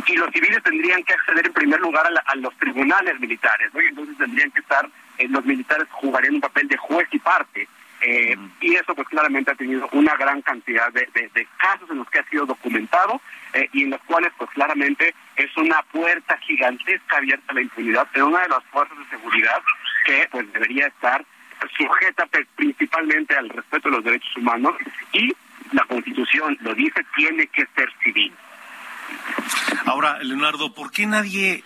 y 0.06 0.16
los 0.16 0.30
civiles 0.32 0.62
tendrían 0.62 1.02
que 1.04 1.12
acceder 1.12 1.46
en 1.46 1.52
primer 1.52 1.80
lugar 1.80 2.10
a, 2.24 2.34
los 2.36 2.56
tribunales 2.56 3.18
militares, 3.20 3.72
¿no? 3.74 3.80
Y 3.82 3.86
entonces 3.86 4.16
tendrían 4.16 4.50
que 4.50 4.60
estar, 4.60 4.88
eh, 5.18 5.28
los 5.28 5.44
militares 5.44 5.86
jugarían 5.90 6.36
un 6.36 6.40
papel 6.40 6.66
de 6.68 6.76
juez 6.76 7.06
y 7.12 7.18
parte. 7.18 7.68
Eh, 8.00 8.36
y 8.60 8.74
eso 8.76 8.94
pues 8.94 9.08
claramente 9.08 9.50
ha 9.50 9.56
tenido 9.56 9.88
una 9.92 10.14
gran 10.16 10.40
cantidad 10.42 10.92
de, 10.92 11.08
casos 11.58 11.90
en 11.90 11.98
los 11.98 12.08
que 12.10 12.20
ha 12.20 12.24
sido 12.28 12.46
documentado 12.46 13.20
y 13.72 13.82
en 13.82 13.90
los 13.90 14.00
cuales 14.02 14.32
pues 14.38 14.48
claramente 14.50 15.14
es 15.34 15.56
una 15.56 15.82
puerta 15.82 16.38
gigantesca 16.38 17.16
abierta 17.16 17.44
a 17.48 17.54
la 17.54 17.62
impunidad, 17.62 18.06
pero 18.12 18.28
una 18.28 18.42
de 18.42 18.48
las 18.50 18.62
fuerzas 18.66 18.96
de 18.98 19.16
seguridad 19.16 19.60
que 20.04 20.28
pues 20.30 20.52
debería 20.52 20.86
estar 20.86 21.24
sujeta 21.76 22.26
principalmente 22.56 23.36
al 23.36 23.48
respeto 23.48 23.88
de 23.88 23.96
los 23.96 24.04
derechos 24.04 24.36
humanos 24.36 24.74
y 25.12 25.34
la 25.72 25.84
Constitución 25.84 26.56
lo 26.60 26.74
dice, 26.74 27.04
tiene 27.16 27.46
que 27.48 27.66
ser 27.74 27.90
civil. 28.02 28.32
Ahora, 29.86 30.18
Leonardo, 30.22 30.74
¿por 30.74 30.90
qué 30.90 31.06
nadie 31.06 31.64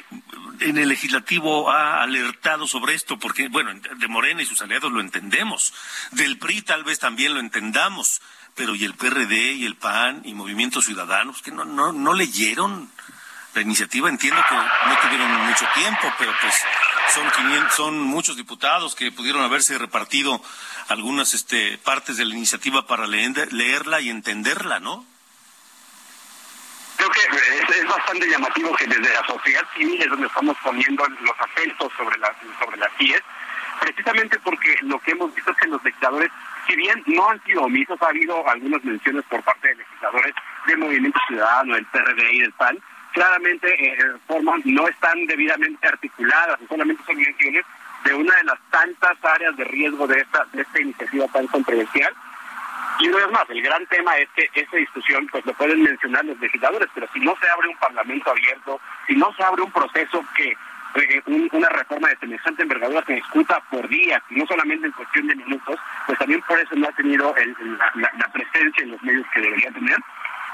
en 0.61 0.78
el 0.78 0.88
legislativo 0.88 1.70
ha 1.70 2.03
alertado 2.03 2.66
sobre 2.66 2.95
esto? 2.95 3.18
Porque, 3.18 3.49
bueno, 3.49 3.72
de 3.74 4.09
Morena 4.09 4.43
y 4.43 4.47
sus 4.47 4.62
aliados 4.62 4.93
lo 4.93 5.01
entendemos, 5.01 5.74
del 6.12 6.38
PRI 6.38 6.62
tal 6.62 6.84
vez 6.84 6.99
también 6.99 7.34
lo 7.34 7.40
entendamos, 7.40 8.22
pero 8.55 8.74
¿y 8.74 8.84
el 8.84 8.95
PRD 8.95 9.55
y 9.55 9.66
el 9.66 9.76
PAN 9.76 10.22
y 10.24 10.34
Movimiento 10.34 10.82
Ciudadanos 10.82 11.43
que 11.43 11.51
no, 11.51 11.64
no, 11.64 11.93
no 11.93 12.14
leyeron 12.14 12.90
la 13.55 13.62
iniciativa? 13.62 14.09
Entiendo 14.09 14.40
que 14.49 14.55
no 14.55 14.99
tuvieron 15.03 15.47
mucho 15.47 15.66
tiempo, 15.74 16.12
pero 16.18 16.32
pues 16.40 16.55
son 17.11 17.24
son 17.76 18.00
muchos 18.00 18.36
diputados 18.36 18.94
que 18.94 19.12
pudieron 19.12 19.42
haberse 19.42 19.78
repartido 19.78 20.40
algunas 20.88 21.34
este, 21.34 21.78
partes 21.78 22.16
de 22.16 22.24
la 22.24 22.34
iniciativa 22.34 22.86
para 22.86 23.07
leerla 23.07 24.00
y 24.00 24.11
entenderla, 24.11 24.80
¿no? 24.80 25.05
Creo 26.96 27.11
que 27.11 27.20
es, 27.80 27.88
bastante 27.88 28.28
llamativo 28.28 28.74
que 28.76 28.86
desde 28.86 29.12
la 29.12 29.26
sociedad 29.26 29.62
civil 29.76 30.00
es 30.00 30.09
donde 30.09 30.26
estamos 30.26 30.57
poniendo 30.62 31.05
los 31.09 31.34
acentos 31.40 31.92
sobre 31.96 32.16
las 32.18 32.30
sobre 32.61 32.76
las 32.76 32.90
CIES, 32.96 33.22
precisamente 33.80 34.38
porque 34.40 34.76
lo 34.82 34.98
que 35.00 35.11
hemos 35.12 35.34
visto 35.34 35.50
es 35.50 35.57
que 35.57 35.66
los 35.66 35.82
legisladores, 35.82 36.30
si 36.66 36.76
bien 36.76 37.03
no 37.07 37.28
han 37.28 37.42
sido 37.44 37.62
omisos, 37.62 38.00
ha 38.03 38.07
habido 38.07 38.48
algunas 38.48 38.84
menciones 38.84 39.24
por 39.28 39.42
parte 39.42 39.68
de 39.68 39.76
legisladores 39.76 40.34
del 40.66 40.78
Movimiento 40.78 41.18
Ciudadano, 41.26 41.74
del 41.74 41.86
PRD 41.86 42.32
y 42.34 42.40
del 42.40 42.53
PAN, 42.53 42.78
claramente 43.12 43.68
eh, 43.68 43.96
forman, 44.26 44.62
no 44.64 44.88
están 44.88 45.26
debidamente 45.26 45.86
articuladas, 45.86 46.58
solamente 46.68 47.02
son 47.04 47.16
menciones 47.16 47.64
de 48.04 48.14
una 48.14 48.34
de 48.36 48.44
las 48.44 48.58
tantas 48.70 49.24
áreas 49.24 49.56
de 49.56 49.64
riesgo 49.64 50.06
de 50.06 50.18
esta, 50.18 50.44
de 50.52 50.62
esta 50.62 50.80
iniciativa 50.80 51.26
tan 51.28 51.46
controversial. 51.46 52.12
Y 52.98 53.08
una 53.08 53.18
vez 53.18 53.30
más, 53.30 53.50
el 53.50 53.62
gran 53.62 53.86
tema 53.86 54.16
es 54.18 54.28
que 54.34 54.48
esa 54.54 54.76
discusión 54.76 55.26
pues 55.30 55.44
lo 55.46 55.54
pueden 55.54 55.82
mencionar 55.82 56.24
los 56.24 56.38
legisladores, 56.38 56.88
pero 56.94 57.08
si 57.12 57.20
no 57.20 57.34
se 57.40 57.48
abre 57.48 57.68
un 57.68 57.76
parlamento 57.76 58.30
abierto, 58.30 58.80
si 59.06 59.16
no 59.16 59.32
se 59.34 59.42
abre 59.42 59.62
un 59.62 59.72
proceso 59.72 60.24
que 60.36 60.54
eh, 60.94 61.22
una 61.52 61.68
reforma 61.70 62.08
de 62.08 62.16
semejante 62.18 62.62
envergadura 62.62 63.02
se 63.06 63.14
discuta 63.14 63.60
por 63.70 63.88
días, 63.88 64.22
no 64.30 64.46
solamente 64.46 64.86
en 64.86 64.92
cuestión 64.92 65.26
de 65.26 65.36
minutos, 65.36 65.80
pues 66.06 66.18
también 66.18 66.42
por 66.42 66.58
eso 66.58 66.74
no 66.74 66.86
ha 66.86 66.92
tenido 66.92 67.34
la, 67.94 68.28
presencia 68.32 68.82
en 68.82 68.90
los 68.90 69.02
medios 69.02 69.26
que 69.32 69.40
debería 69.40 69.70
tener. 69.70 69.96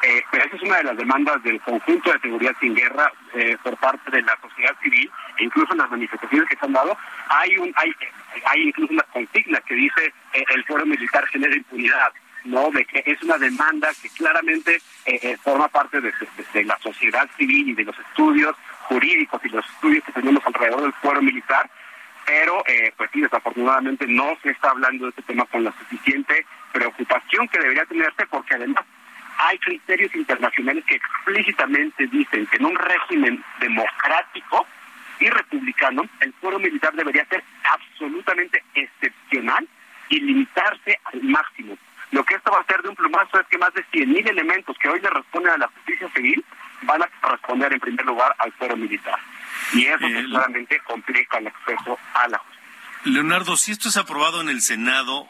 Eh, 0.03 0.22
pero 0.30 0.44
esa 0.44 0.57
es 0.57 0.62
una 0.62 0.76
de 0.76 0.84
las 0.84 0.96
demandas 0.96 1.42
del 1.42 1.61
conjunto 1.61 2.12
de 2.12 2.20
seguridad 2.20 2.55
sin 2.61 2.74
guerra 2.74 3.12
eh, 3.34 3.57
por 3.62 3.76
parte 3.78 4.11
de 4.12 4.22
la 4.22 4.38
sociedad 4.40 4.76
civil 4.80 5.11
e 5.38 5.44
incluso 5.44 5.72
en 5.72 5.78
las 5.78 5.90
manifestaciones 5.90 6.49
que 6.49 6.57
se 6.57 6.66
han 6.66 6.72
dado 6.72 6.96
hay 7.28 7.57
un 7.57 7.72
hay 7.74 7.92
hay 8.44 8.62
incluso 8.68 8.92
una 8.92 9.03
consigna 9.03 9.61
que 9.62 9.74
dice 9.74 10.14
el 10.32 10.64
foro 10.66 10.86
militar 10.86 11.26
genera 11.26 11.57
impunidad 11.57 12.12
no 12.44 12.70
de 12.70 12.84
que 12.84 13.03
es 13.07 13.20
una 13.24 13.38
demanda 13.38 13.88
que 14.01 14.09
claramente 14.11 14.80
forma 15.42 15.66
parte 15.66 16.01
de, 16.01 16.12
la 16.64 16.78
sociedad 16.78 17.28
civil 17.36 17.70
y 17.70 17.74
de 17.74 17.84
los 17.84 17.99
estudios 17.99 18.55
jurídicos 18.88 19.40
y 19.44 19.49
los 19.51 19.64
estudios 19.68 20.05
que 20.05 20.12
tenemos 20.12 20.44
alrededor 20.46 20.82
del 20.82 20.92
fuero 20.94 21.20
militar, 21.22 21.70
pero 22.26 22.62
eh, 22.66 22.92
pues 22.96 23.11
sí, 23.12 23.20
desafortunadamente 23.20 24.07
no 24.07 24.36
se 24.42 24.51
está 24.51 24.70
hablando 24.70 25.05
de 25.05 25.11
este 25.11 25.22
tema 25.22 25.44
con 25.46 25.64
la 25.64 25.72
suficiente 25.72 26.46
preocupación 26.72 27.49
que 27.49 27.59
debería 27.59 27.84
tenerse 27.86 28.26
porque 28.26 28.55
además 28.55 28.84
hay 29.39 29.59
criterios 29.59 30.14
internacionales 30.14 30.84
que 30.84 30.97
explícitamente 30.97 32.07
dicen 32.09 32.47
que 32.47 32.57
en 32.57 32.66
un 32.66 32.76
régimen 32.76 33.43
democrático 33.61 34.66
y 35.20 35.28
republicano 35.28 36.03
el 36.20 36.32
fuero 36.34 36.59
militar 36.59 36.93
debería 36.95 37.24
ser 37.26 37.43
absolutamente 37.64 38.62
excepcional 38.74 39.66
y 40.09 40.20
limitarse 40.20 40.99
al 41.05 41.22
máximo. 41.22 41.76
Lo 42.11 42.24
que 42.24 42.34
esto 42.34 42.51
va 42.51 42.59
a 42.59 42.61
hacer 42.62 42.82
de 42.82 42.89
un 42.89 42.97
plumazo 42.97 43.39
es 43.41 43.47
que 43.49 43.59
más 43.59 43.72
de 43.74 43.84
100.000 43.86 44.30
elementos 44.30 44.76
que 44.78 44.89
hoy 44.89 45.01
le 45.01 45.11
responden 45.11 45.53
a 45.53 45.59
la 45.59 45.68
justicia 45.68 46.09
civil 46.14 46.45
van 46.82 47.03
a 47.03 47.09
responder 47.28 47.72
en 47.72 47.80
primer 47.80 48.07
lugar 48.07 48.34
al 48.39 48.53
fuero 48.53 48.76
militar. 48.76 49.18
Y 49.74 49.86
eso 49.86 50.07
eh, 50.07 50.24
claramente 50.24 50.80
complica 50.84 51.39
el 51.39 51.49
acceso 51.49 51.99
a 52.14 52.28
la 52.28 52.39
justicia. 52.39 52.59
Leonardo, 53.05 53.57
si 53.57 53.72
esto 53.72 53.89
es 53.89 53.97
aprobado 53.97 54.41
en 54.41 54.49
el 54.49 54.62
Senado, 54.62 55.28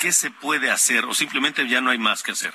¿qué 0.00 0.12
se 0.12 0.30
puede 0.30 0.70
hacer 0.70 1.04
o 1.04 1.14
simplemente 1.14 1.66
ya 1.68 1.80
no 1.80 1.90
hay 1.90 1.98
más 1.98 2.22
que 2.22 2.32
hacer? 2.32 2.52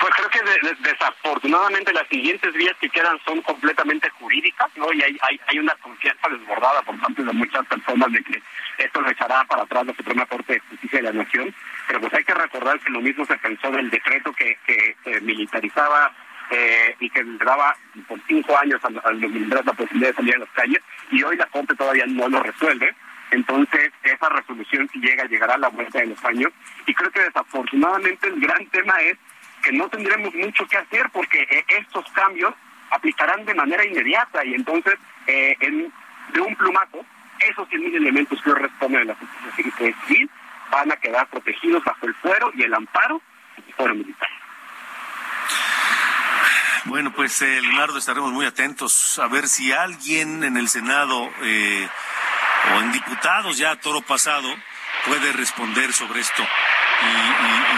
Pues 0.00 0.14
creo 0.14 0.28
que 0.28 0.74
desafortunadamente 0.80 1.92
las 1.92 2.06
siguientes 2.08 2.52
vías 2.52 2.76
que 2.80 2.90
quedan 2.90 3.18
son 3.24 3.40
completamente 3.42 4.10
jurídicas, 4.10 4.68
¿no? 4.76 4.92
Y 4.92 5.02
hay, 5.02 5.16
hay, 5.22 5.40
hay 5.46 5.58
una 5.58 5.74
confianza 5.76 6.28
desbordada 6.28 6.82
por 6.82 6.98
parte 7.00 7.24
de 7.24 7.32
muchas 7.32 7.66
personas 7.66 8.12
de 8.12 8.22
que 8.22 8.42
esto 8.78 9.00
lo 9.00 9.10
echará 9.10 9.44
para 9.44 9.62
atrás 9.62 9.86
la 9.86 9.94
Suprema 9.94 10.26
Corte 10.26 10.54
de 10.54 10.60
Justicia 10.60 10.98
de 10.98 11.04
la 11.04 11.12
Nación. 11.12 11.54
Pero 11.86 12.00
pues 12.00 12.14
hay 12.14 12.24
que 12.24 12.34
recordar 12.34 12.78
que 12.80 12.90
lo 12.90 13.00
mismo 13.00 13.24
se 13.24 13.38
pensó 13.38 13.70
del 13.70 13.88
decreto 13.90 14.32
que, 14.32 14.58
que 14.66 15.20
militarizaba 15.20 16.12
eh, 16.50 16.94
y 17.00 17.10
que 17.10 17.24
le 17.24 17.44
daba 17.44 17.76
por 18.06 18.20
cinco 18.28 18.56
años 18.56 18.80
a, 18.84 18.90
los 18.90 19.30
militares 19.30 19.66
la 19.66 19.72
posibilidad 19.72 20.10
de 20.10 20.16
salir 20.16 20.36
a 20.36 20.38
las 20.38 20.50
calles 20.50 20.80
y 21.10 21.20
hoy 21.22 21.36
la 21.36 21.46
Corte 21.46 21.74
todavía 21.74 22.06
no 22.06 22.28
lo 22.28 22.40
resuelve. 22.40 22.94
Entonces, 23.32 23.90
esa 24.04 24.28
resolución 24.28 24.88
si 24.92 25.00
llega, 25.00 25.24
llegará 25.24 25.54
a 25.54 25.58
la 25.58 25.68
vuelta 25.68 25.98
de 25.98 26.06
los 26.06 26.24
años. 26.24 26.52
Y 26.86 26.94
creo 26.94 27.10
que 27.10 27.22
desafortunadamente 27.22 28.28
el 28.28 28.38
gran 28.38 28.64
tema 28.66 28.94
es 29.00 29.18
que 29.66 29.72
no 29.72 29.88
tendremos 29.88 30.32
mucho 30.32 30.64
que 30.68 30.76
hacer 30.76 31.10
porque 31.12 31.42
eh, 31.42 31.64
estos 31.68 32.08
cambios 32.12 32.54
aplicarán 32.90 33.44
de 33.44 33.54
manera 33.54 33.84
inmediata 33.84 34.44
y 34.44 34.54
entonces, 34.54 34.94
eh, 35.26 35.56
de 36.32 36.40
un 36.40 36.54
plumazo, 36.54 37.04
esos 37.40 37.68
100.000 37.68 37.96
elementos 37.96 38.40
que 38.42 38.54
responden 38.54 39.02
a 39.02 39.04
la 39.04 39.16
justicia 39.16 39.94
civil 40.06 40.30
van 40.70 40.92
a 40.92 40.96
quedar 40.96 41.26
protegidos 41.26 41.82
bajo 41.82 42.06
el 42.06 42.14
fuero 42.14 42.52
y 42.54 42.62
el 42.62 42.74
amparo 42.74 43.20
del 43.56 43.74
fuero 43.74 43.94
militar. 43.96 44.28
Bueno, 46.84 47.12
pues 47.12 47.42
eh, 47.42 47.60
Leonardo, 47.60 47.98
estaremos 47.98 48.30
muy 48.30 48.46
atentos 48.46 49.18
a 49.18 49.26
ver 49.26 49.48
si 49.48 49.72
alguien 49.72 50.44
en 50.44 50.56
el 50.56 50.68
Senado 50.68 51.22
o 51.22 52.80
en 52.80 52.92
diputados 52.92 53.58
ya 53.58 53.74
toro 53.74 54.00
pasado 54.02 54.48
puede 55.06 55.32
responder 55.32 55.92
sobre 55.92 56.20
esto 56.20 56.46
y, 57.02 57.75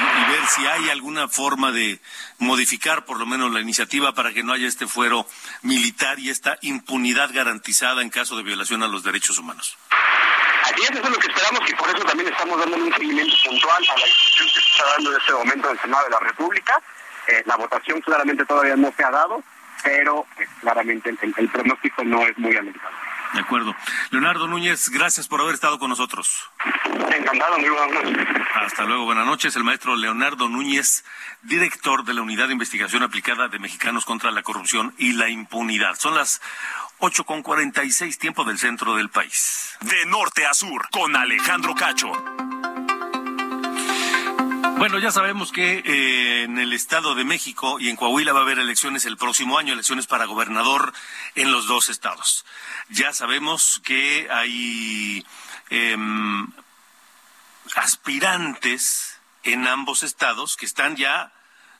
si 0.55 0.67
hay 0.67 0.91
alguna 0.91 1.29
forma 1.29 1.73
de 1.73 2.01
modificar 2.39 3.05
por 3.05 3.19
lo 3.19 3.27
menos 3.27 3.53
la 3.53 3.61
iniciativa 3.61 4.15
para 4.15 4.33
que 4.33 4.43
no 4.43 4.53
haya 4.53 4.67
este 4.67 4.87
fuero 4.87 5.27
militar 5.63 6.19
y 6.19 6.31
esta 6.31 6.59
impunidad 6.63 7.31
garantizada 7.33 8.03
en 8.03 8.11
caso 8.11 8.37
de 8.37 8.43
violación 8.43 8.83
a 8.83 8.89
los 8.89 9.03
derechos 9.03 9.39
humanos. 9.39 9.77
Así 10.65 10.83
es, 10.83 10.91
eso 10.91 11.03
es 11.03 11.11
lo 11.11 11.19
que 11.19 11.29
esperamos 11.29 11.61
y 11.69 11.75
por 11.75 11.89
eso 11.89 12.05
también 12.05 12.29
estamos 12.29 12.59
dando 12.59 12.77
un 12.77 12.93
seguimiento 12.93 13.35
puntual 13.45 13.85
a 13.89 13.99
la 13.99 14.07
discusión 14.07 14.49
que 14.49 14.61
se 14.61 14.69
está 14.69 14.85
dando 14.87 15.11
en 15.11 15.21
este 15.21 15.33
momento 15.33 15.69
en 15.69 15.77
el 15.77 15.81
Senado 15.81 16.05
de 16.05 16.11
la 16.11 16.21
República 16.21 16.83
eh, 17.29 17.43
la 17.45 17.57
votación 17.57 18.01
claramente 18.01 18.47
todavía 18.47 18.75
no 18.75 18.91
se 18.97 19.05
ha 19.05 19.11
dado, 19.11 19.43
pero 19.83 20.27
eh, 20.39 20.47
claramente 20.63 21.15
el, 21.37 21.49
pronóstico 21.51 22.03
no 22.03 22.27
es 22.27 22.37
muy 22.39 22.57
alentador. 22.57 22.91
De 23.35 23.41
acuerdo. 23.41 23.75
Leonardo 24.11 24.47
Núñez, 24.47 24.89
gracias 24.89 25.29
por 25.29 25.41
haber 25.41 25.55
estado 25.55 25.79
con 25.79 25.91
nosotros. 25.91 26.51
Encantado, 27.15 27.59
muy 27.59 27.69
buenas 27.69 28.03
noches. 28.03 28.27
Hasta 28.55 28.85
luego, 28.85 29.05
buenas 29.05 29.27
noches. 29.27 29.57
El 29.57 29.65
maestro 29.65 29.97
Leonardo 29.97 30.49
Núñez, 30.49 31.05
director 31.43 32.05
de 32.05 32.15
la 32.15 32.23
Unidad 32.23 32.47
de 32.47 32.53
Investigación 32.53 33.03
Aplicada 33.03 33.49
de 33.49 33.59
Mexicanos 33.59 34.05
contra 34.05 34.31
la 34.31 34.43
Corrupción 34.43 34.95
y 34.99 35.13
la 35.13 35.29
Impunidad. 35.29 35.97
Son 35.99 36.15
las 36.15 36.41
8 36.99 37.25
con 37.25 37.43
46 37.43 38.19
tiempo 38.19 38.45
del 38.45 38.59
centro 38.59 38.95
del 38.95 39.11
país. 39.11 39.77
De 39.81 40.07
norte 40.07 40.47
a 40.47 40.55
sur, 40.55 40.89
con 40.91 41.15
Alejandro 41.15 41.75
Cacho. 41.75 42.11
Bueno, 44.79 45.01
ya 45.01 45.11
sabemos 45.11 45.51
que 45.51 45.83
eh, 45.85 46.45
en 46.45 46.57
el 46.57 46.73
Estado 46.73 47.17
de 47.17 47.25
México 47.25 47.81
y 47.81 47.89
en 47.89 47.97
Coahuila 47.97 48.33
va 48.33 48.39
a 48.39 48.43
haber 48.43 48.61
elecciones 48.61 49.07
el 49.07 49.17
próximo 49.17 49.59
año, 49.59 49.73
elecciones 49.73 50.07
para 50.07 50.27
gobernador 50.27 50.93
en 51.35 51.51
los 51.51 51.67
dos 51.67 51.89
estados. 51.89 52.47
Ya 52.89 53.13
sabemos 53.13 53.83
que 53.85 54.29
hay 54.31 55.27
em, 55.71 56.47
aspirantes 57.75 59.19
en 59.43 59.67
ambos 59.67 60.05
estados 60.05 60.57
que 60.57 60.67
están 60.67 60.95
ya 60.95 61.33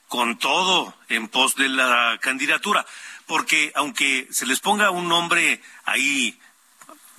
con 0.09 0.37
todo 0.37 0.93
en 1.07 1.29
pos 1.29 1.55
de 1.55 1.69
la 1.69 2.17
candidatura, 2.21 2.85
porque 3.27 3.71
aunque 3.75 4.27
se 4.29 4.45
les 4.45 4.59
ponga 4.59 4.91
un 4.91 5.07
nombre 5.07 5.61
ahí 5.85 6.37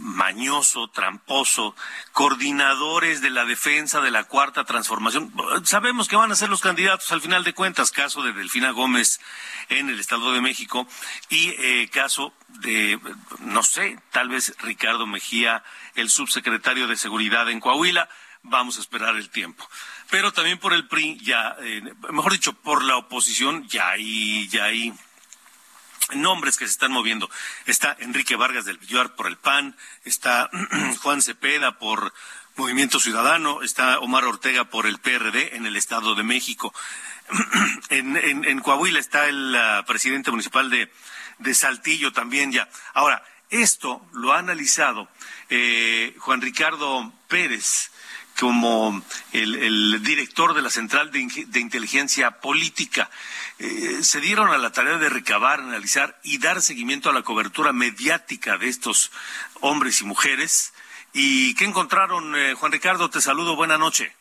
mañoso, 0.01 0.89
tramposo, 0.89 1.77
coordinadores 2.13 3.21
de 3.21 3.31
la 3.31 3.45
defensa 3.45 4.01
de 4.01 4.11
la 4.11 4.25
cuarta 4.25 4.65
transformación. 4.65 5.33
Sabemos 5.65 6.09
que 6.09 6.17
van 6.17 6.33
a 6.33 6.37
ser 6.37 6.49
los 6.49 6.61
candidatos 6.61 7.13
al 7.13 7.21
final 7.21 7.45
de 7.45 7.53
cuentas, 7.53 7.93
caso 7.93 8.23
de 8.23 8.33
Delfina 8.33 8.71
Gómez 8.71 9.21
en 9.69 9.91
el 9.91 10.01
Estado 10.01 10.33
de 10.33 10.41
México 10.41 10.87
y 11.29 11.51
eh, 11.59 11.89
caso 11.93 12.33
de, 12.49 12.99
no 13.41 13.63
sé, 13.63 13.99
tal 14.11 14.29
vez 14.29 14.55
Ricardo 14.61 15.07
Mejía, 15.07 15.63
el 15.95 16.11
subsecretario 16.11 16.89
de 16.89 16.97
Seguridad 16.97 17.49
en 17.51 17.61
Coahuila. 17.61 18.09
Vamos 18.43 18.79
a 18.79 18.81
esperar 18.81 19.17
el 19.17 19.29
tiempo. 19.29 19.69
Pero 20.09 20.33
también 20.33 20.59
por 20.59 20.73
el 20.73 20.89
PRI, 20.89 21.19
ya, 21.23 21.57
eh, 21.61 21.83
mejor 22.11 22.33
dicho, 22.33 22.55
por 22.55 22.83
la 22.83 22.97
oposición, 22.97 23.69
ya 23.69 23.91
hay, 23.91 24.49
ya 24.49 24.65
hay 24.65 24.95
nombres 26.15 26.57
que 26.57 26.67
se 26.67 26.73
están 26.73 26.93
moviendo. 26.93 27.31
Está 27.67 27.97
Enrique 28.01 28.37
Vargas 28.37 28.65
del 28.65 28.79
Villar 28.79 29.15
por 29.15 29.27
el 29.27 29.37
PAN, 29.37 29.77
está 30.05 30.51
Juan 31.03 31.23
Cepeda 31.23 31.79
por 31.79 32.13
Movimiento 32.57 33.01
Ciudadano, 33.01 33.63
está 33.63 33.99
Omar 34.01 34.25
Ortega 34.25 34.65
por 34.65 34.87
el 34.87 34.99
PRD 34.99 35.57
en 35.57 35.67
el 35.67 35.77
Estado 35.77 36.15
de 36.15 36.23
México. 36.23 36.75
en, 37.91 38.61
Coahuila 38.61 38.99
está 38.99 39.29
el 39.29 39.55
ah, 39.57 39.85
presidente 39.87 40.31
municipal 40.31 40.69
de, 40.69 40.93
de 41.39 41.55
Saltillo 41.55 42.13
también 42.13 42.53
ya. 42.53 42.69
Ahora, 42.93 43.25
esto 43.51 44.07
lo 44.13 44.33
ha 44.33 44.39
analizado 44.39 45.09
eh, 45.49 46.15
Juan 46.19 46.41
Ricardo 46.41 47.13
Pérez 47.29 47.91
como 48.41 49.03
el, 49.33 50.03
director 50.03 50.55
de 50.55 50.63
la 50.63 50.71
Central 50.71 51.11
de 51.13 51.61
Inteligencia 51.61 52.31
Política. 52.31 53.11
Eh, 53.59 53.99
se 54.03 54.23
dieron 54.23 54.49
a 54.49 54.57
la 54.57 54.73
tarea 54.73 54.97
de 54.97 55.11
recabar, 55.11 55.61
analizar 55.61 56.19
y 56.23 56.39
dar 56.39 56.63
seguimiento 56.63 57.11
a 57.11 57.13
la 57.13 57.23
cobertura 57.23 57.75
mediática 57.75 58.57
de 58.57 58.69
estos 58.69 59.13
hombres 59.61 60.01
y 60.01 60.07
mujeres. 60.07 60.73
¿Y 61.13 61.55
qué 61.55 61.67
encontraron, 61.67 62.35
eh, 62.35 62.55
Juan 62.55 62.73
Ricardo? 62.73 63.11
Te 63.11 63.21
saludo, 63.21 63.57
buena 63.57 63.77
noche. 63.77 64.17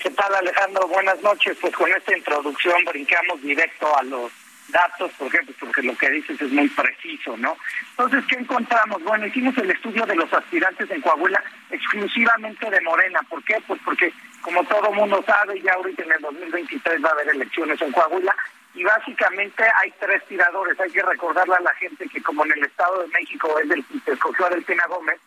¿Qué 0.00 0.10
tal, 0.10 0.34
Alejandro? 0.34 0.88
Buenas 0.88 1.20
noches. 1.22 1.56
Pues 1.60 1.72
con 1.76 1.92
esta 1.92 2.16
introducción 2.16 2.84
brincamos 2.84 3.40
directo 3.40 3.96
a 3.96 4.02
los 4.02 4.32
datos, 4.68 5.12
por 5.12 5.28
ejemplo, 5.28 5.54
porque 5.60 5.82
lo 5.82 5.96
que 5.96 6.10
dices 6.10 6.40
es 6.40 6.50
muy 6.50 6.68
preciso, 6.68 7.36
¿no? 7.36 7.56
Entonces, 7.90 8.24
¿qué 8.28 8.36
encontramos? 8.36 9.02
Bueno, 9.02 9.26
hicimos 9.26 9.56
el 9.58 9.70
estudio 9.70 10.04
de 10.06 10.16
los 10.16 10.32
aspirantes 10.32 10.90
en 10.90 11.00
Coahuila 11.00 11.42
exclusivamente 11.70 12.70
de 12.70 12.80
Morena. 12.80 13.20
¿Por 13.28 13.42
qué? 13.44 13.56
Pues 13.66 13.80
porque, 13.84 14.12
como 14.42 14.64
todo 14.64 14.92
mundo 14.92 15.22
sabe, 15.26 15.60
ya 15.60 15.74
ahorita 15.74 16.02
en 16.02 16.12
el 16.12 16.20
2023 16.20 17.04
va 17.04 17.08
a 17.10 17.12
haber 17.12 17.28
elecciones 17.28 17.80
en 17.80 17.92
Coahuila 17.92 18.34
y 18.74 18.82
básicamente 18.82 19.64
hay 19.82 19.92
tres 20.00 20.24
tiradores. 20.26 20.78
Hay 20.80 20.90
que 20.90 21.02
recordarle 21.02 21.54
a 21.54 21.60
la 21.60 21.74
gente 21.74 22.08
que 22.08 22.22
como 22.22 22.44
en 22.44 22.52
el 22.52 22.64
Estado 22.64 23.02
de 23.02 23.08
México 23.08 23.58
es 23.60 23.68
del 23.68 23.84
se 24.04 24.12
escogió 24.12 24.46
a 24.46 24.50
Delfina 24.50 24.86
Gómez, 24.88 25.20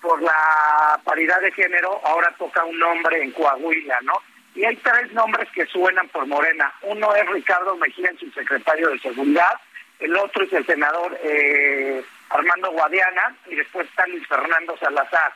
por 0.00 0.20
la 0.22 1.00
paridad 1.02 1.40
de 1.40 1.50
género, 1.52 1.98
ahora 2.04 2.34
toca 2.38 2.62
un 2.64 2.78
nombre 2.78 3.22
en 3.22 3.32
Coahuila, 3.32 3.98
¿no? 4.02 4.12
Y 4.54 4.64
hay 4.64 4.76
tres 4.76 5.12
nombres 5.12 5.48
que 5.50 5.66
suenan 5.66 6.08
por 6.08 6.26
Morena. 6.26 6.72
Uno 6.82 7.14
es 7.14 7.28
Ricardo 7.28 7.76
Mejía, 7.76 8.10
su 8.18 8.30
secretario 8.30 8.90
de 8.90 8.98
Seguridad. 9.00 9.60
El 9.98 10.16
otro 10.16 10.44
es 10.44 10.52
el 10.52 10.64
senador 10.66 11.18
eh, 11.22 12.04
Armando 12.30 12.70
Guadiana 12.70 13.34
y 13.46 13.56
después 13.56 13.88
está 13.88 14.06
Luis 14.06 14.26
Fernando 14.26 14.76
Salazar. 14.78 15.32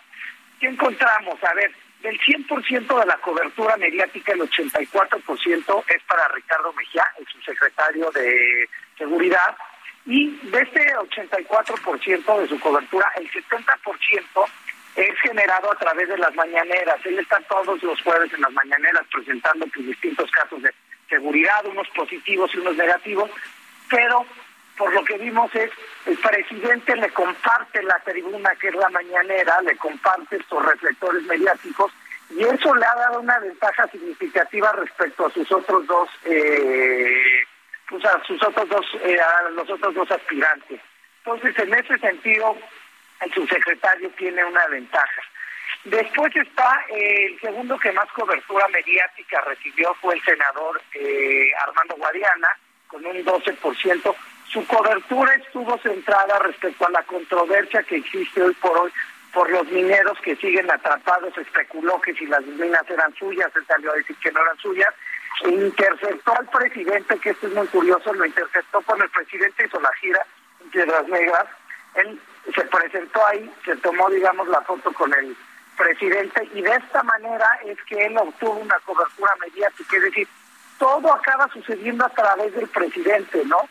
¿Qué 0.61 0.69
encontramos? 0.69 1.43
A 1.43 1.55
ver, 1.55 1.73
del 2.03 2.19
100% 2.21 3.01
de 3.01 3.07
la 3.07 3.17
cobertura 3.19 3.77
mediática, 3.77 4.33
el 4.33 4.41
84% 4.41 5.85
es 5.89 6.03
para 6.05 6.29
Ricardo 6.29 6.73
Mejía, 6.73 7.05
el 7.19 7.27
subsecretario 7.27 8.11
de 8.13 8.69
Seguridad, 8.97 9.57
y 10.07 10.31
de 10.51 10.61
este 10.61 10.95
84% 10.97 12.41
de 12.41 12.49
su 12.49 12.59
cobertura, 12.61 13.13
el 13.17 13.31
70% 13.31 14.47
es 14.99 15.19
generado 15.21 15.71
a 15.71 15.77
través 15.77 16.09
de 16.09 16.19
las 16.19 16.35
mañaneras. 16.35 16.99
Él 17.05 17.19
está 17.21 17.41
todos 17.49 17.81
los 17.83 18.03
jueves 18.03 18.33
en 18.35 18.41
las 18.41 18.53
mañaneras 18.53 19.05
presentando 19.13 19.67
pues, 19.73 19.87
distintos 19.87 20.31
casos 20.33 20.61
de 20.63 20.75
seguridad, 21.09 21.65
unos 21.67 21.89
positivos 21.91 22.51
y 22.53 22.59
unos 22.59 22.77
negativos, 22.77 23.31
pero 23.89 24.27
por 24.77 24.93
lo 24.93 25.05
que 25.05 25.17
vimos 25.19 25.55
es 25.55 25.71
el 26.07 26.17
presidente 26.19 26.97
le 26.97 27.11
comparte 27.11 27.83
la 27.83 27.99
tribuna 28.01 28.55
que 28.57 28.69
es 28.69 28.75
la 28.75 28.89
mañanera, 28.91 29.61
le 29.63 29.77
comparte 29.77 30.37
estos 30.37 30.65
reflectores 30.65 31.23
mediáticos 31.25 31.93
y 32.31 32.43
eso 32.43 32.75
le 32.75 32.85
ha 32.85 32.95
dado 32.95 33.21
una 33.21 33.39
ventaja 33.39 33.89
significativa 33.89 34.73
respecto 34.73 35.27
a 35.27 35.31
sus 35.31 35.51
otros 35.51 35.87
dos 35.87 36.09
eh, 36.25 37.45
pues 37.89 38.03
sus 38.27 38.43
otros 38.43 38.69
dos 38.69 38.87
eh, 39.03 39.19
a 39.19 39.51
los 39.51 39.69
otros 39.71 39.95
dos 39.95 40.11
aspirantes. 40.11 40.81
Entonces, 41.25 41.59
en 41.59 41.75
ese 41.75 41.99
sentido, 41.99 42.57
el 43.21 43.33
subsecretario 43.33 44.11
tiene 44.11 44.45
una 44.45 44.67
ventaja. 44.67 45.23
Después 45.85 46.35
está 46.37 46.85
eh, 46.91 47.27
el 47.27 47.41
segundo 47.41 47.79
que 47.79 47.93
más 47.93 48.09
cobertura 48.13 48.67
mediática 48.69 49.41
recibió 49.43 49.95
fue 49.95 50.15
el 50.15 50.23
senador 50.23 50.81
eh, 50.95 51.51
Armando 51.67 51.97
Guadiana, 51.97 52.49
con 52.89 53.05
un 53.07 53.25
12%. 53.25 54.15
Su 54.51 54.67
cobertura 54.67 55.35
estuvo 55.35 55.79
centrada 55.79 56.39
respecto 56.41 56.87
a 56.87 56.91
la 56.91 57.03
controversia 57.03 57.83
que 57.83 57.97
existe 57.97 58.43
hoy 58.43 58.55
por 58.55 58.77
hoy 58.77 58.93
por 59.33 59.51
los 59.51 59.67
mineros 59.71 60.19
que 60.21 60.37
siguen 60.37 60.71
atrapados. 60.71 61.37
especuló 61.37 62.01
que 62.01 62.15
si 62.15 62.27
las 62.27 62.45
minas 62.45 62.83
eran 62.89 63.15
suyas, 63.15 63.51
él 63.55 63.65
salió 63.67 63.93
a 63.93 63.97
decir 63.97 64.17
que 64.17 64.33
no 64.33 64.41
eran 64.41 64.57
suyas. 64.59 64.93
E 65.45 65.51
interceptó 65.51 66.37
al 66.37 66.49
presidente, 66.49 67.19
que 67.19 67.31
esto 67.31 67.47
es 67.47 67.53
muy 67.55 67.67
curioso, 67.69 68.13
lo 68.13 68.25
interceptó 68.25 68.81
cuando 68.83 69.05
el 69.05 69.11
presidente 69.11 69.67
hizo 69.67 69.81
la 69.81 69.93
gira 70.01 70.27
en 70.63 70.71
Piedras 70.71 71.07
Negras. 71.09 71.47
Él 72.01 72.21
se 72.55 72.63
presentó 72.63 73.27
ahí, 73.27 73.51
se 73.65 73.77
tomó, 73.77 74.09
digamos, 74.11 74.49
la 74.49 74.61
foto 74.63 74.93
con 74.93 75.13
el 75.15 75.37
presidente 75.77 76.49
y 76.55 76.63
de 76.63 76.75
esta 76.75 77.03
manera 77.05 77.47
es 77.65 77.79
que 77.85 78.07
él 78.07 78.17
obtuvo 78.19 78.55
una 78.55 78.79
cobertura 78.81 79.31
mediática, 79.41 79.97
es 79.97 80.03
decir, 80.03 80.29
todo 80.79 81.13
acaba 81.13 81.49
sucediendo 81.53 82.05
a 82.05 82.11
través 82.11 82.55
del 82.55 82.69
presidente, 82.69 83.43
¿no? 83.47 83.69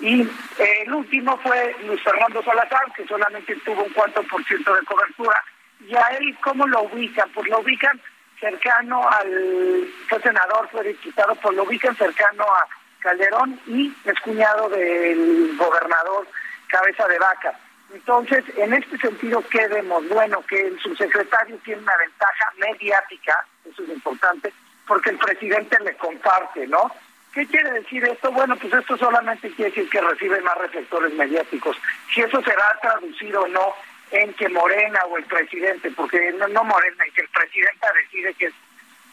Y 0.00 0.28
el 0.58 0.94
último 0.94 1.36
fue 1.38 1.76
Luis 1.84 2.00
Fernando 2.02 2.42
Salazar, 2.42 2.92
que 2.94 3.06
solamente 3.06 3.56
tuvo 3.64 3.82
un 3.82 3.92
4% 3.94 4.78
de 4.78 4.86
cobertura. 4.86 5.42
¿Y 5.80 5.94
a 5.96 6.06
él 6.18 6.36
cómo 6.40 6.66
lo 6.66 6.82
ubican? 6.82 7.28
Pues 7.30 7.48
lo 7.48 7.60
ubican 7.60 8.00
cercano 8.38 9.08
al, 9.08 9.88
fue 10.08 10.20
senador, 10.20 10.68
fue 10.70 10.84
diputado, 10.84 11.34
pues 11.36 11.56
lo 11.56 11.64
ubican 11.64 11.96
cercano 11.96 12.44
a 12.44 12.68
Calderón 13.00 13.58
y 13.66 13.92
es 14.04 14.18
cuñado 14.20 14.68
del 14.68 15.56
gobernador 15.56 16.26
Cabeza 16.68 17.06
de 17.08 17.18
Vaca. 17.18 17.58
Entonces, 17.92 18.44
en 18.56 18.74
este 18.74 18.98
sentido, 18.98 19.42
¿qué 19.50 19.66
vemos? 19.68 20.06
Bueno, 20.08 20.42
que 20.46 20.60
el 20.60 20.78
subsecretario 20.80 21.56
tiene 21.64 21.82
una 21.82 21.96
ventaja 21.96 22.52
mediática, 22.58 23.46
eso 23.64 23.82
es 23.82 23.88
importante, 23.88 24.52
porque 24.86 25.10
el 25.10 25.18
presidente 25.18 25.78
le 25.80 25.96
comparte, 25.96 26.66
¿no? 26.66 26.90
¿Qué 27.32 27.46
quiere 27.46 27.70
decir 27.72 28.04
esto? 28.04 28.30
Bueno, 28.32 28.56
pues 28.56 28.72
esto 28.72 28.96
solamente 28.96 29.50
quiere 29.52 29.70
decir 29.70 29.88
que 29.88 30.00
recibe 30.00 30.40
más 30.40 30.58
reflectores 30.58 31.12
mediáticos. 31.14 31.76
Si 32.12 32.20
eso 32.20 32.42
será 32.42 32.78
traducido 32.80 33.42
o 33.42 33.48
no 33.48 33.74
en 34.10 34.32
que 34.34 34.48
Morena 34.48 35.00
o 35.08 35.18
el 35.18 35.24
presidente, 35.24 35.90
porque 35.90 36.32
no, 36.32 36.48
no 36.48 36.64
Morena, 36.64 37.04
en 37.04 37.12
que 37.12 37.22
el 37.22 37.28
presidente 37.28 37.86
decide 38.02 38.34
que, 38.34 38.52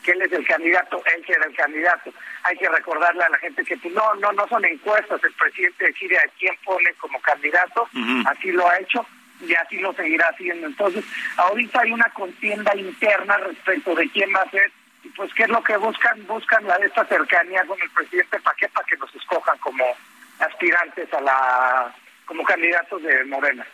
que 0.06 0.12
él 0.12 0.22
es 0.22 0.32
el 0.32 0.46
candidato, 0.46 1.02
él 1.16 1.26
será 1.26 1.46
el 1.46 1.56
candidato. 1.56 2.14
Hay 2.44 2.56
que 2.58 2.70
recordarle 2.70 3.24
a 3.24 3.30
la 3.30 3.38
gente 3.40 3.64
que 3.64 3.76
pues, 3.78 3.94
no, 3.94 4.14
no, 4.16 4.32
no 4.34 4.48
son 4.48 4.64
encuestas, 4.64 5.24
el 5.24 5.34
presidente 5.34 5.86
decide 5.86 6.18
a 6.18 6.30
quién 6.38 6.56
pone 6.64 6.94
como 6.94 7.20
candidato, 7.22 7.90
así 8.28 8.52
lo 8.52 8.70
ha 8.70 8.78
hecho 8.80 9.06
y 9.42 9.54
así 9.56 9.80
lo 9.80 9.94
seguirá 9.94 10.28
haciendo. 10.28 10.68
Entonces, 10.68 11.04
ahorita 11.38 11.82
hay 11.82 11.92
una 11.92 12.10
contienda 12.14 12.76
interna 12.76 13.38
respecto 13.38 13.96
de 13.96 14.10
quién 14.10 14.30
va 14.34 14.42
a 14.42 14.52
ser 14.52 14.72
pues 15.16 15.32
qué 15.36 15.44
es 15.44 15.50
lo 15.50 15.64
que 15.64 15.78
buscan, 15.78 16.26
buscan 16.26 16.66
la 16.66 16.80
de 16.80 16.88
esta 16.88 17.06
cercanía 17.06 17.64
con 17.66 17.80
el 17.80 17.90
presidente 17.92 18.40
Paquet 18.40 18.72
para 18.72 18.88
que 18.88 18.98
nos 18.98 19.14
escojan 19.14 19.58
como 19.60 19.86
aspirantes 20.40 21.14
a 21.14 21.22
la, 21.22 21.96
como 22.26 22.44
candidatos 22.44 23.04
de 23.04 23.24
Morena. 23.26 23.66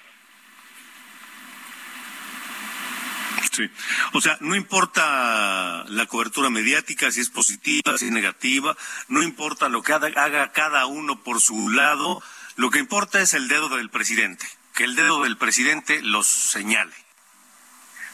Sí. 3.52 3.70
O 4.14 4.22
sea, 4.22 4.38
no 4.40 4.56
importa 4.56 5.84
la 5.90 6.06
cobertura 6.06 6.50
mediática, 6.50 7.12
si 7.12 7.20
es 7.20 7.30
positiva, 7.30 7.98
si 7.98 8.06
es 8.06 8.12
negativa, 8.12 8.76
no 9.10 9.22
importa 9.22 9.68
lo 9.68 9.84
que 9.84 9.94
haga 9.94 10.52
cada 10.54 10.86
uno 10.86 11.22
por 11.22 11.42
su 11.42 11.70
lado, 11.70 12.24
lo 12.56 12.70
que 12.70 12.80
importa 12.80 13.22
es 13.22 13.34
el 13.34 13.50
dedo 13.50 13.68
del 13.70 13.90
presidente, 13.90 14.46
que 14.74 14.86
el 14.86 14.96
dedo 14.96 15.24
del 15.24 15.38
presidente 15.38 16.02
los 16.02 16.28
señale. 16.28 16.96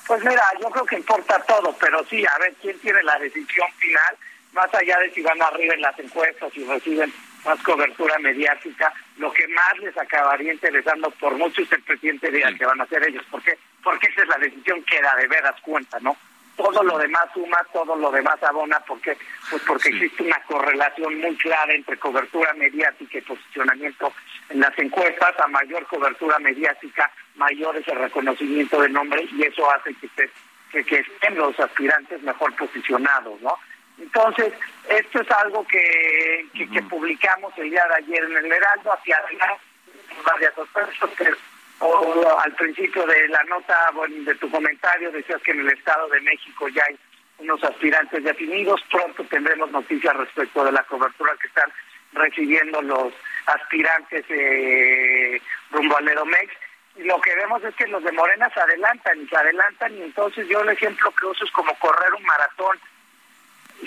Pues 0.08 0.24
mira, 0.24 0.44
yo 0.62 0.70
creo 0.70 0.86
que 0.86 0.96
importa 0.96 1.40
todo, 1.44 1.76
pero 1.80 2.04
sí, 2.10 2.26
a 2.26 2.40
ver 2.40 2.56
quién 2.62 2.80
tiene 2.80 3.04
la 3.04 3.20
decisión 3.20 3.68
final, 3.78 4.18
más 4.54 4.74
allá 4.74 4.98
de 5.00 5.14
si 5.14 5.22
van 5.22 5.42
arriba 5.42 5.76
en 5.76 5.82
las 5.82 6.00
encuestas 6.00 6.50
y 6.56 6.64
reciben 6.64 7.14
más 7.46 7.62
cobertura 7.62 8.18
mediática, 8.20 8.92
lo 9.18 9.32
que 9.32 9.48
más 9.50 9.78
les 9.80 9.98
acabaría 9.98 10.54
interesando 10.54 11.12
por 11.12 11.38
mucho 11.38 11.62
es 11.62 11.72
el 11.72 11.84
presidente 11.84 12.32
diga 12.32 12.54
que 12.58 12.66
van 12.66 12.80
a 12.80 12.84
hacer 12.86 13.04
ellos. 13.08 13.24
¿Por 13.30 13.44
qué? 13.44 13.58
Porque 13.88 14.08
esa 14.08 14.24
es 14.24 14.28
la 14.28 14.38
decisión 14.38 14.84
que 14.84 15.02
da 15.02 15.16
de 15.16 15.30
veras 15.30 15.56
cuenta, 15.62 15.98
¿no? 16.02 16.18
Todo 16.58 16.84
lo 16.84 16.98
demás 16.98 17.24
suma, 17.34 17.66
todo 17.72 17.96
lo 17.96 18.12
demás 18.12 18.36
abona, 18.44 18.82
porque 18.82 19.18
pues 19.50 19.62
porque 19.66 19.88
existe 19.88 20.24
una 20.24 20.42
correlación 20.42 21.18
muy 21.22 21.38
clara 21.38 21.74
entre 21.74 21.96
cobertura 21.98 22.52
mediática 22.56 23.18
y 23.18 23.22
posicionamiento 23.22 24.12
en 24.50 24.60
las 24.60 24.78
encuestas, 24.78 25.40
a 25.40 25.48
mayor 25.48 25.88
cobertura 25.88 26.38
mediática, 26.40 27.10
mayor 27.36 27.78
es 27.78 27.88
el 27.88 27.98
reconocimiento 27.98 28.82
de 28.82 28.90
nombre 28.90 29.26
y 29.32 29.44
eso 29.44 29.72
hace 29.72 29.96
que, 29.96 30.84
que, 30.84 30.96
estén 31.00 31.36
los 31.36 31.58
aspirantes 31.58 32.22
mejor 32.24 32.54
posicionados, 32.58 33.40
¿no? 33.40 33.58
Entonces, 34.00 34.54
esto 34.90 35.22
es 35.22 35.32
algo 35.32 35.66
que, 35.66 36.46
que, 36.52 36.82
publicamos 36.84 37.54
el 37.58 37.70
día 37.70 37.86
de 37.88 37.96
ayer 38.04 38.22
en 38.26 38.36
el 38.36 38.52
Heraldo, 38.52 38.94
hacia 38.94 39.16
adelante, 39.16 39.64
varias 40.26 40.52
cosas, 40.52 40.90
que 41.18 41.32
o, 41.80 42.40
al 42.40 42.54
principio 42.54 43.06
de 43.06 43.28
la 43.30 43.44
nota, 43.44 43.92
de 44.10 44.36
tu 44.36 44.50
comentario, 44.50 45.12
decías 45.12 45.42
que 45.42 45.52
en 45.52 45.62
el 45.62 45.70
Estado 45.70 46.08
de 46.10 46.22
México 46.22 46.68
ya 46.70 46.84
hay 46.88 46.98
unos 47.40 47.64
aspirantes 47.64 48.24
definidos, 48.24 48.82
pronto 48.90 49.24
tendremos 49.26 49.70
noticias 49.72 50.16
respecto 50.16 50.64
de 50.64 50.72
la 50.72 50.84
cobertura 50.84 51.36
que 51.40 51.48
están 51.48 51.72
recibiendo 52.14 52.82
los 52.82 53.14
aspirantes 53.46 54.26
eh, 54.30 55.40
rumbo 55.72 55.98
al 55.98 56.08
Edomex. 56.08 56.52
Y 56.96 57.04
lo 57.04 57.22
que 57.22 57.36
vemos 57.36 57.64
es 57.64 57.76
que 57.76 57.86
los 57.88 58.04
de 58.04 58.12
Morena 58.12 58.50
se 58.52 58.60
adelantan 58.60 59.22
y 59.22 59.28
se 59.28 59.36
adelantan 59.36 59.96
y 59.96 60.02
entonces 60.02 60.48
yo 60.48 60.62
el 60.62 60.70
ejemplo 60.70 61.12
que 61.12 61.28
uso 61.28 61.46
es 61.46 61.52
como 61.52 61.78
correr 61.78 62.12
un 62.14 62.24
maratón. 62.24 62.80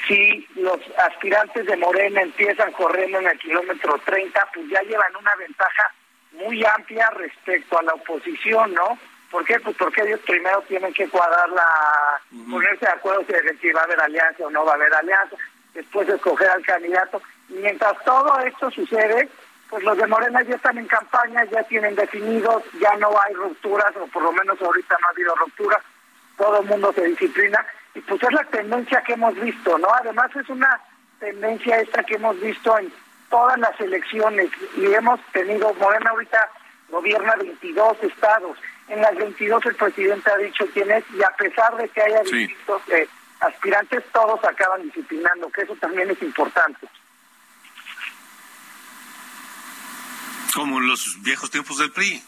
Si 0.07 0.47
los 0.55 0.78
aspirantes 0.99 1.66
de 1.66 1.76
Morena 1.76 2.22
empiezan 2.22 2.70
corriendo 2.70 3.18
en 3.18 3.26
el 3.26 3.38
kilómetro 3.41 3.99
30, 4.05 4.49
pues 4.55 4.68
ya 4.68 4.80
llevan 4.82 5.16
una 5.16 5.34
ventaja 5.34 5.93
muy 6.33 6.64
amplia 6.64 7.11
respecto 7.11 7.78
a 7.78 7.83
la 7.83 7.95
oposición, 7.95 8.74
¿no? 8.74 8.99
¿Por 9.31 9.45
qué? 9.45 9.61
Pues 9.61 9.76
porque 9.76 10.03
ellos 10.03 10.20
primero 10.26 10.62
tienen 10.62 10.93
que 10.93 11.09
cuadrar 11.09 11.49
la, 11.51 12.20
ponerse 12.51 12.87
de 12.87 12.93
acuerdo 12.93 13.24
si 13.61 13.70
va 13.70 13.81
a 13.81 13.85
haber 13.85 14.01
alianza 14.01 14.45
o 14.45 14.51
no 14.51 14.64
va 14.64 14.72
a 14.72 14.74
haber 14.74 14.93
alianza, 14.93 15.37
después 15.72 16.09
escoger 16.09 16.51
al 16.51 16.64
candidato. 16.64 17.22
Y 17.49 17.55
mientras 17.55 18.03
todo 18.05 18.39
esto 18.41 18.70
sucede, 18.70 19.28
pues 19.68 19.85
los 19.85 19.97
de 19.97 20.07
Morena 20.09 20.43
ya 20.43 20.57
están 20.57 20.78
en 20.78 20.87
campaña, 20.87 21.45
ya 21.45 21.62
tienen 21.64 21.95
definidos, 21.95 22.64
ya 22.81 22.97
no 22.97 23.11
hay 23.22 23.35
rupturas, 23.35 23.95
o 23.97 24.07
por 24.09 24.22
lo 24.24 24.33
menos 24.33 24.61
ahorita 24.61 24.97
no 25.01 25.07
ha 25.07 25.11
habido 25.11 25.35
rupturas, 25.37 25.81
todo 26.37 26.61
el 26.61 26.66
mundo 26.66 26.93
se 26.93 27.05
disciplina, 27.05 27.64
y 27.95 28.01
pues 28.01 28.20
es 28.20 28.33
la 28.33 28.45
tendencia 28.45 29.01
que 29.03 29.12
hemos 29.12 29.35
visto, 29.37 29.78
¿no? 29.78 29.89
Además 29.95 30.35
es 30.35 30.49
una 30.49 30.81
tendencia 31.20 31.81
esta 31.81 32.03
que 32.03 32.16
hemos 32.16 32.41
visto 32.41 32.76
en 32.78 32.93
todas 33.31 33.59
las 33.59 33.81
elecciones, 33.81 34.51
y 34.76 34.85
hemos 34.93 35.20
tenido, 35.33 35.72
Morena 35.74 36.11
ahorita 36.11 36.51
gobierna 36.91 37.37
22 37.37 37.97
estados, 38.03 38.59
en 38.89 39.01
las 39.01 39.16
22 39.16 39.64
el 39.66 39.76
presidente 39.76 40.31
ha 40.31 40.37
dicho 40.37 40.66
quién 40.74 40.91
es, 40.91 41.05
y 41.16 41.22
a 41.22 41.31
pesar 41.31 41.76
de 41.76 41.89
que 41.89 42.03
haya 42.03 42.20
distintos 42.22 42.83
eh, 42.89 43.09
aspirantes, 43.41 44.05
todos 44.12 44.45
acaban 44.45 44.83
disciplinando, 44.83 45.49
que 45.51 45.62
eso 45.62 45.74
también 45.76 46.11
es 46.11 46.20
importante. 46.22 46.87
Como 50.53 50.78
en 50.78 50.89
los 50.89 51.22
viejos 51.22 51.51
tiempos 51.51 51.78
del 51.78 51.93
PRI. 51.93 52.22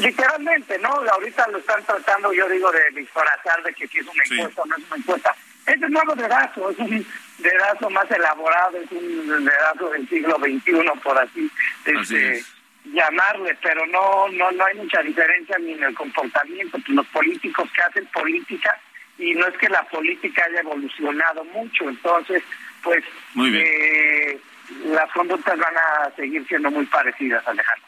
Literalmente, 0.00 0.78
¿no? 0.78 0.88
Ahorita 0.88 1.48
lo 1.48 1.58
están 1.58 1.82
tratando, 1.84 2.32
yo 2.32 2.48
digo, 2.48 2.70
de 2.70 2.90
disfrazar 3.00 3.62
de 3.62 3.72
que 3.74 3.86
si 3.88 3.98
es 3.98 4.06
una 4.06 4.22
encuesta 4.24 4.62
o 4.62 4.66
no 4.66 4.76
es 4.76 4.84
una 4.86 4.96
encuesta. 4.96 5.36
Es 5.68 5.82
un 5.82 5.92
nuevo 5.92 6.14
dedazo, 6.14 6.70
es 6.70 6.78
un 6.78 7.06
dedazo 7.38 7.90
más 7.90 8.10
elaborado, 8.10 8.78
es 8.78 8.90
un 8.90 9.44
dedazo 9.44 9.90
del 9.90 10.08
siglo 10.08 10.36
XXI, 10.38 11.00
por 11.02 11.18
así, 11.18 11.50
este, 11.84 12.42
llamarle, 12.92 13.56
pero 13.62 13.86
no, 13.86 14.28
no, 14.30 14.50
no 14.52 14.64
hay 14.64 14.76
mucha 14.76 15.02
diferencia 15.02 15.58
ni 15.58 15.72
en 15.72 15.84
el 15.84 15.94
comportamiento. 15.94 16.78
Los 16.88 17.06
políticos 17.08 17.68
que 17.74 17.82
hacen 17.82 18.06
política 18.06 18.78
y 19.18 19.34
no 19.34 19.46
es 19.46 19.58
que 19.58 19.68
la 19.68 19.82
política 19.84 20.44
haya 20.46 20.60
evolucionado 20.60 21.44
mucho, 21.44 21.88
entonces, 21.88 22.42
pues 22.82 23.04
eh, 23.36 24.38
las 24.86 25.10
conductas 25.12 25.58
van 25.58 25.76
a 25.76 26.10
seguir 26.14 26.46
siendo 26.46 26.70
muy 26.70 26.86
parecidas, 26.86 27.46
Alejandro. 27.46 27.87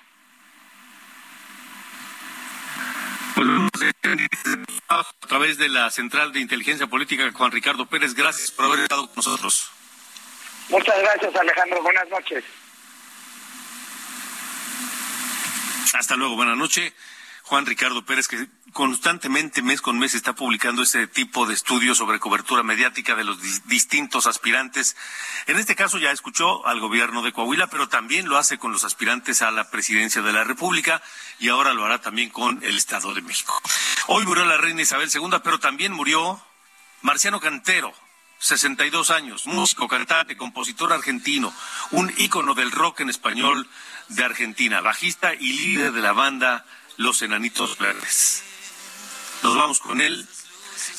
A 4.89 5.27
través 5.27 5.59
de 5.59 5.69
la 5.69 5.91
Central 5.91 6.33
de 6.33 6.41
Inteligencia 6.41 6.87
Política, 6.87 7.31
Juan 7.33 7.53
Ricardo 7.53 7.87
Pérez, 7.87 8.15
gracias 8.15 8.51
por 8.51 8.67
haber 8.67 8.81
estado 8.81 9.07
con 9.07 9.17
nosotros. 9.17 9.71
Muchas 10.69 10.99
gracias, 11.01 11.35
Alejandro. 11.35 11.83
Buenas 11.83 12.09
noches. 12.09 12.45
Hasta 15.95 16.17
luego, 16.17 16.37
buenas 16.37 16.57
noches. 16.57 16.93
Juan 17.51 17.67
Ricardo 17.67 18.05
Pérez, 18.05 18.29
que 18.29 18.47
constantemente, 18.73 19.61
mes 19.61 19.83
con 19.83 19.99
mes, 19.99 20.15
está 20.15 20.35
publicando 20.37 20.85
este 20.85 21.09
tipo 21.09 21.47
de 21.47 21.55
estudios 21.55 21.99
sobre 21.99 22.21
cobertura 22.21 22.63
mediática 22.63 23.17
de 23.17 23.25
los 23.25 23.39
distintos 23.67 24.29
aspirantes. 24.29 24.97
En 25.49 25.59
este 25.59 25.75
caso 25.75 25.99
ya 25.99 26.13
escuchó 26.13 26.65
al 26.65 26.79
gobierno 26.79 27.23
de 27.23 27.33
Coahuila, 27.33 27.67
pero 27.67 27.89
también 27.89 28.29
lo 28.29 28.39
hace 28.39 28.57
con 28.57 28.71
los 28.71 28.85
aspirantes 28.85 29.43
a 29.43 29.51
la 29.51 29.69
presidencia 29.69 30.23
de 30.23 30.33
la 30.33 30.45
República 30.45 31.03
y 31.41 31.49
ahora 31.49 31.75
lo 31.75 31.85
hará 31.85 32.01
también 32.01 32.31
con 32.31 32.63
el 32.63 32.77
Estado 32.77 33.13
de 33.15 33.23
México. 33.23 33.61
Hoy 34.07 34.25
murió 34.27 34.45
la 34.45 34.57
reina 34.57 34.83
Isabel 34.83 35.11
II, 35.13 35.41
pero 35.43 35.59
también 35.59 35.93
murió 35.93 36.41
Marciano 37.03 37.41
Cantero, 37.41 37.93
62 38.39 39.11
años, 39.11 39.49
músico, 39.49 39.89
cantante, 39.89 40.37
compositor 40.37 40.93
argentino, 40.93 41.53
un 41.91 42.15
ícono 42.17 42.55
del 42.55 42.71
rock 42.71 43.01
en 43.01 43.11
español 43.11 43.69
de 44.07 44.25
Argentina, 44.25 44.81
bajista 44.81 45.35
y 45.35 45.53
líder 45.53 45.91
de 45.91 46.01
la 46.01 46.13
banda 46.13 46.65
Los 47.01 47.23
Enanitos 47.23 47.79
Verdes. 47.79 48.43
Nos 49.43 49.57
vamos 49.57 49.81
con 49.81 50.03
él 50.03 50.29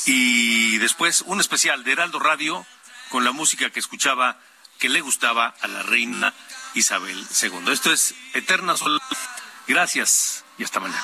y 0.08 0.80
después 0.80 1.22
un 1.28 1.39
especial 1.39 1.84
de 1.84 1.91
Heraldo 1.91 2.18
Radio 2.18 2.66
con 3.10 3.24
la 3.24 3.32
música 3.32 3.70
que 3.70 3.80
escuchaba 3.80 4.39
que 4.80 4.89
le 4.89 5.02
gustaba 5.02 5.54
a 5.62 5.68
la 5.68 5.84
reina 5.84 6.34
Isabel 6.74 7.24
II. 7.39 7.72
Esto 7.72 7.93
es 7.93 8.16
Eterna 8.34 8.76
Sol. 8.78 8.99
Gracias 9.68 10.43
y 10.58 10.64
hasta 10.64 10.80
mañana. 10.80 11.04